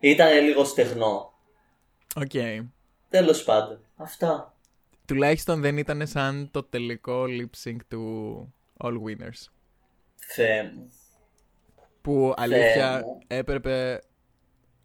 ήταν 0.00 0.44
λίγο 0.44 0.64
στεγνό. 0.64 1.32
Οκ. 2.16 2.30
Τέλος 3.08 3.42
πάντων, 3.44 3.78
αυτά. 3.96 4.53
Τουλάχιστον 5.06 5.60
δεν 5.60 5.76
ήταν 5.78 6.06
σαν 6.06 6.48
το 6.50 6.62
τελικό 6.62 7.24
lip 7.28 7.64
sync 7.68 7.76
του 7.88 8.52
All 8.84 8.92
Winners. 8.92 9.48
Θεέ 10.16 10.62
μου. 10.62 10.88
Που 12.02 12.34
αλήθεια 12.36 13.02
μου. 13.04 13.18
έπρεπε. 13.26 13.98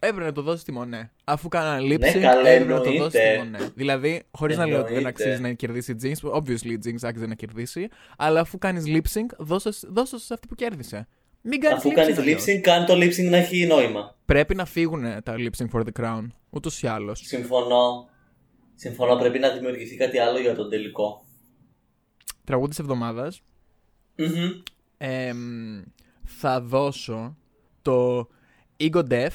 Έπρεπε 0.01 0.25
να 0.25 0.31
το 0.31 0.41
δώσει 0.41 0.63
τη 0.63 0.71
Μονέ. 0.71 1.11
Αφού 1.23 1.47
κάνανε 1.47 1.81
lip 1.95 1.99
Ναι, 1.99 2.11
sync, 2.11 2.19
καλά, 2.21 2.49
έπρεπε 2.49 2.73
να 2.73 2.79
το 2.81 2.89
εννοείται. 2.89 3.03
δώσει 3.03 3.17
τη 3.31 3.37
Μονέ. 3.37 3.71
Δηλαδή, 3.75 4.23
χωρίς 4.31 4.57
να 4.57 4.65
λέω 4.65 4.79
ότι 4.79 4.87
δεν 4.87 4.97
Εννοείται. 4.97 5.23
αξίζει 5.23 5.41
να 5.41 5.53
κερδίσει 5.53 5.91
η 5.91 5.95
Jinx, 6.03 6.31
obviously 6.31 6.65
η 6.65 6.79
Jinx 6.85 6.95
άξιζε 7.01 7.25
να 7.25 7.35
κερδίσει, 7.35 7.87
αλλά 8.17 8.39
αφού 8.39 8.57
κάνεις 8.57 8.83
lip 8.87 9.17
sync, 9.17 9.25
δώσες, 9.37 9.85
δώσες 9.87 10.21
σε 10.23 10.33
αυτή 10.33 10.47
που 10.47 10.55
κέρδισε. 10.55 11.07
Μην 11.41 11.59
κάνεις 11.59 11.77
Αφού 11.77 11.89
lip 11.89 11.93
κάνεις 11.93 12.15
sync. 12.15 12.19
lip 12.19 12.21
αλλιώς. 12.21 12.43
sync, 12.47 12.59
κάνει 12.61 12.85
το 12.85 12.93
lip 12.93 13.13
sync 13.19 13.29
να 13.29 13.37
έχει 13.37 13.65
νόημα. 13.65 14.15
Πρέπει 14.25 14.55
να 14.55 14.65
φύγουν 14.65 15.23
τα 15.23 15.35
lip 15.37 15.49
sync 15.63 15.67
for 15.79 15.83
the 15.83 16.01
crown. 16.03 16.27
Ούτως 16.49 16.81
ή 16.81 16.87
άλλως. 16.87 17.19
Συμφωνώ. 17.25 18.09
Συμφωνώ, 18.79 19.15
πρέπει 19.15 19.39
να 19.39 19.49
δημιουργηθεί 19.49 19.95
κάτι 19.95 20.17
άλλο 20.17 20.39
για 20.39 20.55
τον 20.55 20.69
τελικό. 20.69 21.25
Τραγούδι 22.43 22.69
της 22.69 22.79
εβδομάδας. 22.79 23.41
Μμμ. 24.15 25.81
θα 26.23 26.61
δώσω 26.61 27.37
το 27.81 28.27
Ego 28.77 29.09
Def 29.09 29.31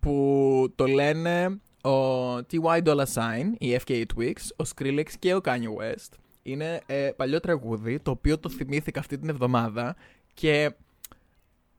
που 0.00 0.72
το 0.74 0.86
λένε 0.86 1.60
ο 1.82 2.34
T.Y. 2.36 2.82
Dolla 2.82 3.04
Sign, 3.14 3.52
η 3.58 3.78
FKA 3.84 4.04
Twix, 4.16 4.34
ο 4.56 4.68
Skrillex 4.74 5.08
και 5.18 5.34
ο 5.34 5.40
Kanye 5.44 5.74
West. 5.80 6.12
Είναι 6.42 6.80
ε, 6.86 7.10
παλιό 7.16 7.40
τραγούδι 7.40 7.98
το 7.98 8.10
οποίο 8.10 8.38
το 8.38 8.48
θυμήθηκα 8.48 9.00
αυτή 9.00 9.18
την 9.18 9.28
εβδομάδα 9.28 9.96
και 10.34 10.74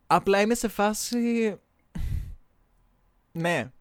απλά 0.08 0.42
είμαι 0.42 0.56
σε 0.56 0.68
φάση... 0.68 1.56
Ναι, 3.32 3.72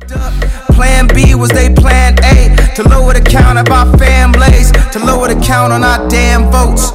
Plan 0.00 1.08
B 1.08 1.34
was 1.34 1.50
they 1.50 1.72
plan 1.72 2.14
A 2.24 2.54
to 2.74 2.82
lower 2.88 3.14
the 3.14 3.20
count 3.20 3.58
of 3.58 3.68
our 3.72 3.86
families, 3.96 4.70
to 4.92 4.98
lower 4.98 5.28
the 5.28 5.40
count 5.40 5.72
on 5.72 5.82
our 5.82 6.06
damn 6.08 6.50
votes. 6.52 6.92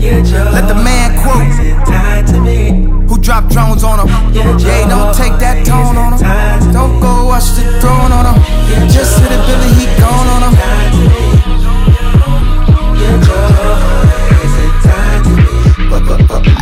Let 0.00 0.66
the 0.66 0.74
man 0.74 1.14
quote 1.22 1.46
who 3.08 3.18
dropped 3.18 3.50
drones 3.50 3.84
on 3.84 4.00
him. 4.00 4.08
Yeah, 4.34 4.88
don't 4.88 5.14
take 5.14 5.38
that 5.38 5.64
tone 5.64 5.96
on 5.96 6.14
him. 6.14 6.72
Don't 6.72 7.00
go 7.00 7.26
watch 7.26 7.50
the 7.54 7.62
throne 7.80 8.12
on 8.12 8.34
him. 8.34 8.42
Just 8.88 9.20
hit 9.20 9.30
it, 9.30 9.46
Billy, 9.46 9.70
he 9.78 9.86
gone 10.00 10.26
on 10.26 10.42
him. 10.42 10.54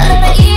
I 0.00 0.08
let 0.08 0.20
my 0.20 0.47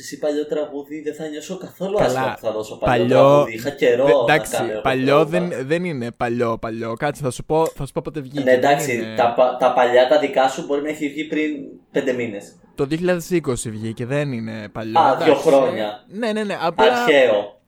εσύ 0.00 0.18
παλιό 0.18 0.46
τραγούδι 0.46 1.00
δεν 1.00 1.14
θα 1.14 1.26
νιώσω 1.28 1.58
καθόλου 1.58 1.96
Καλά. 1.96 2.06
άσχημα 2.08 2.34
που 2.34 2.40
θα 2.46 2.52
δώσω 2.52 2.76
παλιό, 2.78 3.02
Παλιό. 3.04 3.16
τραγούδι. 3.18 3.52
Είχα 3.54 3.70
καιρό 3.70 4.04
Δε- 4.04 4.12
να 4.12 4.18
εντάξει, 4.34 4.52
κάνω 4.52 4.70
εγώ 4.72 4.80
παλιό 4.80 5.20
throwback. 5.20 5.26
δεν, 5.26 5.52
δεν 5.62 5.84
είναι 5.84 6.10
παλιό 6.10 6.58
παλιό. 6.58 6.94
Κάτσε, 6.98 7.22
θα 7.22 7.30
σου 7.30 7.44
πω, 7.44 7.66
θα 7.66 7.86
σου 7.86 7.92
πω 7.92 8.00
πότε 8.04 8.20
βγήκε. 8.20 8.40
Ναι, 8.40 8.52
εντάξει, 8.52 8.96
Δεν 8.96 9.04
είναι- 9.04 9.16
τα, 9.16 9.34
πα- 9.34 9.56
τα 9.56 9.72
παλιά 9.72 10.08
τα 10.08 10.18
δικά 10.18 10.48
σου 10.48 10.64
μπορεί 10.66 10.82
να 10.82 10.88
έχει 10.88 11.08
βγει 11.08 11.24
πριν 11.24 11.50
πέντε 11.92 12.12
μήνες. 12.12 12.56
Το 12.74 12.86
2020 12.86 13.70
βγήκε, 13.70 14.06
δεν 14.06 14.32
είναι 14.32 14.68
παλιό. 14.72 15.00
Α, 15.00 15.16
δύο 15.16 15.26
εντάξει. 15.26 15.42
χρόνια. 15.48 16.04
Ναι, 16.08 16.32
ναι, 16.32 16.44
ναι. 16.44 16.56
Απλά 16.60 16.84
Αρχαίο. 16.84 17.60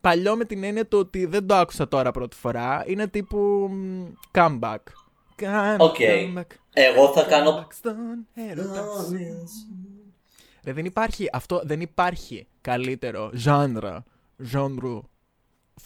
παλιό 0.00 0.36
με 0.36 0.44
την 0.44 0.64
έννοια 0.64 0.86
του 0.86 0.98
ότι 0.98 1.26
δεν 1.26 1.46
το 1.46 1.54
άκουσα 1.54 1.88
τώρα 1.88 2.10
πρώτη 2.10 2.36
φορά. 2.36 2.84
Είναι 2.86 3.06
τύπου 3.08 3.38
μ, 3.70 4.04
comeback. 4.32 4.76
Come, 5.42 5.76
OK. 5.78 5.94
comeback, 5.98 6.46
Εγώ 6.74 7.12
θα 7.12 7.22
κάνω. 7.24 7.50
comeback 7.50 7.72
στον 7.72 7.96
έρωτα 8.34 8.84
σου. 9.08 9.18
Ρε, 10.64 10.72
δεν 10.72 10.84
υπάρχει, 10.84 11.28
αυτό 11.32 11.62
δεν 11.64 11.80
υπάρχει 11.80 12.46
καλύτερο 12.60 13.30
genre, 13.44 13.98
genre 14.52 15.00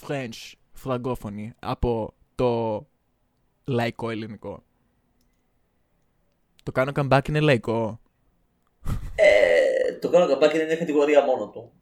French, 0.06 0.52
φραγκόφωνη 0.72 1.52
από 1.58 2.14
το 2.34 2.86
λαϊκό 3.64 4.10
ελληνικό. 4.10 4.62
Το 6.62 6.72
κάνω 6.72 6.92
comeback 6.94 7.28
είναι 7.28 7.40
λαϊκό. 7.40 8.00
Ε, 9.14 9.92
το 10.00 10.08
κάνω 10.10 10.26
καμπάκι 10.26 10.56
είναι 10.56 10.64
μια 10.64 10.76
κατηγορία 10.76 11.24
μόνο 11.24 11.48
του. 11.48 11.72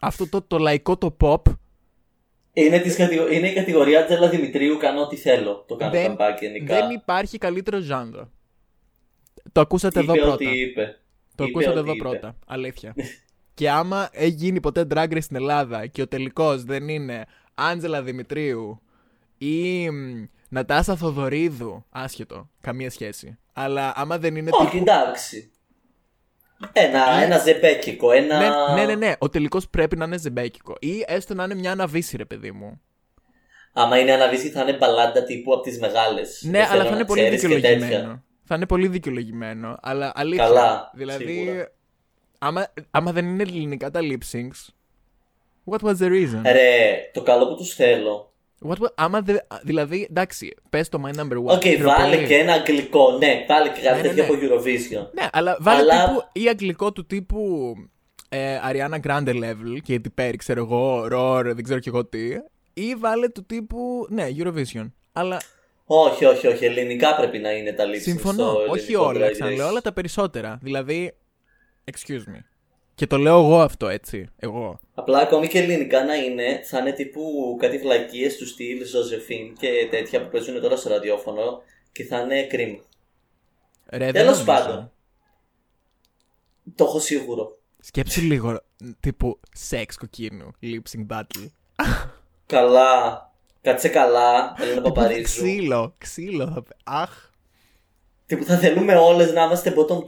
Αυτό 0.00 0.28
το, 0.28 0.42
το 0.42 0.58
λαϊκό 0.58 0.96
το 0.96 1.16
pop 1.20 1.40
Είναι, 2.56 2.78
της 2.78 2.96
κατηγο... 2.96 3.28
είναι 3.32 3.48
η 3.48 3.52
κατηγορία 3.54 4.04
Τζέλα 4.04 4.28
Δημητρίου. 4.28 4.76
Κάνω 4.76 5.00
ό,τι 5.00 5.16
θέλω. 5.16 5.64
Το 5.68 5.76
κάνω 5.76 5.92
δεν, 5.92 6.06
καμπάκι 6.06 6.44
γενικά. 6.44 6.74
δεν 6.74 6.90
υπάρχει 6.90 7.38
καλύτερο 7.38 7.78
genre. 7.90 8.26
Το 9.52 9.60
ακούσατε 9.60 10.00
είπε 10.00 10.12
εδώ 10.12 10.20
πρώτα. 10.20 10.34
ό,τι 10.34 10.60
είπε. 10.60 10.98
Το 11.34 11.44
είπε 11.44 11.52
ακούσατε 11.52 11.78
ό,τι 11.78 11.88
εδώ 11.88 11.92
είπε. 11.96 12.08
πρώτα. 12.08 12.36
Αλήθεια. 12.46 12.94
και 13.54 13.70
άμα 13.70 14.08
έχει 14.12 14.34
γίνει 14.34 14.60
ποτέ 14.60 14.86
drag 14.94 15.12
race 15.12 15.22
στην 15.22 15.36
Ελλάδα 15.36 15.86
και 15.86 16.02
ο 16.02 16.08
τελικός 16.08 16.64
δεν 16.64 16.88
είναι 16.88 17.24
Άντζελα 17.54 18.02
Δημητρίου 18.02 18.80
ή 19.38 19.90
μ, 19.90 20.24
Νατάσα 20.48 20.96
Θοδωρίδου, 20.96 21.84
άσχετο, 21.90 22.50
καμία 22.60 22.90
σχέση. 22.90 23.38
Αλλά 23.52 23.92
άμα 23.96 24.18
δεν 24.18 24.36
είναι. 24.36 24.50
Όχι, 24.52 24.70
τύπου- 24.70 24.88
εντάξει. 24.88 25.50
Ένα, 26.72 27.10
ένα 27.22 27.38
ζεμπέκικο, 27.38 28.12
ένα... 28.12 28.38
Ναι, 28.38 28.74
ναι, 28.74 28.84
ναι, 28.86 28.94
ναι. 29.06 29.12
Ο 29.18 29.28
τελικός 29.28 29.68
πρέπει 29.68 29.96
να 29.96 30.04
είναι 30.04 30.18
ζεμπέκικο. 30.18 30.74
Ή 30.80 31.04
έστω 31.06 31.34
να 31.34 31.44
είναι 31.44 31.54
μια 31.54 31.72
αναβίση, 31.72 32.16
ρε 32.16 32.24
παιδί 32.24 32.52
μου. 32.52 32.80
Άμα 33.72 33.98
είναι 33.98 34.12
αναβίση 34.12 34.48
θα 34.48 34.62
είναι 34.62 34.72
μπαλάντα 34.76 35.24
τύπου 35.24 35.52
από 35.52 35.62
τις 35.62 35.78
μεγάλες. 35.80 36.42
Ναι, 36.44 36.50
Δεν 36.50 36.60
αλλά 36.60 36.70
θέλω 36.70 36.82
θα 36.84 36.90
να 36.90 36.96
είναι 36.96 37.04
πολύ 37.04 37.20
ξέρεις 37.20 37.40
και 37.40 37.48
τέτοια. 37.48 37.68
δικαιολογημένο. 37.70 38.22
Θα 38.44 38.54
είναι 38.54 38.66
πολύ 38.66 38.88
δικαιολογημένο. 38.88 39.78
Αλλά 39.82 40.12
αλήθεια. 40.14 40.44
Καλά, 40.44 40.90
Δηλαδή, 40.94 41.24
σίγουρα. 41.38 41.72
άμα, 42.38 42.72
άμα 42.90 43.12
δεν 43.12 43.26
είναι 43.26 43.42
ελληνικά 43.42 43.90
τα 43.90 44.00
lip 44.02 44.18
syncs, 44.32 44.68
what 45.70 45.78
was 45.88 45.96
the 45.96 46.08
reason? 46.08 46.40
Ρε, 46.42 46.96
το 47.12 47.22
καλό 47.22 47.46
που 47.48 47.56
τους 47.56 47.74
θέλω. 47.74 48.32
What, 48.68 48.76
wa- 48.78 48.92
άμα 48.94 49.20
δε, 49.20 49.36
δηλαδή, 49.62 50.06
εντάξει, 50.10 50.54
πες 50.70 50.88
το 50.88 51.02
my 51.06 51.18
number 51.20 51.36
one. 51.36 51.44
OK, 51.54 51.62
χειροφιλί. 51.62 51.84
βάλε 51.96 52.16
και 52.26 52.34
ένα 52.34 52.52
αγγλικό. 52.52 53.10
Ναι, 53.18 53.44
βάλε 53.48 53.68
και 53.68 53.80
κάτι 53.80 53.96
Ναι, 53.96 54.02
ναι, 54.08 54.14
τέτοιο 54.14 54.36
ναι. 54.36 54.46
από 54.54 54.54
Eurovision. 54.62 55.06
Ναι, 55.14 55.26
αλλά 55.32 55.56
βάλε 55.60 55.80
Αλλά- 55.80 56.06
τύπου 56.08 56.22
ή 56.32 56.48
αγγλικό 56.48 56.92
του 56.92 57.06
τύπου 57.06 57.72
ε, 58.28 58.58
Ariana 58.70 59.00
Grande 59.06 59.28
level 59.44 59.78
και 59.82 59.98
την 59.98 60.12
Perry, 60.18 60.34
ξέρω 60.36 60.60
εγώ, 60.60 61.08
Roar, 61.12 61.42
δεν 61.44 61.62
ξέρω 61.64 61.78
κι 61.78 61.88
εγώ 61.88 62.04
τι. 62.06 62.28
Ή 62.74 62.94
βάλε 62.94 63.28
του 63.28 63.44
τύπου, 63.46 64.06
ναι, 64.10 64.28
Eurovision. 64.38 64.90
Αλλά 65.12 65.40
Όχι, 65.84 66.24
όχι, 66.24 66.46
όχι. 66.46 66.64
Ελληνικά 66.64 67.16
πρέπει 67.16 67.38
να 67.38 67.50
είναι 67.52 67.72
τα 67.72 67.84
lip 67.84 67.88
sync 67.94 68.00
συμφωνώ, 68.00 68.34
στο 68.34 68.64
όχι 68.68 68.80
ελληνικό 68.92 69.04
όλα, 69.06 69.26
Drag 69.26 69.28
Race. 69.28 69.32
ξαναλέω, 69.32 69.66
αλλά 69.66 69.80
τα 69.80 69.92
περισσότερα. 69.92 70.58
Δηλαδή, 70.62 71.14
excuse 71.92 72.18
me. 72.34 72.38
Και 72.94 73.06
το 73.06 73.16
λέω 73.16 73.38
εγώ 73.38 73.60
αυτό, 73.60 73.88
έτσι. 73.88 74.28
Εγώ. 74.36 74.78
Απλά 74.94 75.18
ακόμη 75.18 75.48
και 75.48 75.58
ελληνικά 75.58 76.04
να 76.04 76.14
είναι, 76.14 76.60
θα 76.64 76.78
είναι 76.78 76.92
τύπου 76.92 77.56
κάτι 77.60 77.78
βλακίες 77.78 78.36
του 78.36 78.46
στυλ 78.46 78.84
Ζωζεφίν 78.86 79.54
και 79.58 79.88
τέτοια 79.90 80.22
που 80.22 80.28
παίζουν 80.30 80.60
τώρα 80.60 80.76
στο 80.76 80.88
ραδιόφωνο 80.88 81.62
και 81.92 82.04
θα 82.04 82.18
είναι 82.18 82.46
κρίμα. 82.46 82.78
Ρε, 83.86 84.04
δεν 84.04 84.12
Τέλος 84.12 84.26
νομίζω. 84.26 84.44
πάντων. 84.44 84.92
Το 86.74 86.84
έχω 86.84 86.98
σίγουρο. 86.98 87.56
Σκέψου 87.80 88.20
λίγο, 88.20 88.60
τύπου 89.00 89.40
σεξ 89.52 89.96
κοκκίνου, 89.96 90.50
lip 90.62 90.82
sync 90.96 91.16
battle. 91.16 91.46
Καλά. 92.46 93.22
Κάτσε 93.60 93.88
καλά, 93.88 94.54
Ελένα 94.60 94.80
Παπαρίζου. 94.80 95.22
Ξύλο, 95.22 95.94
ξύλο 95.98 96.50
θα 96.54 96.62
πει. 96.62 96.70
Αχ. 96.84 97.30
Τύπου 98.26 98.44
θα 98.44 98.58
θέλουμε 98.58 98.94
όλες 98.96 99.32
να 99.32 99.42
είμαστε 99.44 99.74
bottom 99.76 99.98
2. 99.98 100.04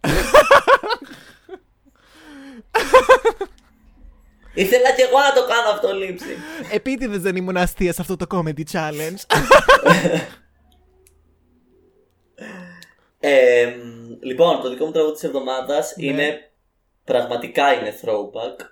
Ήθελα 4.54 4.92
κι 4.92 5.02
εγώ 5.02 5.18
να 5.18 5.32
το 5.32 5.46
κάνω 5.46 5.68
αυτό 5.72 5.94
λήψη. 5.94 6.36
Επίτηδες 6.72 7.20
δεν 7.20 7.36
ήμουν 7.36 7.56
αστεία 7.56 7.92
σε 7.92 8.00
αυτό 8.00 8.16
το 8.16 8.26
comedy 8.30 8.62
challenge. 8.72 9.18
Ε, 13.26 13.74
λοιπόν, 14.20 14.60
το 14.60 14.70
δικό 14.70 14.84
μου 14.84 14.92
τραγούδι 14.92 15.14
της 15.14 15.22
εβδομάδας 15.22 15.94
Ναι. 15.96 16.06
είναι 16.06 16.50
πραγματικά 17.04 17.72
είναι 17.72 17.94
throwback. 18.02 18.64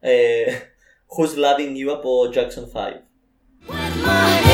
Ε, 0.00 0.44
Who's 1.16 1.28
Loving 1.28 1.86
You 1.86 1.92
από 1.92 2.10
Jackson 2.34 2.78
5. 2.80 4.49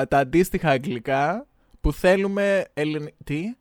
Τα, 0.00 0.06
α, 0.06 0.08
τα 0.08 0.18
αντίστοιχα 0.18 0.70
αγγλικά 0.70 1.46
που 1.80 1.92
θέλουμε 1.92 2.64
Ελλην... 2.74 3.14
Τι; 3.24 3.54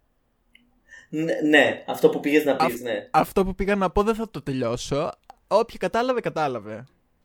Ναι, 1.10 1.34
ναι, 1.50 1.84
αυτό 1.88 2.10
που 2.10 2.20
πήγες 2.20 2.44
να 2.46 2.56
πεις, 2.56 2.74
Αυ- 2.74 2.82
ναι. 2.82 3.08
Αυτό 3.12 3.46
που 3.46 3.56
πήγα 3.56 3.76
να 3.76 3.90
πω 3.90 4.04
δεν 4.04 4.16
θα 4.16 4.30
το 4.30 4.42
τελειώσω. 4.42 5.12
Όποια 5.48 5.78
κατάλαβε, 5.80 6.22
κατάλαβε. 6.22 6.84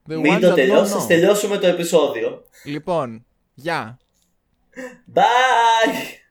The 0.09 0.17
Μην 0.17 0.35
one 0.37 0.41
το 0.41 0.51
that 0.51 0.55
τελειώσεις, 0.55 0.95
don't 0.95 0.99
know. 0.99 1.07
τελειώσουμε 1.07 1.59
το 1.59 1.67
επεισόδιο. 1.67 2.45
Λοιπόν, 2.65 3.25
γεια. 3.55 3.99
Bye! 5.15 6.24